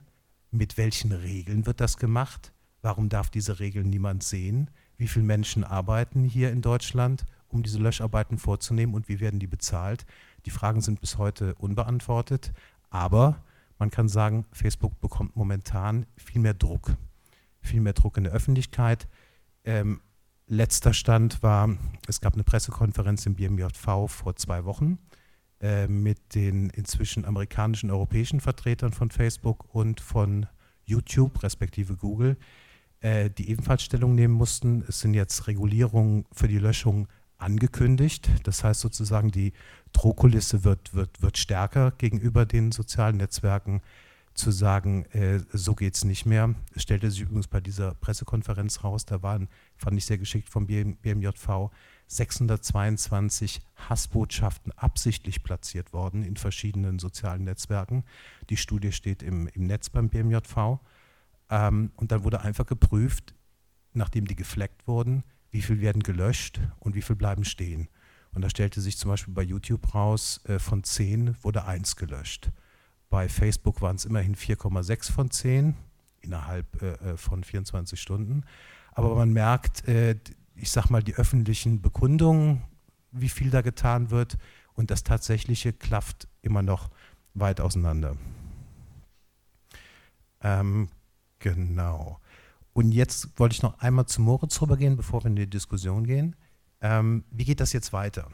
Mit 0.55 0.77
welchen 0.77 1.11
Regeln 1.11 1.65
wird 1.65 1.81
das 1.81 1.97
gemacht? 1.97 2.53
Warum 2.81 3.09
darf 3.09 3.29
diese 3.29 3.59
Regeln 3.59 3.89
niemand 3.89 4.23
sehen? 4.23 4.69
Wie 4.95 5.09
viele 5.09 5.25
Menschen 5.25 5.65
arbeiten 5.65 6.23
hier 6.23 6.49
in 6.49 6.61
Deutschland, 6.61 7.25
um 7.49 7.61
diese 7.61 7.77
Löscharbeiten 7.77 8.37
vorzunehmen 8.37 8.95
und 8.95 9.09
wie 9.09 9.19
werden 9.19 9.41
die 9.41 9.47
bezahlt? 9.47 10.05
Die 10.45 10.51
Fragen 10.51 10.79
sind 10.79 11.01
bis 11.01 11.17
heute 11.17 11.55
unbeantwortet, 11.55 12.53
aber 12.89 13.43
man 13.79 13.91
kann 13.91 14.07
sagen, 14.07 14.45
Facebook 14.53 14.97
bekommt 15.01 15.35
momentan 15.35 16.05
viel 16.15 16.39
mehr 16.39 16.53
Druck. 16.53 16.95
Viel 17.59 17.81
mehr 17.81 17.91
Druck 17.91 18.15
in 18.15 18.23
der 18.23 18.31
Öffentlichkeit. 18.31 19.09
Ähm, 19.65 19.99
letzter 20.47 20.93
Stand 20.93 21.43
war, 21.43 21.67
es 22.07 22.21
gab 22.21 22.35
eine 22.35 22.45
Pressekonferenz 22.45 23.25
im 23.25 23.35
BMJV 23.35 24.07
vor 24.07 24.37
zwei 24.37 24.63
Wochen 24.63 24.99
äh, 25.61 25.87
mit 25.87 26.35
den 26.35 26.69
inzwischen 26.69 27.25
amerikanischen, 27.25 27.91
europäischen 27.91 28.39
Vertretern 28.41 28.93
von 28.93 29.09
Facebook 29.09 29.73
und 29.73 30.01
von 30.01 30.47
YouTube, 30.85 31.43
respektive 31.43 31.95
Google, 31.95 32.37
äh, 33.01 33.29
die 33.29 33.49
ebenfalls 33.49 33.83
Stellung 33.83 34.15
nehmen 34.15 34.33
mussten. 34.33 34.83
Es 34.87 34.99
sind 34.99 35.13
jetzt 35.13 35.47
Regulierungen 35.47 36.25
für 36.31 36.47
die 36.47 36.59
Löschung 36.59 37.07
angekündigt. 37.37 38.29
Das 38.43 38.63
heißt 38.63 38.81
sozusagen, 38.81 39.31
die 39.31 39.53
Drohkulisse 39.93 40.63
wird, 40.63 40.93
wird, 40.93 41.21
wird 41.21 41.37
stärker 41.37 41.91
gegenüber 41.91 42.45
den 42.45 42.71
sozialen 42.71 43.17
Netzwerken 43.17 43.81
zu 44.33 44.51
sagen, 44.51 45.05
äh, 45.13 45.39
so 45.53 45.75
geht 45.75 45.95
es 45.95 46.03
nicht 46.03 46.25
mehr. 46.25 46.53
Es 46.75 46.83
stellte 46.83 47.09
sich 47.09 47.21
übrigens 47.21 47.47
bei 47.47 47.61
dieser 47.61 47.95
Pressekonferenz 47.95 48.83
raus, 48.83 49.05
da 49.05 49.23
waren, 49.23 49.47
fand 49.77 49.97
ich 49.97 50.05
sehr 50.05 50.17
geschickt 50.17 50.49
vom 50.49 50.67
BMJV, 50.67 51.71
622 52.07 53.61
Hassbotschaften 53.75 54.71
absichtlich 54.73 55.43
platziert 55.43 55.93
worden 55.93 56.23
in 56.23 56.37
verschiedenen 56.37 56.99
sozialen 56.99 57.43
Netzwerken. 57.43 58.03
Die 58.49 58.57
Studie 58.57 58.91
steht 58.91 59.23
im, 59.23 59.47
im 59.47 59.63
Netz 59.63 59.89
beim 59.89 60.09
BMJV. 60.09 60.79
Ähm, 61.49 61.91
und 61.95 62.11
dann 62.11 62.23
wurde 62.23 62.41
einfach 62.41 62.65
geprüft, 62.65 63.33
nachdem 63.93 64.25
die 64.25 64.35
gefleckt 64.35 64.87
wurden, 64.87 65.23
wie 65.51 65.61
viel 65.61 65.81
werden 65.81 66.03
gelöscht 66.03 66.59
und 66.79 66.95
wie 66.95 67.01
viel 67.01 67.15
bleiben 67.15 67.45
stehen. 67.45 67.87
Und 68.33 68.41
da 68.41 68.49
stellte 68.49 68.81
sich 68.81 68.97
zum 68.97 69.11
Beispiel 69.11 69.33
bei 69.33 69.43
YouTube 69.43 69.95
raus, 69.95 70.41
äh, 70.45 70.59
von 70.59 70.83
10 70.83 71.43
wurde 71.43 71.65
1 71.65 71.95
gelöscht. 71.95 72.51
Bei 73.09 73.29
Facebook 73.29 73.81
waren 73.81 73.95
es 73.95 74.05
immerhin 74.05 74.35
4,6 74.35 75.11
von 75.11 75.31
10 75.31 75.75
innerhalb 76.21 76.81
äh, 76.81 76.93
äh 76.93 77.17
von 77.17 77.43
24 77.43 77.99
Stunden. 77.99 78.43
Aber 78.91 79.15
man 79.15 79.31
merkt, 79.31 79.87
äh, 79.87 80.15
ich 80.55 80.71
sag 80.71 80.89
mal, 80.89 81.03
die 81.03 81.15
öffentlichen 81.15 81.81
Bekundungen, 81.81 82.61
wie 83.11 83.29
viel 83.29 83.49
da 83.49 83.61
getan 83.61 84.11
wird 84.11 84.37
und 84.73 84.91
das 84.91 85.03
Tatsächliche 85.03 85.73
klafft 85.73 86.27
immer 86.41 86.61
noch 86.61 86.89
weit 87.33 87.61
auseinander. 87.61 88.15
Ähm, 90.41 90.89
genau. 91.39 92.19
Und 92.73 92.91
jetzt 92.91 93.39
wollte 93.39 93.53
ich 93.53 93.61
noch 93.61 93.79
einmal 93.79 94.05
zu 94.05 94.21
Moritz 94.21 94.61
rübergehen, 94.61 94.97
bevor 94.97 95.23
wir 95.23 95.27
in 95.27 95.35
die 95.35 95.49
Diskussion 95.49 96.05
gehen. 96.05 96.35
Ähm, 96.81 97.23
wie 97.31 97.45
geht 97.45 97.61
das 97.61 97.73
jetzt 97.73 97.93
weiter? 97.93 98.27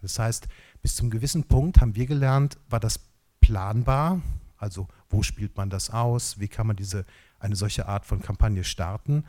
Das 0.00 0.18
heißt, 0.18 0.48
bis 0.82 0.96
zum 0.96 1.10
gewissen 1.10 1.44
Punkt 1.44 1.80
haben 1.80 1.94
wir 1.94 2.06
gelernt, 2.06 2.58
war 2.68 2.80
das 2.80 3.00
planbar? 3.40 4.20
Also 4.56 4.88
wo 5.10 5.22
spielt 5.22 5.56
man 5.56 5.70
das 5.70 5.90
aus? 5.90 6.40
Wie 6.40 6.48
kann 6.48 6.66
man 6.66 6.76
diese, 6.76 7.04
eine 7.38 7.56
solche 7.56 7.86
Art 7.86 8.06
von 8.06 8.20
Kampagne 8.20 8.64
starten? 8.64 9.24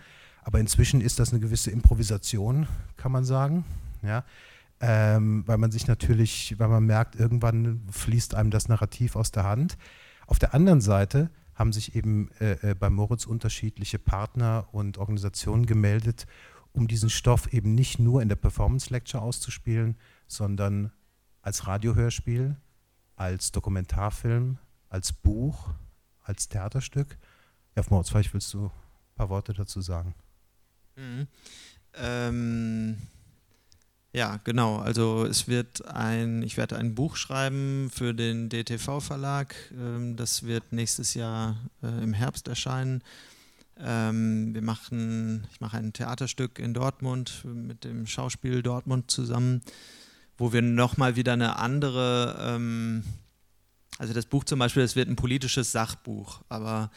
Aber 0.45 0.59
inzwischen 0.59 1.01
ist 1.01 1.17
das 1.17 1.31
eine 1.31 1.39
gewisse 1.39 1.71
Improvisation, 1.71 2.67
kann 2.97 3.11
man 3.11 3.25
sagen. 3.25 3.65
Ja? 4.03 4.23
Ähm, 4.79 5.43
weil 5.47 5.57
man 5.57 5.71
sich 5.71 5.87
natürlich, 5.87 6.53
weil 6.59 6.67
man 6.67 6.85
merkt, 6.85 7.15
irgendwann 7.15 7.81
fließt 7.89 8.35
einem 8.35 8.51
das 8.51 8.69
Narrativ 8.69 9.15
aus 9.15 9.31
der 9.31 9.43
Hand. 9.43 9.75
Auf 10.27 10.37
der 10.37 10.53
anderen 10.53 10.81
Seite 10.81 11.31
haben 11.55 11.73
sich 11.73 11.95
eben 11.95 12.29
äh, 12.39 12.71
äh 12.71 12.75
bei 12.75 12.91
Moritz 12.91 13.25
unterschiedliche 13.25 13.97
Partner 13.97 14.67
und 14.71 14.99
Organisationen 14.99 15.65
gemeldet, 15.65 16.27
um 16.73 16.87
diesen 16.87 17.09
Stoff 17.09 17.51
eben 17.51 17.73
nicht 17.73 17.97
nur 17.97 18.21
in 18.21 18.29
der 18.29 18.35
Performance 18.35 18.91
Lecture 18.91 19.23
auszuspielen, 19.23 19.97
sondern 20.27 20.91
als 21.41 21.65
Radiohörspiel, 21.65 22.55
als 23.15 23.51
Dokumentarfilm, 23.51 24.59
als 24.89 25.11
Buch, 25.11 25.69
als 26.21 26.49
Theaterstück. 26.49 27.17
Ja, 27.75 27.83
Moritz, 27.89 28.09
vielleicht 28.09 28.33
willst 28.35 28.53
du 28.53 28.65
ein 28.65 28.71
paar 29.15 29.29
Worte 29.29 29.53
dazu 29.53 29.81
sagen. 29.81 30.13
Mhm. 30.95 31.27
Ähm, 31.95 32.97
ja, 34.15 34.39
genau. 34.43 34.77
Also 34.77 35.25
es 35.25 35.47
wird 35.49 35.85
ein, 35.87 36.41
ich 36.41 36.55
werde 36.55 36.77
ein 36.77 36.95
Buch 36.95 37.17
schreiben 37.17 37.89
für 37.93 38.13
den 38.13 38.49
DTV-Verlag. 38.49 39.55
Ähm, 39.73 40.15
das 40.15 40.43
wird 40.43 40.71
nächstes 40.71 41.15
Jahr 41.15 41.57
äh, 41.83 42.03
im 42.03 42.13
Herbst 42.13 42.47
erscheinen. 42.47 43.03
Ähm, 43.77 44.53
wir 44.53 44.61
machen, 44.61 45.45
ich 45.51 45.59
mache 45.59 45.77
ein 45.77 45.91
Theaterstück 45.91 46.59
in 46.59 46.73
Dortmund 46.73 47.43
mit 47.43 47.83
dem 47.83 48.07
Schauspiel 48.07 48.63
Dortmund 48.63 49.11
zusammen, 49.11 49.61
wo 50.37 50.53
wir 50.53 50.61
nochmal 50.61 51.17
wieder 51.17 51.33
eine 51.33 51.57
andere, 51.57 52.37
ähm, 52.39 53.03
also 53.97 54.13
das 54.13 54.27
Buch 54.27 54.45
zum 54.45 54.59
Beispiel, 54.59 54.83
das 54.83 54.95
wird 54.95 55.09
ein 55.09 55.17
politisches 55.17 55.73
Sachbuch, 55.73 56.41
aber 56.47 56.89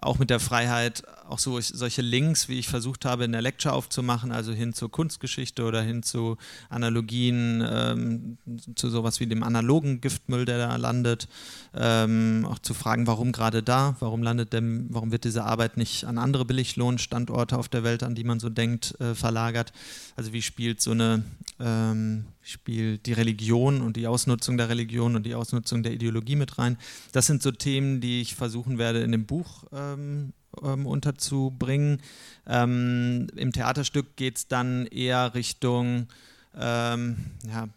auch 0.00 0.18
mit 0.18 0.30
der 0.30 0.40
Freiheit, 0.40 1.02
auch 1.28 1.38
so 1.38 1.60
solche 1.60 2.02
Links, 2.02 2.48
wie 2.48 2.58
ich 2.58 2.68
versucht 2.68 3.04
habe, 3.04 3.24
in 3.24 3.32
der 3.32 3.42
Lecture 3.42 3.74
aufzumachen, 3.74 4.32
also 4.32 4.52
hin 4.52 4.72
zur 4.72 4.90
Kunstgeschichte 4.90 5.64
oder 5.64 5.82
hin 5.82 6.02
zu 6.02 6.36
Analogien, 6.68 7.64
ähm, 7.68 8.38
zu 8.74 8.90
sowas 8.90 9.20
wie 9.20 9.26
dem 9.26 9.42
analogen 9.42 10.00
Giftmüll, 10.00 10.44
der 10.44 10.58
da 10.58 10.76
landet, 10.76 11.28
ähm, 11.74 12.46
auch 12.48 12.58
zu 12.58 12.74
fragen, 12.74 13.06
warum 13.06 13.32
gerade 13.32 13.62
da, 13.62 13.96
warum 14.00 14.22
landet 14.22 14.52
denn, 14.52 14.86
warum 14.90 15.12
wird 15.12 15.24
diese 15.24 15.44
Arbeit 15.44 15.76
nicht 15.76 16.04
an 16.04 16.18
andere 16.18 16.44
Billiglohnstandorte 16.44 17.58
auf 17.58 17.68
der 17.68 17.84
Welt, 17.84 18.02
an 18.02 18.14
die 18.14 18.24
man 18.24 18.40
so 18.40 18.48
denkt, 18.48 18.98
äh, 19.00 19.14
verlagert. 19.14 19.72
Also 20.16 20.32
wie 20.32 20.42
spielt 20.42 20.80
so 20.80 20.92
eine 20.92 21.24
ähm, 21.60 22.24
spielt 22.48 23.06
die 23.06 23.12
Religion 23.12 23.82
und 23.82 23.96
die 23.96 24.06
Ausnutzung 24.06 24.56
der 24.56 24.68
Religion 24.68 25.16
und 25.16 25.26
die 25.26 25.34
Ausnutzung 25.34 25.82
der 25.82 25.92
Ideologie 25.92 26.36
mit 26.36 26.58
rein. 26.58 26.78
Das 27.12 27.26
sind 27.26 27.42
so 27.42 27.50
Themen, 27.50 28.00
die 28.00 28.20
ich 28.20 28.34
versuchen 28.34 28.78
werde 28.78 29.00
in 29.00 29.12
dem 29.12 29.26
Buch 29.26 29.64
ähm, 29.72 30.32
ähm, 30.62 30.86
unterzubringen. 30.86 32.00
Ähm, 32.46 33.26
Im 33.36 33.52
Theaterstück 33.52 34.16
geht 34.16 34.38
es 34.38 34.48
dann 34.48 34.86
eher 34.86 35.34
Richtung, 35.34 36.08
ähm, 36.56 37.32
ja, 37.46 37.68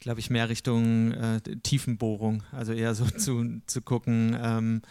glaube 0.00 0.20
ich, 0.20 0.28
mehr 0.28 0.48
Richtung 0.48 1.12
äh, 1.12 1.40
Tiefenbohrung, 1.62 2.42
also 2.50 2.72
eher 2.72 2.94
so 2.94 3.04
zu, 3.16 3.60
zu 3.66 3.80
gucken, 3.80 4.36
ähm, 4.40 4.82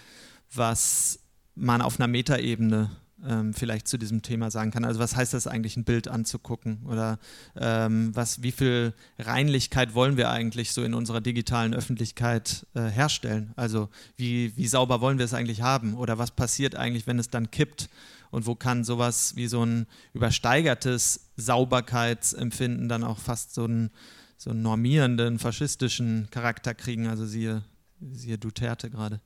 was 0.53 1.19
man 1.55 1.81
auf 1.81 1.99
einer 1.99 2.07
Metaebene 2.07 2.89
ähm, 3.27 3.53
vielleicht 3.53 3.87
zu 3.87 3.97
diesem 3.97 4.21
Thema 4.21 4.51
sagen 4.51 4.71
kann. 4.71 4.85
Also 4.85 4.99
was 4.99 5.15
heißt 5.15 5.33
das 5.33 5.47
eigentlich, 5.47 5.77
ein 5.77 5.83
Bild 5.83 6.07
anzugucken? 6.07 6.85
Oder 6.85 7.19
ähm, 7.55 8.15
was, 8.15 8.43
wie 8.43 8.51
viel 8.51 8.93
Reinlichkeit 9.19 9.93
wollen 9.93 10.17
wir 10.17 10.29
eigentlich 10.29 10.71
so 10.71 10.83
in 10.83 10.93
unserer 10.93 11.21
digitalen 11.21 11.73
Öffentlichkeit 11.73 12.67
äh, 12.73 12.81
herstellen? 12.81 13.53
Also 13.55 13.89
wie, 14.17 14.55
wie 14.57 14.67
sauber 14.67 15.01
wollen 15.01 15.17
wir 15.17 15.25
es 15.25 15.33
eigentlich 15.33 15.61
haben? 15.61 15.93
Oder 15.95 16.17
was 16.17 16.31
passiert 16.31 16.75
eigentlich, 16.75 17.07
wenn 17.07 17.19
es 17.19 17.29
dann 17.29 17.51
kippt? 17.51 17.89
Und 18.31 18.47
wo 18.47 18.55
kann 18.55 18.83
sowas 18.83 19.35
wie 19.35 19.47
so 19.47 19.63
ein 19.63 19.85
übersteigertes 20.13 21.29
Sauberkeitsempfinden 21.37 22.89
dann 22.89 23.03
auch 23.03 23.19
fast 23.19 23.53
so 23.53 23.65
einen, 23.65 23.91
so 24.37 24.49
einen 24.49 24.63
normierenden, 24.63 25.37
faschistischen 25.37 26.27
Charakter 26.31 26.73
kriegen? 26.73 27.07
Also 27.07 27.27
siehe, 27.27 27.63
siehe 28.11 28.39
Duterte 28.39 28.89
gerade. 28.89 29.21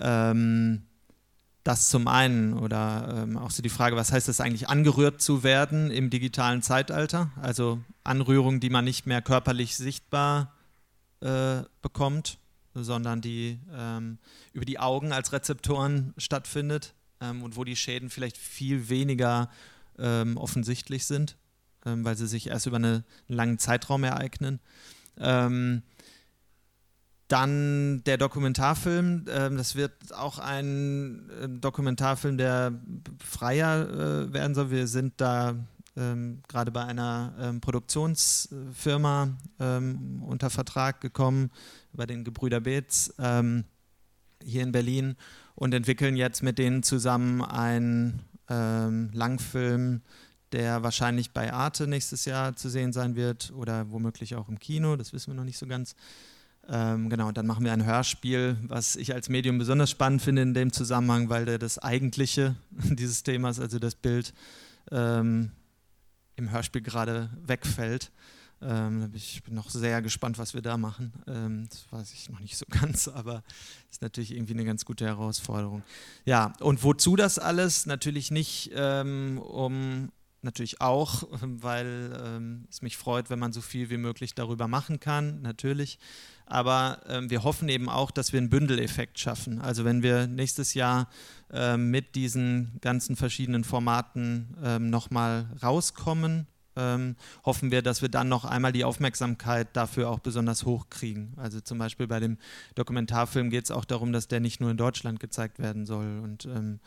Ähm, 0.00 0.82
das 1.64 1.88
zum 1.88 2.08
einen 2.08 2.54
oder 2.54 3.22
ähm, 3.22 3.36
auch 3.36 3.50
so 3.50 3.62
die 3.62 3.68
Frage, 3.68 3.96
was 3.96 4.12
heißt 4.12 4.28
es 4.28 4.40
eigentlich, 4.40 4.68
angerührt 4.68 5.20
zu 5.20 5.42
werden 5.42 5.90
im 5.90 6.10
digitalen 6.10 6.62
Zeitalter? 6.62 7.30
Also 7.40 7.80
Anrührung, 8.04 8.58
die 8.60 8.70
man 8.70 8.84
nicht 8.84 9.06
mehr 9.06 9.22
körperlich 9.22 9.76
sichtbar 9.76 10.52
äh, 11.20 11.62
bekommt, 11.80 12.38
sondern 12.74 13.20
die 13.20 13.58
ähm, 13.72 14.18
über 14.52 14.64
die 14.64 14.78
Augen 14.78 15.12
als 15.12 15.32
Rezeptoren 15.32 16.14
stattfindet 16.16 16.94
ähm, 17.20 17.42
und 17.42 17.56
wo 17.56 17.64
die 17.64 17.76
Schäden 17.76 18.10
vielleicht 18.10 18.38
viel 18.38 18.88
weniger 18.88 19.48
ähm, 19.98 20.36
offensichtlich 20.36 21.06
sind, 21.06 21.36
ähm, 21.86 22.04
weil 22.04 22.16
sie 22.16 22.26
sich 22.26 22.48
erst 22.48 22.66
über 22.66 22.76
eine, 22.76 23.04
einen 23.28 23.36
langen 23.36 23.58
Zeitraum 23.58 24.04
ereignen. 24.04 24.58
Ähm, 25.18 25.82
dann 27.32 28.04
der 28.04 28.18
Dokumentarfilm, 28.18 29.26
äh, 29.26 29.50
das 29.56 29.74
wird 29.74 29.92
auch 30.14 30.38
ein 30.38 31.30
äh, 31.42 31.48
Dokumentarfilm, 31.48 32.36
der 32.36 32.72
freier 33.24 33.88
äh, 33.88 34.32
werden 34.32 34.54
soll. 34.54 34.70
Wir 34.70 34.86
sind 34.86 35.14
da 35.16 35.54
ähm, 35.96 36.42
gerade 36.46 36.70
bei 36.70 36.84
einer 36.84 37.34
ähm, 37.40 37.60
Produktionsfirma 37.60 39.30
ähm, 39.60 40.22
unter 40.22 40.50
Vertrag 40.50 41.00
gekommen, 41.00 41.50
bei 41.94 42.04
den 42.04 42.24
Gebrüder 42.24 42.60
Beetz 42.60 43.14
ähm, 43.18 43.64
hier 44.44 44.62
in 44.62 44.72
Berlin 44.72 45.16
und 45.54 45.72
entwickeln 45.72 46.16
jetzt 46.16 46.42
mit 46.42 46.58
denen 46.58 46.82
zusammen 46.82 47.42
einen 47.42 48.22
ähm, 48.50 49.10
Langfilm, 49.14 50.02
der 50.52 50.82
wahrscheinlich 50.82 51.32
bei 51.32 51.50
Arte 51.50 51.86
nächstes 51.86 52.26
Jahr 52.26 52.56
zu 52.56 52.68
sehen 52.68 52.92
sein 52.92 53.16
wird 53.16 53.52
oder 53.56 53.90
womöglich 53.90 54.34
auch 54.34 54.48
im 54.48 54.58
Kino, 54.58 54.96
das 54.96 55.14
wissen 55.14 55.32
wir 55.32 55.34
noch 55.34 55.44
nicht 55.44 55.58
so 55.58 55.66
ganz. 55.66 55.94
Ähm, 56.68 57.10
genau, 57.10 57.28
und 57.28 57.36
dann 57.36 57.46
machen 57.46 57.64
wir 57.64 57.72
ein 57.72 57.84
Hörspiel, 57.84 58.56
was 58.68 58.96
ich 58.96 59.14
als 59.14 59.28
Medium 59.28 59.58
besonders 59.58 59.90
spannend 59.90 60.22
finde 60.22 60.42
in 60.42 60.54
dem 60.54 60.72
Zusammenhang, 60.72 61.28
weil 61.28 61.44
der 61.44 61.58
das 61.58 61.78
Eigentliche 61.78 62.54
dieses 62.70 63.22
Themas, 63.22 63.58
also 63.58 63.78
das 63.78 63.94
Bild, 63.94 64.32
ähm, 64.90 65.50
im 66.36 66.50
Hörspiel 66.50 66.82
gerade 66.82 67.30
wegfällt. 67.44 68.10
Ähm, 68.62 69.10
ich 69.14 69.42
bin 69.42 69.54
noch 69.54 69.70
sehr 69.70 70.00
gespannt, 70.02 70.38
was 70.38 70.54
wir 70.54 70.62
da 70.62 70.76
machen. 70.76 71.12
Ähm, 71.26 71.66
das 71.68 71.84
weiß 71.90 72.12
ich 72.12 72.30
noch 72.30 72.40
nicht 72.40 72.56
so 72.56 72.64
ganz, 72.70 73.08
aber 73.08 73.42
ist 73.90 74.02
natürlich 74.02 74.32
irgendwie 74.32 74.54
eine 74.54 74.64
ganz 74.64 74.84
gute 74.84 75.04
Herausforderung. 75.04 75.82
Ja, 76.24 76.52
und 76.60 76.84
wozu 76.84 77.16
das 77.16 77.38
alles? 77.38 77.86
Natürlich 77.86 78.30
nicht, 78.30 78.70
ähm, 78.74 79.38
um 79.38 80.10
natürlich 80.42 80.80
auch, 80.80 81.24
weil 81.40 82.18
ähm, 82.24 82.66
es 82.70 82.82
mich 82.82 82.96
freut, 82.96 83.30
wenn 83.30 83.38
man 83.38 83.52
so 83.52 83.60
viel 83.60 83.90
wie 83.90 83.96
möglich 83.96 84.34
darüber 84.34 84.68
machen 84.68 85.00
kann, 85.00 85.42
natürlich. 85.42 85.98
Aber 86.46 87.00
ähm, 87.08 87.30
wir 87.30 87.44
hoffen 87.44 87.68
eben 87.68 87.88
auch, 87.88 88.10
dass 88.10 88.32
wir 88.32 88.38
einen 88.38 88.50
Bündeleffekt 88.50 89.18
schaffen. 89.18 89.60
Also 89.60 89.84
wenn 89.84 90.02
wir 90.02 90.26
nächstes 90.26 90.74
Jahr 90.74 91.08
ähm, 91.52 91.90
mit 91.90 92.14
diesen 92.14 92.78
ganzen 92.80 93.16
verschiedenen 93.16 93.64
Formaten 93.64 94.56
ähm, 94.62 94.90
nochmal 94.90 95.46
rauskommen, 95.62 96.46
ähm, 96.76 97.16
hoffen 97.44 97.70
wir, 97.70 97.82
dass 97.82 98.02
wir 98.02 98.08
dann 98.08 98.28
noch 98.28 98.44
einmal 98.44 98.72
die 98.72 98.84
Aufmerksamkeit 98.84 99.68
dafür 99.74 100.08
auch 100.08 100.20
besonders 100.20 100.64
hoch 100.64 100.86
kriegen. 100.90 101.34
Also 101.36 101.60
zum 101.60 101.78
Beispiel 101.78 102.06
bei 102.06 102.20
dem 102.20 102.38
Dokumentarfilm 102.74 103.50
geht 103.50 103.64
es 103.64 103.70
auch 103.70 103.84
darum, 103.84 104.12
dass 104.12 104.28
der 104.28 104.40
nicht 104.40 104.60
nur 104.60 104.70
in 104.70 104.76
Deutschland 104.76 105.20
gezeigt 105.20 105.58
werden 105.58 105.86
soll 105.86 106.20
und 106.22 106.46
ähm, 106.46 106.80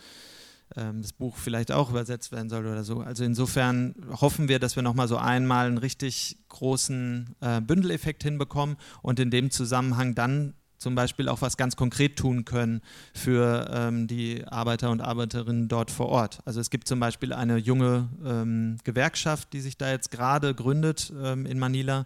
das 0.74 1.14
Buch 1.14 1.38
vielleicht 1.38 1.72
auch 1.72 1.90
übersetzt 1.90 2.32
werden 2.32 2.50
soll 2.50 2.66
oder 2.66 2.84
so. 2.84 3.00
Also 3.02 3.24
insofern 3.24 3.96
hoffen 4.10 4.48
wir, 4.48 4.60
dass 4.60 4.76
wir 4.76 4.84
nochmal 4.84 5.08
so 5.08 5.18
einmal 5.18 5.68
einen 5.68 5.78
richtig 5.78 6.38
großen 6.50 7.36
äh, 7.42 7.62
Bündeleffekt 7.62 8.24
hinbekommen 8.24 8.78
und 9.02 9.20
in 9.20 9.30
dem 9.30 9.52
Zusammenhang 9.52 10.16
dann 10.16 10.54
zum 10.78 10.96
Beispiel 10.96 11.30
auch 11.30 11.42
was 11.42 11.58
ganz 11.58 11.76
konkret 11.76 12.18
tun 12.18 12.46
können 12.46 12.82
für 13.14 13.70
ähm, 13.72 14.08
die 14.08 14.46
Arbeiter 14.48 14.92
und 14.92 15.02
Arbeiterinnen 15.02 15.68
dort 15.68 15.92
vor 15.92 16.08
Ort. 16.10 16.40
Also 16.46 16.60
es 16.60 16.70
gibt 16.70 16.88
zum 16.88 17.00
Beispiel 17.00 17.34
eine 17.34 17.58
junge 17.58 18.10
ähm, 18.24 18.78
Gewerkschaft, 18.84 19.54
die 19.54 19.62
sich 19.62 19.78
da 19.78 19.90
jetzt 19.90 20.12
gerade 20.12 20.54
gründet 20.54 21.14
ähm, 21.22 21.46
in 21.46 21.60
Manila, 21.60 22.06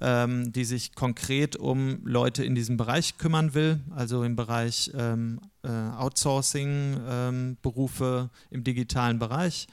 ähm, 0.00 0.52
die 0.52 0.64
sich 0.64 0.94
konkret 0.94 1.56
um 1.56 2.00
Leute 2.04 2.44
in 2.44 2.54
diesem 2.54 2.76
Bereich 2.76 3.18
kümmern 3.18 3.54
will, 3.54 3.80
also 3.94 4.24
im 4.24 4.36
Bereich 4.36 4.90
ähm, 4.94 5.40
äh, 5.62 5.68
Outsourcing, 5.68 7.00
ähm, 7.08 7.56
Berufe 7.62 8.30
im 8.50 8.64
digitalen 8.64 9.18
Bereich. 9.18 9.66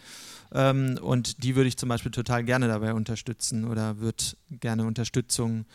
und 0.51 1.43
die 1.43 1.55
würde 1.55 1.67
ich 1.67 1.75
zum 1.75 1.89
Beispiel 1.89 2.11
total 2.11 2.43
gerne 2.43 2.67
dabei 2.67 2.93
unterstützen 2.93 3.65
oder 3.65 3.99
würde 3.99 4.23
gerne 4.51 4.85
Unterstützung 4.85 5.65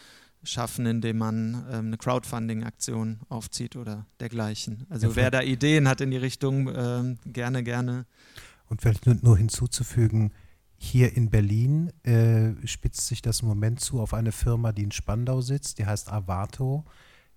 schaffen, 0.43 0.87
indem 0.87 1.19
man 1.19 1.67
ähm, 1.71 1.87
eine 1.87 1.99
Crowdfunding-Aktion 1.99 3.21
aufzieht 3.29 3.77
oder 3.77 4.07
dergleichen. 4.21 4.87
Also 4.89 5.09
ja, 5.09 5.17
wer 5.17 5.31
da 5.31 5.43
Ideen 5.43 5.89
hat 5.89 6.01
in 6.01 6.11
die 6.11 6.17
Richtung, 6.17 6.71
ähm, 6.75 7.19
gerne, 7.27 7.63
gerne. 7.63 8.07
Und 8.69 8.81
vielleicht 8.81 9.07
nur, 9.07 9.17
nur 9.23 9.37
hinzuzufügen, 9.37 10.33
hier 10.77 11.15
in 11.15 11.29
Berlin 11.29 11.93
äh, 12.05 12.67
spitzt 12.67 13.07
sich 13.07 13.21
das 13.21 13.41
im 13.41 13.49
Moment 13.49 13.81
zu 13.81 14.01
auf 14.01 14.15
eine 14.15 14.33
Firma, 14.33 14.73
die 14.73 14.85
in 14.85 14.93
Spandau 14.93 15.43
sitzt, 15.43 15.79
die 15.79 15.85
heißt 15.85 16.11
Avato. 16.11 16.87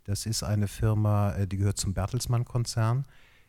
Das 0.05 0.25
ist 0.25 0.43
eine 0.43 0.67
Firma, 0.67 1.33
äh, 1.33 1.47
die 1.47 1.57
gehört 1.57 1.77
zum 1.77 1.93
Bertelsmann-Konzern. 1.93 3.05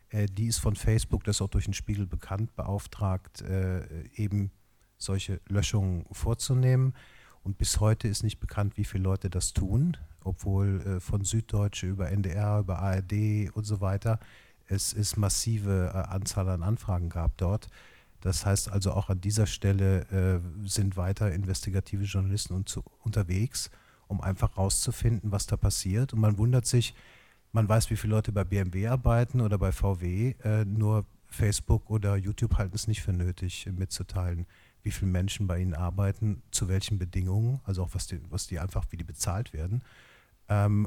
Äh, 0.09 0.27
die 0.27 0.47
ist 0.47 0.59
von 0.59 0.75
Facebook, 0.75 1.23
das 1.25 1.37
ist 1.37 1.43
auch 1.43 1.49
durch 1.49 1.67
den 1.67 1.75
Spiegel 1.75 2.07
bekannt, 2.07 2.57
beauftragt, 2.57 3.43
äh, 3.43 4.09
eben 4.17 4.51
solche 4.99 5.41
Löschungen 5.49 6.07
vorzunehmen. 6.11 6.95
Und 7.45 7.59
bis 7.59 7.79
heute 7.79 8.09
ist 8.09 8.25
nicht 8.25 8.41
bekannt, 8.41 8.77
wie 8.77 8.85
viele 8.85 9.05
Leute 9.05 9.31
das 9.31 9.53
tun, 9.53 9.97
obwohl 10.25 10.81
äh, 10.81 11.01
von 11.01 11.25
Süddeutsche 11.25 11.87
über 11.87 12.11
NDR, 12.11 12.59
über 12.59 12.81
ARD 12.81 13.51
und 13.55 13.65
so 13.65 13.81
weiter 13.81 14.19
es 14.69 14.93
ist 14.93 15.17
massive 15.17 15.93
äh, 15.95 15.99
Anzahl 15.99 16.49
an 16.49 16.63
Anfragen 16.63 17.09
gab 17.09 17.37
dort. 17.37 17.69
Das 18.21 18.47
heißt 18.47 18.71
also 18.71 18.93
auch 18.93 19.11
an 19.11 19.21
dieser 19.21 19.47
Stelle 19.47 20.01
äh, 20.11 20.69
sind 20.69 20.97
weiter 20.97 21.33
investigative 21.33 22.05
Journalisten 22.05 22.55
und 22.55 22.81
unterwegs, 23.03 23.71
um 24.07 24.21
einfach 24.21 24.57
rauszufinden, 24.57 25.33
was 25.33 25.47
da 25.47 25.57
passiert. 25.57 26.13
Und 26.13 26.21
man 26.21 26.39
wundert 26.39 26.67
sich, 26.67 26.95
man 27.53 27.69
weiß, 27.69 27.91
wie 27.91 27.97
viele 27.97 28.15
Leute 28.15 28.33
bei 28.33 28.45
BMW 28.45 28.89
arbeiten 28.89 29.41
oder 29.41 29.59
bei 29.59 29.73
VW, 29.73 30.35
nur 30.67 31.07
Facebook 31.29 31.89
oder 31.89 32.17
YouTube 32.17 32.57
halten 32.57 32.75
es 32.75 32.89
nicht 32.89 33.03
für 33.03 33.13
nötig 33.13 33.69
mitzuteilen 33.77 34.47
wie 34.85 34.91
viele 34.91 35.11
Menschen 35.11 35.47
bei 35.47 35.59
ihnen 35.59 35.75
arbeiten, 35.75 36.43
zu 36.51 36.69
welchen 36.69 36.99
Bedingungen, 36.99 37.61
also 37.65 37.83
auch 37.83 37.95
was 37.95 38.07
die, 38.07 38.21
was 38.31 38.47
die 38.47 38.61
einfach, 38.61 38.85
wie 38.91 38.97
die 38.97 39.05
bezahlt 39.05 39.53
werden. 39.53 39.83
Ähm, 40.49 40.87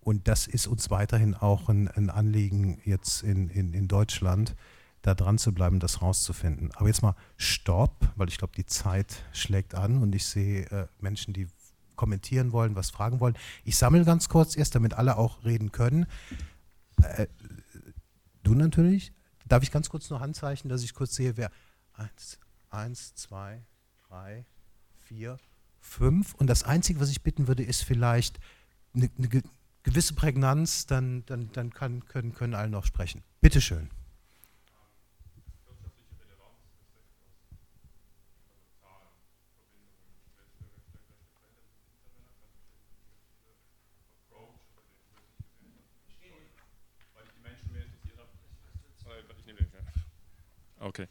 und 0.00 0.26
das 0.26 0.46
ist 0.46 0.66
uns 0.66 0.90
weiterhin 0.90 1.34
auch 1.34 1.68
ein, 1.68 1.88
ein 1.88 2.10
Anliegen 2.10 2.80
jetzt 2.84 3.22
in, 3.22 3.48
in, 3.50 3.74
in 3.74 3.88
Deutschland, 3.88 4.56
da 5.02 5.14
dran 5.14 5.38
zu 5.38 5.52
bleiben, 5.52 5.78
das 5.78 6.00
rauszufinden. 6.00 6.72
Aber 6.74 6.88
jetzt 6.88 7.02
mal 7.02 7.14
Stopp, 7.36 8.08
weil 8.16 8.28
ich 8.28 8.38
glaube, 8.38 8.54
die 8.56 8.66
Zeit 8.66 9.24
schlägt 9.32 9.74
an 9.74 10.02
und 10.02 10.14
ich 10.14 10.24
sehe 10.26 10.62
äh, 10.70 10.86
Menschen, 10.98 11.34
die 11.34 11.46
kommentieren 11.94 12.52
wollen, 12.52 12.74
was 12.74 12.90
fragen 12.90 13.20
wollen. 13.20 13.36
Ich 13.64 13.76
sammle 13.76 14.04
ganz 14.04 14.28
kurz 14.28 14.56
erst, 14.56 14.74
damit 14.74 14.94
alle 14.94 15.16
auch 15.16 15.44
reden 15.44 15.72
können. 15.72 16.06
Äh, 17.02 17.26
du 18.42 18.54
natürlich. 18.54 19.12
Darf 19.44 19.62
ich 19.62 19.70
ganz 19.70 19.88
kurz 19.88 20.10
nur 20.10 20.20
Handzeichen, 20.20 20.68
dass 20.68 20.82
ich 20.82 20.94
kurz 20.94 21.14
sehe, 21.14 21.36
wer. 21.36 21.50
Eins, 21.94 22.38
Eins, 22.76 23.14
zwei, 23.14 23.62
drei, 24.06 24.44
vier, 24.98 25.38
fünf. 25.80 26.34
Und 26.34 26.46
das 26.46 26.62
Einzige, 26.62 27.00
was 27.00 27.08
ich 27.08 27.22
bitten 27.22 27.48
würde, 27.48 27.62
ist 27.62 27.82
vielleicht 27.82 28.38
eine, 28.94 29.08
eine 29.16 29.42
gewisse 29.82 30.12
Prägnanz, 30.12 30.84
dann, 30.84 31.24
dann, 31.24 31.50
dann 31.52 31.72
kann, 31.72 32.04
können, 32.04 32.34
können 32.34 32.54
alle 32.54 32.68
noch 32.68 32.84
sprechen. 32.84 33.22
Bitte 33.40 33.62
schön. 33.62 33.88
Okay 50.78 51.08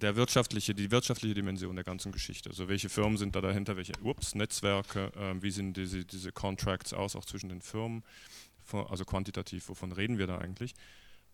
der 0.00 0.16
wirtschaftliche, 0.16 0.74
die 0.74 0.90
wirtschaftliche 0.90 1.34
Dimension 1.34 1.74
der 1.74 1.84
ganzen 1.84 2.12
Geschichte. 2.12 2.50
Also 2.50 2.68
welche 2.68 2.88
Firmen 2.88 3.16
sind 3.16 3.34
da 3.34 3.40
dahinter, 3.40 3.76
welche 3.76 3.92
ups, 4.02 4.34
Netzwerke, 4.34 5.12
äh, 5.16 5.42
wie 5.42 5.50
sehen 5.50 5.72
diese, 5.72 6.04
diese 6.04 6.32
Contracts 6.32 6.92
aus, 6.92 7.16
auch 7.16 7.24
zwischen 7.24 7.48
den 7.48 7.62
Firmen, 7.62 8.02
also 8.72 9.04
quantitativ, 9.04 9.68
wovon 9.68 9.92
reden 9.92 10.18
wir 10.18 10.26
da 10.26 10.38
eigentlich? 10.38 10.74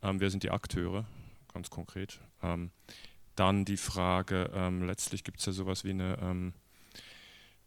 Ähm, 0.02 0.20
wer 0.20 0.30
sind 0.30 0.42
die 0.42 0.50
Akteure, 0.50 1.06
ganz 1.52 1.70
konkret? 1.70 2.20
Ähm, 2.42 2.70
dann 3.36 3.64
die 3.64 3.76
Frage, 3.78 4.50
ähm, 4.54 4.82
letztlich 4.82 5.24
gibt 5.24 5.40
es 5.40 5.46
ja 5.46 5.52
sowas 5.52 5.84
wie 5.84 5.90
eine 5.90 6.18
ähm, 6.20 6.52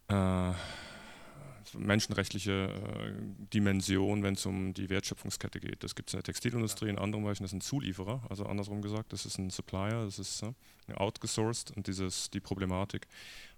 äh, 0.07 0.53
menschenrechtliche 1.77 2.69
äh, 2.69 3.13
Dimension, 3.53 4.23
wenn 4.23 4.35
es 4.35 4.45
um 4.45 4.73
die 4.73 4.89
Wertschöpfungskette 4.89 5.59
geht. 5.59 5.83
Das 5.83 5.95
gibt 5.95 6.09
es 6.09 6.13
in 6.13 6.19
der 6.19 6.23
Textilindustrie, 6.23 6.89
in 6.89 6.97
anderen 6.97 7.23
Bereichen, 7.23 7.43
das 7.43 7.51
sind 7.51 7.63
Zulieferer, 7.63 8.23
also 8.29 8.45
andersrum 8.45 8.81
gesagt, 8.81 9.13
das 9.13 9.25
ist 9.25 9.37
ein 9.37 9.49
Supplier, 9.49 10.05
das 10.05 10.19
ist 10.19 10.43
äh, 10.43 10.93
outgesourced 10.93 11.71
und 11.75 11.87
dieses, 11.87 12.29
die 12.29 12.39
Problematik 12.39 13.07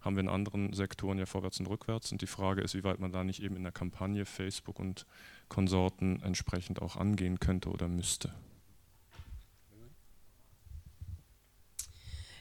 haben 0.01 0.15
wir 0.15 0.21
in 0.21 0.29
anderen 0.29 0.73
Sektoren 0.73 1.17
ja 1.17 1.25
vorwärts 1.25 1.59
und 1.59 1.67
rückwärts 1.67 2.11
und 2.11 2.21
die 2.21 2.27
Frage 2.27 2.61
ist, 2.61 2.75
wie 2.75 2.83
weit 2.83 2.99
man 2.99 3.11
da 3.11 3.23
nicht 3.23 3.41
eben 3.41 3.55
in 3.55 3.63
der 3.63 3.71
Kampagne 3.71 4.25
Facebook 4.25 4.79
und 4.79 5.05
Konsorten 5.49 6.21
entsprechend 6.23 6.81
auch 6.81 6.95
angehen 6.95 7.39
könnte 7.39 7.69
oder 7.69 7.87
müsste. 7.87 8.33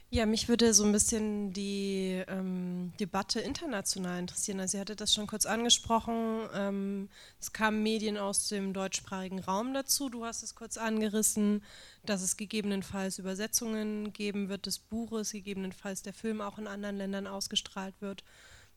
Ja, 0.09 0.24
mich 0.24 0.48
würde 0.48 0.72
so 0.72 0.84
ein 0.84 0.92
bisschen 0.92 1.52
die 1.52 2.22
ähm, 2.28 2.92
Debatte 3.00 3.40
international 3.40 4.20
interessieren. 4.20 4.61
Also, 4.61 4.76
ihr 4.76 4.82
hattet 4.82 5.00
das 5.00 5.12
schon 5.12 5.26
kurz 5.26 5.46
angesprochen. 5.46 6.48
Ähm, 6.54 7.09
es 7.40 7.52
kamen 7.52 7.82
Medien 7.82 8.16
aus 8.16 8.48
dem 8.48 8.72
deutschsprachigen 8.72 9.40
Raum 9.40 9.74
dazu. 9.74 10.09
Du 10.09 10.24
hast 10.24 10.44
es 10.44 10.54
kurz 10.54 10.76
angerissen, 10.76 11.64
dass 12.04 12.22
es 12.22 12.36
gegebenenfalls 12.36 13.18
Übersetzungen 13.18 14.12
geben 14.12 14.48
wird 14.48 14.66
des 14.66 14.78
Buches, 14.78 15.32
gegebenenfalls 15.32 16.02
der 16.02 16.14
Film 16.14 16.40
auch 16.40 16.59
in 16.59 16.68
anderen 16.68 16.96
Ländern 16.96 17.26
ausgestrahlt 17.26 18.00
wird. 18.00 18.22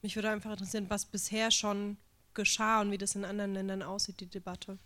Mich 0.01 0.15
würde 0.15 0.31
einfach 0.31 0.51
interessieren, 0.51 0.89
was 0.89 1.05
bisher 1.05 1.51
schon 1.51 1.97
geschah 2.33 2.81
und 2.81 2.89
wie 2.91 2.97
das 2.97 3.15
in 3.15 3.23
anderen 3.23 3.53
Ländern 3.53 3.83
aussieht, 3.83 4.19
die 4.19 4.29
Debatte. 4.29 4.79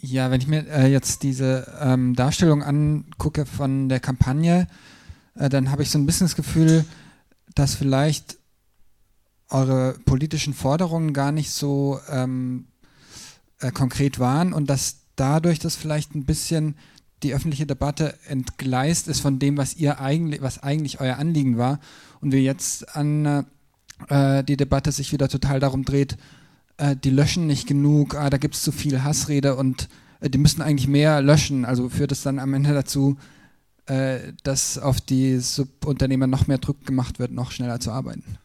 Ja, 0.00 0.30
wenn 0.30 0.40
ich 0.40 0.46
mir 0.46 0.66
äh, 0.68 0.86
jetzt 0.86 1.22
diese 1.22 1.72
ähm, 1.80 2.14
Darstellung 2.14 2.62
angucke 2.62 3.46
von 3.46 3.88
der 3.88 3.98
Kampagne, 3.98 4.68
äh, 5.34 5.48
dann 5.48 5.70
habe 5.70 5.82
ich 5.82 5.90
so 5.90 5.98
ein 5.98 6.06
bisschen 6.06 6.26
das 6.26 6.36
Gefühl, 6.36 6.84
dass 7.54 7.74
vielleicht 7.74 8.38
eure 9.48 9.94
politischen 10.04 10.54
Forderungen 10.54 11.12
gar 11.12 11.32
nicht 11.32 11.50
so 11.50 11.98
ähm, 12.10 12.66
äh, 13.60 13.72
konkret 13.72 14.20
waren 14.20 14.52
und 14.52 14.70
dass 14.70 14.98
dadurch 15.16 15.58
das 15.58 15.74
vielleicht 15.74 16.14
ein 16.14 16.26
bisschen 16.26 16.76
die 17.24 17.34
öffentliche 17.34 17.66
Debatte 17.66 18.14
entgleist 18.28 19.08
ist 19.08 19.20
von 19.20 19.40
dem, 19.40 19.56
was 19.56 19.74
ihr 19.74 20.00
eigentlich, 20.00 20.42
was 20.42 20.62
eigentlich 20.62 21.00
euer 21.00 21.16
Anliegen 21.16 21.58
war 21.58 21.80
und 22.20 22.30
wir 22.30 22.42
jetzt 22.42 22.94
an 22.94 23.46
äh, 24.08 24.44
die 24.44 24.56
Debatte 24.56 24.92
sich 24.92 25.12
wieder 25.12 25.28
total 25.28 25.58
darum 25.58 25.84
dreht, 25.84 26.16
äh, 26.78 26.96
die 26.96 27.10
löschen 27.10 27.46
nicht 27.46 27.66
genug, 27.66 28.14
ah, 28.14 28.30
da 28.30 28.38
gibt 28.38 28.54
es 28.54 28.62
zu 28.62 28.72
viel 28.72 29.02
Hassrede 29.02 29.56
und 29.56 29.88
äh, 30.20 30.30
die 30.30 30.38
müssen 30.38 30.62
eigentlich 30.62 30.88
mehr 30.88 31.20
löschen. 31.20 31.64
Also 31.64 31.88
führt 31.88 32.12
es 32.12 32.22
dann 32.22 32.38
am 32.38 32.54
Ende 32.54 32.72
dazu, 32.72 33.18
äh, 33.86 34.32
dass 34.44 34.78
auf 34.78 35.00
die 35.00 35.38
Subunternehmer 35.38 36.26
noch 36.26 36.46
mehr 36.46 36.58
Druck 36.58 36.86
gemacht 36.86 37.18
wird, 37.18 37.32
noch 37.32 37.50
schneller 37.50 37.80
zu 37.80 37.90
arbeiten. 37.90 38.38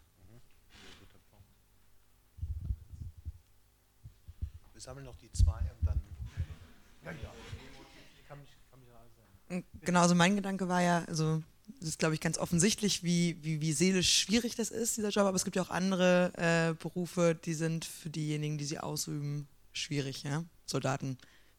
Wir 4.73 4.81
sammeln 4.81 5.05
noch 5.05 5.17
die 5.17 5.31
zwei 5.31 5.59
und 5.79 5.87
dann. 5.87 6.01
Ja, 7.05 7.11
ja. 7.11 7.29
Genau, 9.81 10.01
also 10.01 10.15
mein 10.15 10.35
Gedanke 10.35 10.67
war 10.67 10.81
ja, 10.81 11.03
also 11.07 11.43
es 11.83 11.89
ist, 11.89 11.99
glaube 11.99 12.15
ich, 12.15 12.21
ganz 12.21 12.37
offensichtlich, 12.37 13.03
wie, 13.03 13.37
wie, 13.43 13.59
wie 13.59 13.73
seelisch 13.73 14.19
schwierig 14.19 14.55
das 14.55 14.69
ist, 14.69 14.95
dieser 14.95 15.09
Job, 15.09 15.25
aber 15.25 15.35
es 15.35 15.43
gibt 15.43 15.57
ja 15.57 15.61
auch 15.61 15.69
andere 15.69 16.31
äh, 16.37 16.73
Berufe, 16.81 17.37
die 17.43 17.53
sind 17.53 17.83
für 17.83 18.09
diejenigen, 18.09 18.57
die 18.57 18.63
sie 18.63 18.79
ausüben, 18.79 19.47
schwierig, 19.73 20.23
ja. 20.23 20.45
Soldaten, 20.65 21.17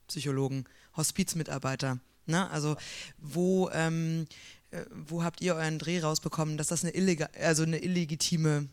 Psychologen, 0.09 0.65
Hospizmitarbeiter. 0.97 2.01
Ne? 2.25 2.51
Also 2.51 2.77
wo, 3.19 3.69
ähm, 3.75 4.27
äh, 4.71 4.85
wo 4.91 5.23
habt 5.23 5.43
ihr 5.43 5.57
euren 5.57 5.79
Dreh 5.79 6.01
rausbekommen, 6.01 6.57
dass 6.57 6.69
das 6.69 6.85
eine, 6.85 6.95
illega 6.95 7.29
also 7.39 7.63
eine 7.63 7.79
illegitime 7.79 8.69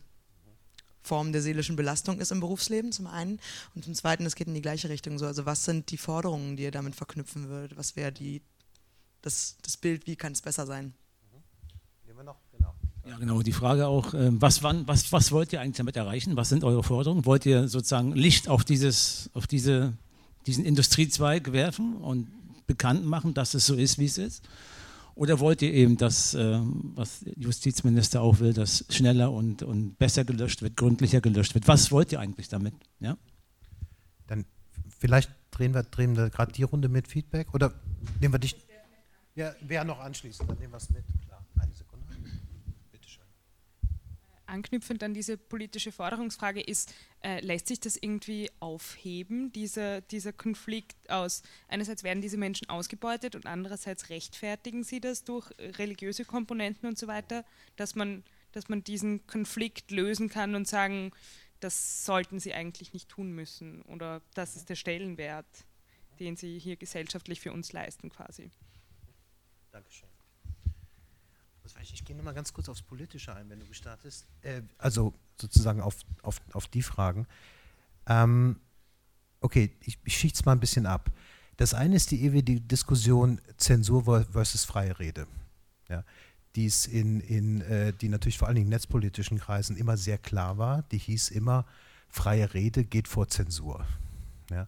Form 1.03 1.33
der 1.33 1.41
seelischen 1.41 1.75
Belastung 1.75 2.21
ist 2.21 2.31
im 2.31 2.39
Berufsleben, 2.39 2.93
zum 2.93 3.07
einen. 3.07 3.41
Und 3.75 3.83
zum 3.83 3.93
zweiten, 3.93 4.25
es 4.25 4.35
geht 4.35 4.47
in 4.47 4.53
die 4.53 4.61
gleiche 4.61 4.87
Richtung 4.87 5.19
so. 5.19 5.25
Also 5.25 5.45
was 5.45 5.65
sind 5.65 5.91
die 5.91 5.97
Forderungen, 5.97 6.55
die 6.55 6.63
ihr 6.63 6.71
damit 6.71 6.95
verknüpfen 6.95 7.49
würdet? 7.49 7.77
Was 7.77 7.97
wäre 7.97 8.13
die, 8.13 8.41
das, 9.21 9.57
das 9.63 9.75
Bild, 9.75 10.07
wie 10.07 10.15
kann 10.15 10.31
es 10.31 10.41
besser 10.41 10.65
sein? 10.65 10.93
Wir 12.21 12.25
noch, 12.25 12.37
genau. 12.51 12.75
Ja, 13.07 13.17
genau. 13.17 13.41
Die 13.41 13.51
Frage 13.51 13.87
auch, 13.87 14.13
ähm, 14.13 14.39
was, 14.39 14.61
wann, 14.61 14.87
was, 14.87 15.11
was 15.11 15.31
wollt 15.31 15.51
ihr 15.53 15.61
eigentlich 15.61 15.77
damit 15.77 15.95
erreichen? 15.95 16.35
Was 16.35 16.49
sind 16.49 16.63
eure 16.63 16.83
Forderungen? 16.83 17.25
Wollt 17.25 17.47
ihr 17.47 17.67
sozusagen 17.67 18.11
Licht 18.13 18.47
auf, 18.47 18.63
dieses, 18.63 19.31
auf 19.33 19.47
diese, 19.47 19.93
diesen 20.45 20.63
Industriezweig 20.63 21.51
werfen 21.51 21.95
und 21.95 22.27
bekannt 22.67 23.07
machen, 23.07 23.33
dass 23.33 23.55
es 23.55 23.65
so 23.65 23.73
ist, 23.73 23.97
wie 23.97 24.05
es 24.05 24.19
ist? 24.19 24.47
Oder 25.15 25.39
wollt 25.39 25.63
ihr 25.63 25.73
eben 25.73 25.97
das, 25.97 26.35
äh, 26.35 26.59
was 26.93 27.21
der 27.21 27.33
Justizminister 27.37 28.21
auch 28.21 28.39
will, 28.39 28.53
dass 28.53 28.85
schneller 28.89 29.31
und, 29.31 29.63
und 29.63 29.97
besser 29.97 30.23
gelöscht 30.23 30.61
wird, 30.61 30.77
gründlicher 30.77 31.21
gelöscht 31.21 31.55
wird? 31.55 31.67
Was 31.67 31.91
wollt 31.91 32.11
ihr 32.11 32.19
eigentlich 32.19 32.49
damit? 32.49 32.75
Ja? 32.99 33.17
Dann 34.27 34.45
vielleicht 34.99 35.31
drehen 35.49 35.73
wir, 35.73 35.81
drehen 35.81 36.15
wir 36.15 36.29
gerade 36.29 36.51
die 36.51 36.63
Runde 36.63 36.87
mit 36.87 37.07
Feedback 37.07 37.51
oder 37.55 37.73
nehmen 38.19 38.35
wir 38.35 38.39
dich. 38.39 38.55
Ja, 39.33 39.55
wer 39.61 39.83
noch 39.85 39.99
anschließend, 39.99 40.47
dann 40.47 40.59
nehmen 40.59 40.73
wir 40.73 40.77
es 40.77 40.89
mit. 40.91 41.03
Klar, 41.25 41.43
eine 41.57 41.73
Sekunde 41.73 41.91
anknüpfend 44.51 45.01
an 45.03 45.13
diese 45.13 45.37
politische 45.37 45.91
Forderungsfrage 45.91 46.61
ist, 46.61 46.93
äh, 47.23 47.39
lässt 47.39 47.67
sich 47.67 47.79
das 47.79 47.97
irgendwie 47.97 48.49
aufheben, 48.59 49.51
dieser, 49.51 50.01
dieser 50.01 50.33
Konflikt 50.33 51.09
aus, 51.09 51.41
einerseits 51.67 52.03
werden 52.03 52.21
diese 52.21 52.37
Menschen 52.37 52.69
ausgebeutet 52.69 53.35
und 53.35 53.45
andererseits 53.45 54.09
rechtfertigen 54.09 54.83
sie 54.83 54.99
das 54.99 55.23
durch 55.23 55.49
religiöse 55.59 56.25
Komponenten 56.25 56.87
und 56.87 56.97
so 56.97 57.07
weiter, 57.07 57.45
dass 57.75 57.95
man, 57.95 58.23
dass 58.51 58.69
man 58.69 58.83
diesen 58.83 59.25
Konflikt 59.25 59.91
lösen 59.91 60.29
kann 60.29 60.55
und 60.55 60.67
sagen, 60.67 61.11
das 61.59 62.05
sollten 62.05 62.39
sie 62.39 62.53
eigentlich 62.53 62.93
nicht 62.93 63.09
tun 63.09 63.31
müssen 63.31 63.81
oder 63.83 64.21
das 64.33 64.55
ist 64.55 64.69
der 64.69 64.75
Stellenwert, 64.75 65.65
den 66.19 66.35
sie 66.35 66.59
hier 66.59 66.75
gesellschaftlich 66.75 67.39
für 67.39 67.53
uns 67.53 67.71
leisten 67.71 68.09
quasi. 68.09 68.51
Dankeschön. 69.71 70.10
Ich, 71.81 72.03
gehe 72.05 72.15
nochmal 72.15 72.33
ganz 72.33 72.53
kurz 72.53 72.69
aufs 72.69 72.81
Politische 72.81 73.33
ein, 73.33 73.49
wenn 73.49 73.59
du 73.59 73.65
gestartest. 73.65 74.27
Äh, 74.41 74.61
also 74.77 75.13
sozusagen 75.39 75.81
auf, 75.81 75.95
auf, 76.21 76.41
auf 76.53 76.67
die 76.67 76.83
Fragen. 76.83 77.27
Ähm, 78.07 78.59
okay, 79.39 79.75
ich, 79.81 79.97
ich 80.03 80.17
schichte 80.17 80.39
es 80.39 80.45
mal 80.45 80.53
ein 80.53 80.59
bisschen 80.59 80.85
ab. 80.85 81.11
Das 81.57 81.73
eine 81.73 81.95
ist 81.95 82.11
die 82.11 82.23
ewige 82.23 82.59
Diskussion 82.61 83.39
Zensur 83.57 84.25
versus 84.31 84.65
freie 84.65 84.97
Rede. 84.99 85.27
Ja, 85.89 86.03
die 86.55 86.65
ist 86.65 86.87
in, 86.87 87.19
in 87.21 87.61
äh, 87.61 87.93
die 87.93 88.09
natürlich 88.09 88.37
vor 88.37 88.47
allen 88.47 88.55
Dingen 88.55 88.69
netzpolitischen 88.69 89.39
Kreisen 89.39 89.77
immer 89.77 89.97
sehr 89.97 90.17
klar 90.17 90.57
war. 90.57 90.83
Die 90.83 90.97
hieß 90.97 91.29
immer, 91.29 91.65
freie 92.09 92.53
Rede 92.53 92.83
geht 92.83 93.07
vor 93.07 93.27
Zensur. 93.27 93.85
Ja. 94.49 94.67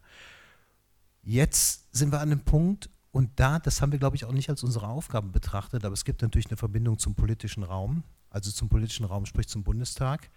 Jetzt 1.22 1.94
sind 1.94 2.12
wir 2.12 2.20
an 2.20 2.32
einem 2.32 2.44
Punkt, 2.44 2.90
und 3.14 3.30
da, 3.36 3.60
das 3.60 3.80
haben 3.80 3.92
wir, 3.92 4.00
glaube 4.00 4.16
ich, 4.16 4.24
auch 4.24 4.32
nicht 4.32 4.50
als 4.50 4.64
unsere 4.64 4.88
Aufgabe 4.88 5.28
betrachtet, 5.28 5.84
aber 5.84 5.92
es 5.92 6.04
gibt 6.04 6.20
natürlich 6.20 6.48
eine 6.48 6.56
Verbindung 6.56 6.98
zum 6.98 7.14
politischen 7.14 7.62
Raum, 7.62 8.02
also 8.28 8.50
zum 8.50 8.68
politischen 8.68 9.04
Raum, 9.04 9.24
sprich 9.24 9.46
zum 9.46 9.62
Bundestag, 9.62 10.30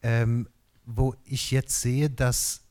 ähm, 0.00 0.48
wo 0.86 1.14
ich 1.24 1.50
jetzt 1.50 1.82
sehe, 1.82 2.08
dass 2.08 2.62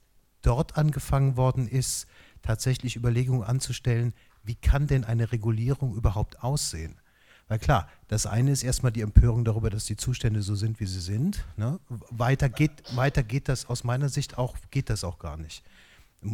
dort 0.42 0.78
angefangen 0.78 1.38
worden 1.38 1.68
ist, 1.68 2.08
tatsächlich 2.42 2.96
Überlegungen 2.96 3.44
anzustellen, 3.44 4.16
wie 4.44 4.56
kann 4.56 4.88
denn 4.88 5.04
eine 5.04 5.32
Regulierung 5.32 5.94
überhaupt 5.94 6.42
aussehen? 6.42 7.00
Weil 7.48 7.60
klar, 7.60 7.88
das 8.08 8.26
eine 8.26 8.50
ist 8.50 8.64
erstmal 8.64 8.94
die 8.94 9.02
Empörung 9.02 9.46
darüber, 9.46 9.70
dass 9.70 9.86
die 9.86 9.96
Zustände 9.96 10.42
so 10.42 10.56
sind, 10.56 10.80
wie 10.80 10.88
sie 10.88 11.02
sind. 11.02 11.46
Ne? 11.56 11.80
Weiter, 12.10 12.50
geht, 12.50 12.72
weiter 12.96 13.22
geht 13.22 13.48
das 13.48 13.68
aus 13.68 13.84
meiner 13.84 14.10
Sicht 14.10 14.40
auch, 14.40 14.56
geht 14.72 14.90
das 14.90 15.04
auch 15.04 15.20
gar 15.20 15.38
nicht. 15.38 15.64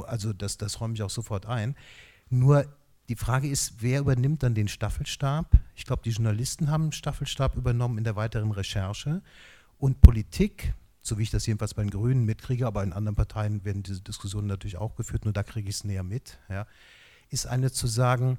Also 0.08 0.32
das, 0.32 0.58
das 0.58 0.80
räume 0.80 0.94
ich 0.94 1.04
auch 1.04 1.10
sofort 1.10 1.46
ein. 1.46 1.76
Nur 2.30 2.66
die 3.12 3.18
Frage 3.18 3.50
ist, 3.50 3.74
wer 3.80 4.00
übernimmt 4.00 4.42
dann 4.42 4.56
den 4.56 4.70
Staffelstab? 4.70 5.60
Ich 5.76 5.84
glaube, 5.84 6.02
die 6.02 6.12
Journalisten 6.12 6.72
haben 6.72 6.86
den 6.86 6.92
Staffelstab 6.94 7.58
übernommen 7.58 7.98
in 7.98 8.06
der 8.06 8.16
weiteren 8.16 8.52
Recherche. 8.52 9.22
Und 9.78 10.00
Politik, 10.00 10.74
so 11.02 11.18
wie 11.18 11.24
ich 11.24 11.30
das 11.30 11.46
jedenfalls 11.46 11.74
bei 11.74 11.84
den 11.84 11.90
Grünen 11.90 12.24
mitkriege, 12.24 12.66
aber 12.66 12.82
in 12.84 12.94
anderen 12.94 13.18
Parteien 13.18 13.66
werden 13.66 13.84
diese 13.84 14.00
Diskussionen 14.00 14.48
natürlich 14.48 14.78
auch 14.78 14.96
geführt, 14.96 15.26
nur 15.26 15.34
da 15.34 15.44
kriege 15.44 15.68
ich 15.68 15.76
es 15.76 15.84
näher 15.84 16.04
mit, 16.04 16.40
ja, 16.48 16.66
ist 17.28 17.48
eine 17.48 17.74
zu 17.74 17.86
sagen, 17.86 18.38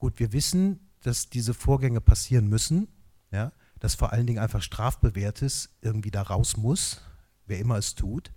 gut, 0.00 0.18
wir 0.18 0.32
wissen, 0.32 0.80
dass 1.02 1.30
diese 1.30 1.54
Vorgänge 1.54 2.00
passieren 2.00 2.48
müssen, 2.48 2.88
ja, 3.30 3.52
dass 3.78 3.94
vor 3.94 4.12
allen 4.12 4.26
Dingen 4.26 4.40
einfach 4.40 4.62
strafbewährtes 4.62 5.70
irgendwie 5.82 6.10
da 6.10 6.22
raus 6.22 6.56
muss, 6.56 7.00
wer 7.46 7.60
immer 7.60 7.76
es 7.76 7.94
tut, 7.94 8.32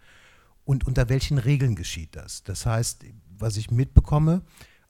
und 0.66 0.86
unter 0.86 1.10
welchen 1.10 1.40
Regeln 1.40 1.76
geschieht 1.76 2.16
das. 2.16 2.44
Das 2.44 2.68
heißt, 2.68 3.06
was 3.40 3.58
ich 3.58 3.72
mitbekomme, 3.72 4.44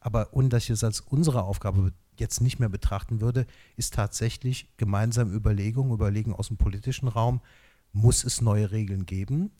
aber 0.03 0.33
und 0.33 0.51
dass 0.51 0.63
ich 0.63 0.71
es 0.71 0.83
als 0.83 1.01
unsere 1.01 1.43
Aufgabe 1.43 1.93
jetzt 2.19 2.41
nicht 2.41 2.59
mehr 2.59 2.69
betrachten 2.69 3.21
würde, 3.21 3.45
ist 3.75 3.93
tatsächlich 3.93 4.69
gemeinsam 4.77 5.33
Überlegungen, 5.33 5.93
Überlegen 5.93 6.33
aus 6.33 6.49
dem 6.49 6.57
politischen 6.57 7.07
Raum, 7.07 7.41
muss 7.91 8.23
es 8.23 8.41
neue 8.41 8.71
Regeln 8.71 9.05
geben? 9.05 9.51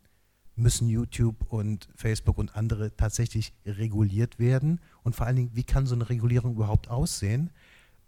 Müssen 0.55 0.89
YouTube 0.89 1.51
und 1.51 1.87
Facebook 1.95 2.37
und 2.37 2.55
andere 2.55 2.95
tatsächlich 2.95 3.53
reguliert 3.65 4.37
werden? 4.37 4.81
Und 5.03 5.15
vor 5.15 5.25
allen 5.25 5.37
Dingen, 5.37 5.51
wie 5.53 5.63
kann 5.63 5.87
so 5.87 5.95
eine 5.95 6.09
Regulierung 6.09 6.53
überhaupt 6.53 6.89
aussehen? 6.89 7.49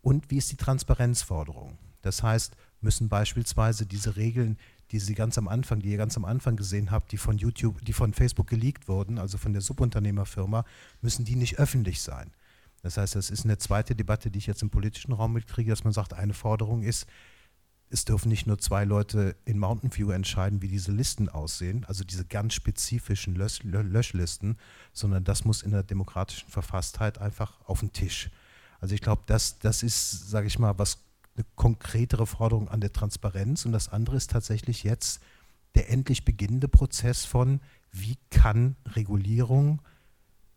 Und 0.01 0.29
wie 0.29 0.38
ist 0.38 0.51
die 0.51 0.57
Transparenzforderung? 0.57 1.77
Das 2.01 2.21
heißt, 2.21 2.55
müssen 2.81 3.09
beispielsweise 3.09 3.86
diese 3.86 4.15
Regeln, 4.15 4.57
die 4.91 4.99
Sie 4.99 5.15
ganz 5.15 5.38
am 5.38 5.47
Anfang, 5.47 5.79
die 5.79 5.89
ihr 5.89 5.97
ganz 5.97 6.15
am 6.17 6.25
Anfang 6.25 6.55
gesehen 6.55 6.91
habt, 6.91 7.11
die 7.11 7.17
von 7.17 7.38
YouTube, 7.38 7.83
die 7.83 7.93
von 7.93 8.13
Facebook 8.13 8.47
geleakt 8.47 8.88
wurden, 8.88 9.17
also 9.17 9.38
von 9.38 9.53
der 9.53 9.61
Subunternehmerfirma, 9.61 10.65
müssen 11.01 11.25
die 11.25 11.36
nicht 11.36 11.59
öffentlich 11.59 12.01
sein. 12.01 12.31
Das 12.83 12.97
heißt, 12.97 13.15
das 13.15 13.31
ist 13.31 13.45
eine 13.45 13.57
zweite 13.57 13.95
Debatte, 13.95 14.29
die 14.29 14.38
ich 14.38 14.47
jetzt 14.47 14.61
im 14.61 14.69
politischen 14.69 15.11
Raum 15.11 15.33
mitkriege, 15.33 15.71
dass 15.71 15.83
man 15.83 15.93
sagt, 15.93 16.13
eine 16.13 16.33
Forderung 16.33 16.83
ist, 16.83 17.07
es 17.89 18.05
dürfen 18.05 18.29
nicht 18.29 18.47
nur 18.47 18.57
zwei 18.57 18.83
Leute 18.83 19.36
in 19.45 19.59
Mountain 19.59 19.95
View 19.95 20.11
entscheiden, 20.11 20.61
wie 20.61 20.67
diese 20.67 20.91
Listen 20.91 21.29
aussehen, 21.29 21.86
also 21.86 22.03
diese 22.03 22.25
ganz 22.25 22.53
spezifischen 22.53 23.36
Lösch 23.36 23.61
Löschlisten, 23.63 24.57
sondern 24.91 25.23
das 25.23 25.45
muss 25.45 25.61
in 25.61 25.71
der 25.71 25.83
demokratischen 25.83 26.49
Verfasstheit 26.49 27.19
einfach 27.19 27.59
auf 27.65 27.79
den 27.79 27.93
Tisch. 27.93 28.29
Also 28.79 28.95
ich 28.95 29.01
glaube, 29.01 29.23
das, 29.27 29.59
das 29.59 29.83
ist, 29.83 30.29
sage 30.29 30.47
ich 30.47 30.59
mal, 30.59 30.77
was 30.77 31.04
eine 31.36 31.45
konkretere 31.55 32.25
Forderung 32.25 32.69
an 32.69 32.81
der 32.81 32.93
Transparenz 32.93 33.65
und 33.65 33.71
das 33.71 33.89
andere 33.89 34.15
ist 34.15 34.31
tatsächlich 34.31 34.83
jetzt 34.83 35.21
der 35.75 35.89
endlich 35.89 36.23
beginnende 36.23 36.67
Prozess 36.69 37.25
von, 37.25 37.59
wie 37.91 38.17
kann 38.29 38.75
Regulierung 38.88 39.81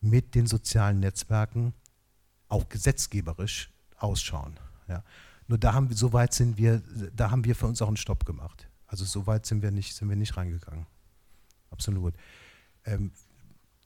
mit 0.00 0.34
den 0.36 0.46
sozialen 0.46 1.00
Netzwerken 1.00 1.74
auch 2.48 2.68
gesetzgeberisch 2.68 3.70
ausschauen. 3.96 4.58
Ja. 4.86 5.02
Nur 5.48 5.58
da 5.58 5.74
haben 5.74 5.88
wir, 5.88 5.96
so 5.96 6.12
weit 6.12 6.34
sind 6.34 6.56
wir, 6.56 6.82
da 7.14 7.30
haben 7.30 7.44
wir 7.44 7.56
für 7.56 7.66
uns 7.66 7.82
auch 7.82 7.88
einen 7.88 7.96
Stopp 7.96 8.24
gemacht. 8.24 8.68
Also 8.86 9.04
so 9.04 9.26
weit 9.26 9.44
sind 9.46 9.62
wir 9.62 9.70
nicht, 9.70 9.94
sind 9.96 10.08
wir 10.08 10.16
nicht 10.16 10.36
reingegangen. 10.36 10.86
Absolut. 11.70 12.14
Ähm, 12.84 13.10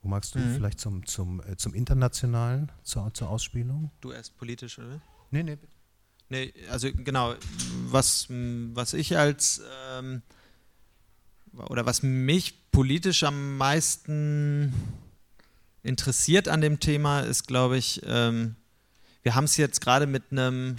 Wo 0.01 0.09
magst 0.09 0.35
du 0.35 0.39
Mhm. 0.39 0.55
vielleicht 0.55 0.79
zum, 0.79 1.05
zum, 1.05 1.41
äh, 1.41 1.55
zum 1.57 1.73
Internationalen, 1.73 2.71
zur, 2.83 3.13
zur 3.13 3.29
Ausspielung? 3.29 3.89
Du 4.01 4.11
erst 4.11 4.37
politisch, 4.37 4.77
oder? 4.77 5.01
Nee, 5.31 5.43
nee. 5.43 5.57
Nee, 6.33 6.51
also 6.71 6.87
genau, 6.91 7.35
was, 7.91 8.25
was 8.27 8.93
ich 8.95 9.19
als 9.19 9.61
ähm, 9.95 10.23
oder 11.51 11.85
was 11.85 12.01
mich 12.01 12.71
politisch 12.71 13.21
am 13.21 13.55
meisten 13.55 14.73
interessiert 15.83 16.47
an 16.47 16.59
dem 16.59 16.79
Thema 16.79 17.19
ist, 17.19 17.47
glaube 17.47 17.77
ich, 17.77 18.01
ähm, 18.07 18.55
wir 19.21 19.35
haben 19.35 19.43
es 19.43 19.57
jetzt 19.57 19.79
gerade 19.79 20.07
mit 20.07 20.23
einem, 20.31 20.77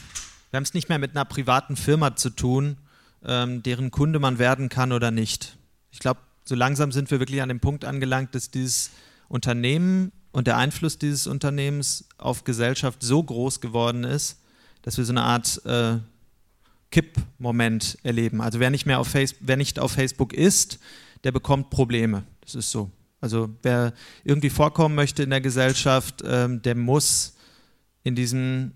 wir 0.50 0.56
haben 0.56 0.64
es 0.64 0.74
nicht 0.74 0.88
mehr 0.88 0.98
mit 0.98 1.12
einer 1.12 1.24
privaten 1.24 1.76
Firma 1.76 2.16
zu 2.16 2.30
tun, 2.30 2.76
ähm, 3.24 3.62
deren 3.62 3.92
Kunde 3.92 4.18
man 4.18 4.40
werden 4.40 4.68
kann 4.68 4.90
oder 4.90 5.12
nicht. 5.12 5.56
Ich 5.92 6.00
glaube, 6.00 6.18
so 6.44 6.56
langsam 6.56 6.90
sind 6.90 7.12
wir 7.12 7.20
wirklich 7.20 7.42
an 7.42 7.48
dem 7.48 7.60
Punkt 7.60 7.84
angelangt, 7.84 8.34
dass 8.34 8.50
dieses 8.50 8.90
Unternehmen 9.28 10.10
und 10.32 10.48
der 10.48 10.56
Einfluss 10.56 10.98
dieses 10.98 11.28
Unternehmens 11.28 12.08
auf 12.18 12.42
Gesellschaft 12.42 13.04
so 13.04 13.22
groß 13.22 13.60
geworden 13.60 14.02
ist, 14.02 14.40
dass 14.84 14.98
wir 14.98 15.04
so 15.04 15.12
eine 15.12 15.22
Art 15.22 15.64
äh, 15.64 15.96
Kippmoment 16.90 17.98
erleben. 18.02 18.40
Also 18.40 18.60
wer 18.60 18.70
nicht 18.70 18.86
mehr 18.86 19.00
auf 19.00 19.08
Face 19.08 19.34
wer 19.40 19.56
nicht 19.56 19.78
auf 19.78 19.92
Facebook 19.92 20.32
ist, 20.32 20.78
der 21.24 21.32
bekommt 21.32 21.70
Probleme. 21.70 22.22
Das 22.42 22.54
ist 22.54 22.70
so. 22.70 22.90
Also 23.20 23.48
wer 23.62 23.94
irgendwie 24.22 24.50
vorkommen 24.50 24.94
möchte 24.94 25.22
in 25.22 25.30
der 25.30 25.40
Gesellschaft, 25.40 26.22
ähm, 26.24 26.60
der 26.62 26.74
muss 26.74 27.34
in 28.02 28.14
diesem 28.14 28.72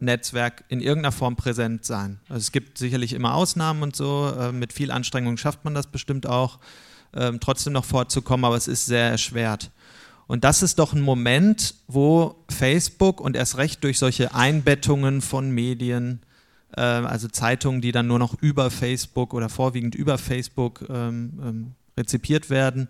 Netzwerk 0.00 0.64
in 0.68 0.80
irgendeiner 0.80 1.12
Form 1.12 1.36
präsent 1.36 1.84
sein. 1.84 2.18
Also 2.28 2.40
es 2.40 2.50
gibt 2.50 2.76
sicherlich 2.76 3.12
immer 3.12 3.34
Ausnahmen 3.34 3.84
und 3.84 3.94
so. 3.94 4.34
Äh, 4.36 4.50
mit 4.50 4.72
viel 4.72 4.90
Anstrengung 4.90 5.36
schafft 5.36 5.64
man 5.64 5.74
das 5.74 5.86
bestimmt 5.86 6.26
auch, 6.26 6.58
ähm, 7.14 7.38
trotzdem 7.38 7.72
noch 7.72 7.84
vorzukommen, 7.84 8.44
aber 8.44 8.56
es 8.56 8.66
ist 8.66 8.86
sehr 8.86 9.10
erschwert. 9.10 9.70
Und 10.32 10.44
das 10.44 10.62
ist 10.62 10.78
doch 10.78 10.94
ein 10.94 11.02
Moment, 11.02 11.74
wo 11.88 12.42
Facebook 12.48 13.20
und 13.20 13.36
erst 13.36 13.58
recht 13.58 13.84
durch 13.84 13.98
solche 13.98 14.34
Einbettungen 14.34 15.20
von 15.20 15.50
Medien, 15.50 16.20
äh, 16.74 16.80
also 16.80 17.28
Zeitungen, 17.28 17.82
die 17.82 17.92
dann 17.92 18.06
nur 18.06 18.18
noch 18.18 18.40
über 18.40 18.70
Facebook 18.70 19.34
oder 19.34 19.50
vorwiegend 19.50 19.94
über 19.94 20.16
Facebook 20.16 20.86
ähm, 20.88 21.38
ähm, 21.44 21.72
rezipiert 21.98 22.48
werden, 22.48 22.88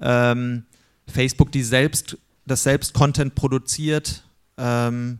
ähm, 0.00 0.66
Facebook, 1.08 1.50
die 1.50 1.64
selbst 1.64 2.16
das 2.46 2.62
selbst 2.62 2.94
Content 2.94 3.34
produziert, 3.34 4.22
ähm, 4.56 5.18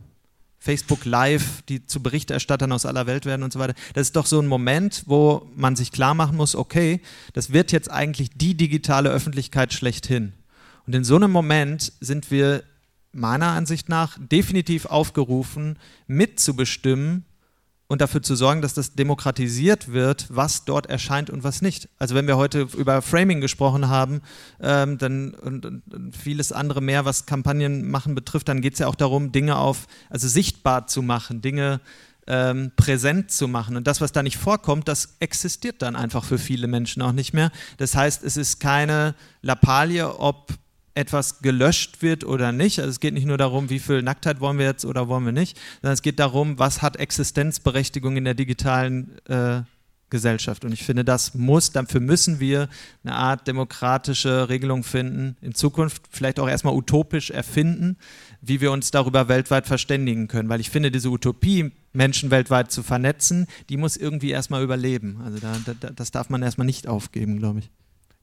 Facebook 0.59 1.03
Live, 1.03 1.61
die 1.63 1.85
zu 1.85 2.01
Berichterstattern 2.01 2.71
aus 2.71 2.85
aller 2.85 3.05
Welt 3.05 3.25
werden 3.25 3.43
und 3.43 3.51
so 3.51 3.59
weiter. 3.59 3.73
Das 3.93 4.07
ist 4.07 4.15
doch 4.15 4.27
so 4.27 4.39
ein 4.39 4.47
Moment, 4.47 5.03
wo 5.07 5.51
man 5.57 5.75
sich 5.75 5.91
klar 5.91 6.13
machen 6.13 6.37
muss, 6.37 6.55
okay, 6.55 7.01
das 7.33 7.51
wird 7.51 7.73
jetzt 7.73 7.91
eigentlich 7.91 8.29
die 8.33 8.55
digitale 8.55 9.09
Öffentlichkeit 9.09 9.73
schlechthin. 9.73 10.31
Und 10.87 10.95
in 10.95 11.03
so 11.03 11.15
einem 11.15 11.31
Moment 11.31 11.93
sind 11.99 12.31
wir 12.31 12.63
meiner 13.11 13.47
Ansicht 13.47 13.89
nach 13.89 14.17
definitiv 14.19 14.85
aufgerufen, 14.85 15.79
mitzubestimmen 16.07 17.25
und 17.87 18.01
dafür 18.01 18.21
zu 18.21 18.35
sorgen, 18.35 18.61
dass 18.61 18.73
das 18.73 18.93
demokratisiert 18.93 19.91
wird, 19.91 20.27
was 20.29 20.65
dort 20.65 20.87
erscheint 20.87 21.29
und 21.29 21.43
was 21.43 21.61
nicht. 21.61 21.87
Also 21.97 22.15
wenn 22.15 22.27
wir 22.27 22.35
heute 22.35 22.67
über 22.77 23.01
Framing 23.01 23.41
gesprochen 23.41 23.89
haben, 23.89 24.21
ähm, 24.59 24.97
dann 24.97 25.33
und, 25.35 25.65
und, 25.65 26.17
vieles 26.17 26.51
andere 26.51 26.81
mehr, 26.81 27.05
was 27.05 27.25
Kampagnen 27.25 27.89
machen 27.89 28.15
betrifft, 28.15 28.47
dann 28.47 28.61
geht 28.61 28.73
es 28.73 28.79
ja 28.79 28.87
auch 28.87 28.95
darum, 28.95 29.31
Dinge 29.31 29.57
auf, 29.57 29.87
also 30.09 30.27
sichtbar 30.27 30.87
zu 30.87 31.03
machen, 31.03 31.41
Dinge 31.41 31.79
ähm, 32.27 32.71
präsent 32.75 33.29
zu 33.29 33.47
machen. 33.47 33.77
Und 33.77 33.85
das, 33.85 34.01
was 34.01 34.11
da 34.11 34.23
nicht 34.23 34.37
vorkommt, 34.37 34.87
das 34.87 35.17
existiert 35.19 35.83
dann 35.83 35.95
einfach 35.95 36.23
für 36.23 36.39
viele 36.39 36.67
Menschen 36.67 37.03
auch 37.03 37.11
nicht 37.11 37.33
mehr. 37.33 37.51
Das 37.77 37.95
heißt, 37.95 38.23
es 38.23 38.35
ist 38.35 38.59
keine 38.59 39.13
Lappalie, 39.43 40.19
ob 40.19 40.51
etwas 40.95 41.39
gelöscht 41.39 42.01
wird 42.01 42.23
oder 42.23 42.51
nicht. 42.51 42.79
Also 42.79 42.89
es 42.89 42.99
geht 42.99 43.13
nicht 43.13 43.27
nur 43.27 43.37
darum, 43.37 43.69
wie 43.69 43.79
viel 43.79 44.01
Nacktheit 44.01 44.39
wollen 44.39 44.57
wir 44.57 44.65
jetzt 44.65 44.85
oder 44.85 45.07
wollen 45.07 45.25
wir 45.25 45.31
nicht, 45.31 45.57
sondern 45.81 45.93
es 45.93 46.01
geht 46.01 46.19
darum, 46.19 46.57
was 46.57 46.81
hat 46.81 46.95
Existenzberechtigung 46.95 48.17
in 48.17 48.23
der 48.23 48.33
digitalen 48.33 49.17
äh, 49.27 49.61
Gesellschaft. 50.09 50.63
Und 50.63 50.71
ich 50.71 50.83
finde, 50.83 51.03
das 51.03 51.33
muss, 51.33 51.71
dafür 51.71 51.99
müssen 51.99 52.39
wir 52.39 52.69
eine 53.03 53.15
Art 53.15 53.47
demokratische 53.47 54.47
Regelung 54.49 54.83
finden, 54.83 55.35
in 55.41 55.53
Zukunft 55.53 56.03
vielleicht 56.09 56.39
auch 56.39 56.47
erstmal 56.47 56.75
utopisch 56.75 57.31
erfinden, 57.31 57.97
wie 58.41 58.61
wir 58.61 58.71
uns 58.71 58.91
darüber 58.91 59.27
weltweit 59.27 59.67
verständigen 59.67 60.27
können. 60.27 60.47
Weil 60.47 60.61
ich 60.61 60.69
finde, 60.69 60.91
diese 60.91 61.09
Utopie, 61.09 61.71
Menschen 61.91 62.31
weltweit 62.31 62.71
zu 62.71 62.83
vernetzen, 62.83 63.47
die 63.69 63.77
muss 63.77 63.97
irgendwie 63.97 64.29
erstmal 64.29 64.63
überleben. 64.63 65.21
Also 65.23 65.39
da, 65.39 65.55
da, 65.79 65.89
das 65.89 66.11
darf 66.11 66.29
man 66.29 66.43
erstmal 66.43 66.65
nicht 66.65 66.87
aufgeben, 66.87 67.37
glaube 67.37 67.59
ich. 67.59 67.71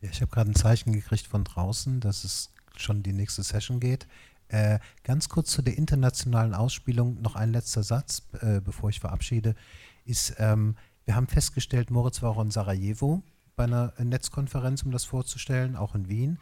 Ja, 0.01 0.11
ich 0.11 0.21
habe 0.21 0.31
gerade 0.31 0.51
ein 0.51 0.55
Zeichen 0.55 0.93
gekriegt 0.93 1.27
von 1.27 1.45
draußen, 1.45 2.01
dass 2.01 2.25
es 2.25 2.52
schon 2.77 3.03
die 3.03 3.13
nächste 3.13 3.43
Session 3.43 3.81
geht. 3.81 4.07
Äh, 4.49 4.79
ganz 5.03 5.29
kurz 5.29 5.51
zu 5.51 5.63
der 5.63 5.79
internationalen 5.79 6.55
Ausspielung 6.55 7.21
noch 7.23 7.37
ein 7.37 7.53
letzter 7.53 7.83
Satz, 7.83 8.23
äh, 8.41 8.61
bevor 8.61 8.91
ich 8.91 9.01
verabschiede, 9.01 9.55
ist, 10.05 10.35
ähm, 10.39 10.77
wir 11.05 11.17
haben 11.17 11.27
festgestellt, 11.27 11.91
Moritz 11.91 12.23
war 12.23 12.31
auch 12.31 12.43
in 12.43 12.51
Sarajevo 12.51 13.23
bei 13.57 13.65
einer 13.65 13.93
Netzkonferenz, 13.99 14.83
um 14.83 14.91
das 14.91 15.05
vorzustellen, 15.05 15.77
auch 15.77 15.95
in 15.95 16.09
Wien. 16.09 16.39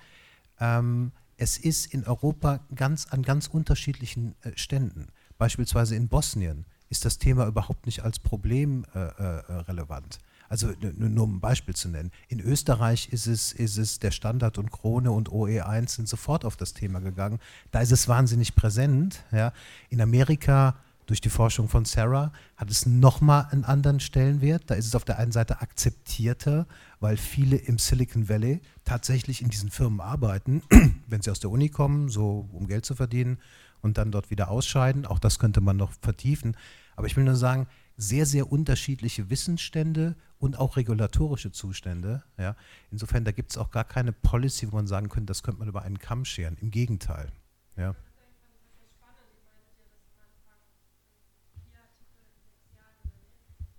Ähm, 0.58 1.12
es 1.36 1.56
ist 1.56 1.94
in 1.94 2.04
Europa 2.04 2.60
ganz 2.74 3.06
an 3.06 3.22
ganz 3.22 3.46
unterschiedlichen 3.46 4.34
äh, 4.42 4.52
Ständen. 4.56 5.08
Beispielsweise 5.38 5.96
in 5.96 6.08
Bosnien 6.08 6.66
ist 6.90 7.04
das 7.04 7.18
Thema 7.18 7.46
überhaupt 7.46 7.86
nicht 7.86 8.02
als 8.02 8.18
Problem 8.18 8.84
äh, 8.94 8.98
äh, 8.98 9.52
relevant. 9.68 10.18
Also 10.50 10.72
nur 10.96 11.24
um 11.24 11.36
ein 11.36 11.40
Beispiel 11.40 11.76
zu 11.76 11.88
nennen. 11.88 12.10
In 12.26 12.40
Österreich 12.40 13.08
ist 13.12 13.28
es, 13.28 13.52
ist 13.52 13.78
es 13.78 14.00
der 14.00 14.10
Standard 14.10 14.58
und 14.58 14.72
Krone 14.72 15.12
und 15.12 15.30
OE1 15.30 15.90
sind 15.90 16.08
sofort 16.08 16.44
auf 16.44 16.56
das 16.56 16.74
Thema 16.74 16.98
gegangen. 16.98 17.38
Da 17.70 17.80
ist 17.80 17.92
es 17.92 18.08
wahnsinnig 18.08 18.56
präsent. 18.56 19.22
Ja. 19.30 19.52
In 19.90 20.00
Amerika 20.00 20.74
durch 21.06 21.20
die 21.20 21.28
Forschung 21.28 21.68
von 21.68 21.84
Sarah 21.84 22.32
hat 22.56 22.68
es 22.68 22.84
nochmal 22.84 23.46
einen 23.52 23.64
anderen 23.64 24.00
Stellenwert. 24.00 24.64
Da 24.66 24.74
ist 24.74 24.86
es 24.86 24.96
auf 24.96 25.04
der 25.04 25.20
einen 25.20 25.30
Seite 25.30 25.60
akzeptierter, 25.60 26.66
weil 26.98 27.16
viele 27.16 27.54
im 27.54 27.78
Silicon 27.78 28.28
Valley 28.28 28.60
tatsächlich 28.84 29.42
in 29.42 29.50
diesen 29.50 29.70
Firmen 29.70 30.00
arbeiten, 30.00 30.62
wenn 31.06 31.22
sie 31.22 31.30
aus 31.30 31.38
der 31.38 31.50
Uni 31.50 31.68
kommen, 31.68 32.08
so 32.08 32.48
um 32.52 32.66
Geld 32.66 32.84
zu 32.84 32.96
verdienen 32.96 33.38
und 33.82 33.98
dann 33.98 34.10
dort 34.10 34.30
wieder 34.30 34.50
ausscheiden. 34.50 35.06
Auch 35.06 35.20
das 35.20 35.38
könnte 35.38 35.60
man 35.60 35.76
noch 35.76 35.92
vertiefen. 36.02 36.56
Aber 36.96 37.06
ich 37.06 37.16
will 37.16 37.24
nur 37.24 37.36
sagen, 37.36 37.68
sehr, 37.96 38.26
sehr 38.26 38.50
unterschiedliche 38.50 39.30
Wissensstände 39.30 40.16
und 40.38 40.58
auch 40.58 40.76
regulatorische 40.76 41.52
Zustände. 41.52 42.22
Ja. 42.38 42.56
Insofern, 42.90 43.24
da 43.24 43.32
gibt 43.32 43.50
es 43.50 43.58
auch 43.58 43.70
gar 43.70 43.84
keine 43.84 44.12
Policy, 44.12 44.70
wo 44.72 44.76
man 44.76 44.86
sagen 44.86 45.08
könnte, 45.08 45.26
das 45.26 45.42
könnte 45.42 45.58
man 45.60 45.68
über 45.68 45.82
einen 45.82 45.98
Kamm 45.98 46.24
scheren. 46.24 46.56
Im 46.60 46.70
Gegenteil. 46.70 47.30
Ja. 47.76 47.94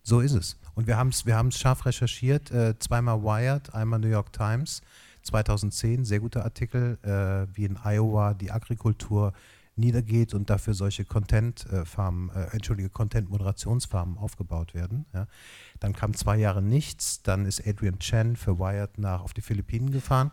So 0.04 0.20
ist 0.20 0.34
es. 0.34 0.58
Und 0.74 0.88
wir 0.88 0.98
haben 0.98 1.10
es 1.10 1.26
wir 1.26 1.52
scharf 1.52 1.86
recherchiert, 1.86 2.52
äh, 2.52 2.78
zweimal 2.80 3.24
Wired, 3.24 3.74
einmal 3.74 4.00
New 4.00 4.08
York 4.08 4.34
Times, 4.34 4.82
2010, 5.24 6.06
sehr 6.06 6.20
guter 6.20 6.44
Artikel, 6.44 6.98
äh, 7.04 7.56
wie 7.56 7.66
in 7.66 7.78
Iowa 7.84 8.34
die 8.34 8.52
Agrikultur 8.52 9.34
niedergeht 9.76 10.34
und 10.34 10.50
dafür 10.50 10.74
solche 10.74 11.06
Content-Farmen, 11.06 12.30
äh, 12.30 12.48
entschuldige, 12.52 12.90
Content-Moderationsfarmen 12.90 14.18
aufgebaut 14.18 14.74
werden. 14.74 15.06
Ja. 15.14 15.28
Dann 15.80 15.94
kam 15.94 16.14
zwei 16.14 16.38
Jahre 16.38 16.62
nichts, 16.62 17.22
dann 17.24 17.46
ist 17.46 17.66
Adrian 17.66 18.00
Chen 18.00 18.36
für 18.36 18.60
Wired 18.60 18.98
nach 18.98 19.22
auf 19.22 19.34
die 19.34 19.42
Philippinen 19.42 19.92
gefahren. 19.92 20.32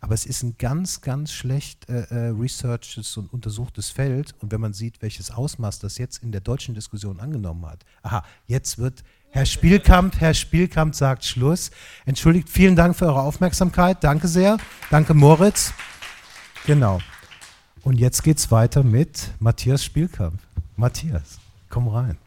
Aber 0.00 0.14
es 0.14 0.26
ist 0.26 0.42
ein 0.42 0.56
ganz, 0.58 1.00
ganz 1.00 1.32
schlecht 1.32 1.88
äh, 1.88 2.02
äh, 2.10 2.28
researches 2.28 3.16
und 3.16 3.32
untersuchtes 3.32 3.90
Feld. 3.90 4.34
Und 4.40 4.52
wenn 4.52 4.60
man 4.60 4.72
sieht, 4.72 5.02
welches 5.02 5.30
Ausmaß 5.30 5.78
das 5.78 5.98
jetzt 5.98 6.22
in 6.22 6.32
der 6.32 6.40
deutschen 6.40 6.74
Diskussion 6.74 7.18
angenommen 7.18 7.66
hat. 7.66 7.84
Aha, 8.02 8.22
jetzt 8.46 8.78
wird 8.78 9.02
Herr 9.30 9.46
Spielkamp, 9.46 10.20
Herr 10.20 10.34
Spielkamp 10.34 10.94
sagt 10.94 11.24
Schluss. 11.24 11.70
Entschuldigt, 12.04 12.48
vielen 12.48 12.76
Dank 12.76 12.96
für 12.96 13.06
eure 13.06 13.22
Aufmerksamkeit. 13.22 14.02
Danke 14.04 14.28
sehr. 14.28 14.58
Danke, 14.90 15.14
Moritz. 15.14 15.72
Genau. 16.66 17.00
Und 17.86 18.00
jetzt 18.00 18.24
geht's 18.24 18.50
weiter 18.50 18.82
mit 18.82 19.30
Matthias 19.38 19.84
Spielkamp. 19.84 20.40
Matthias, 20.74 21.38
komm 21.68 21.86
rein. 21.86 22.18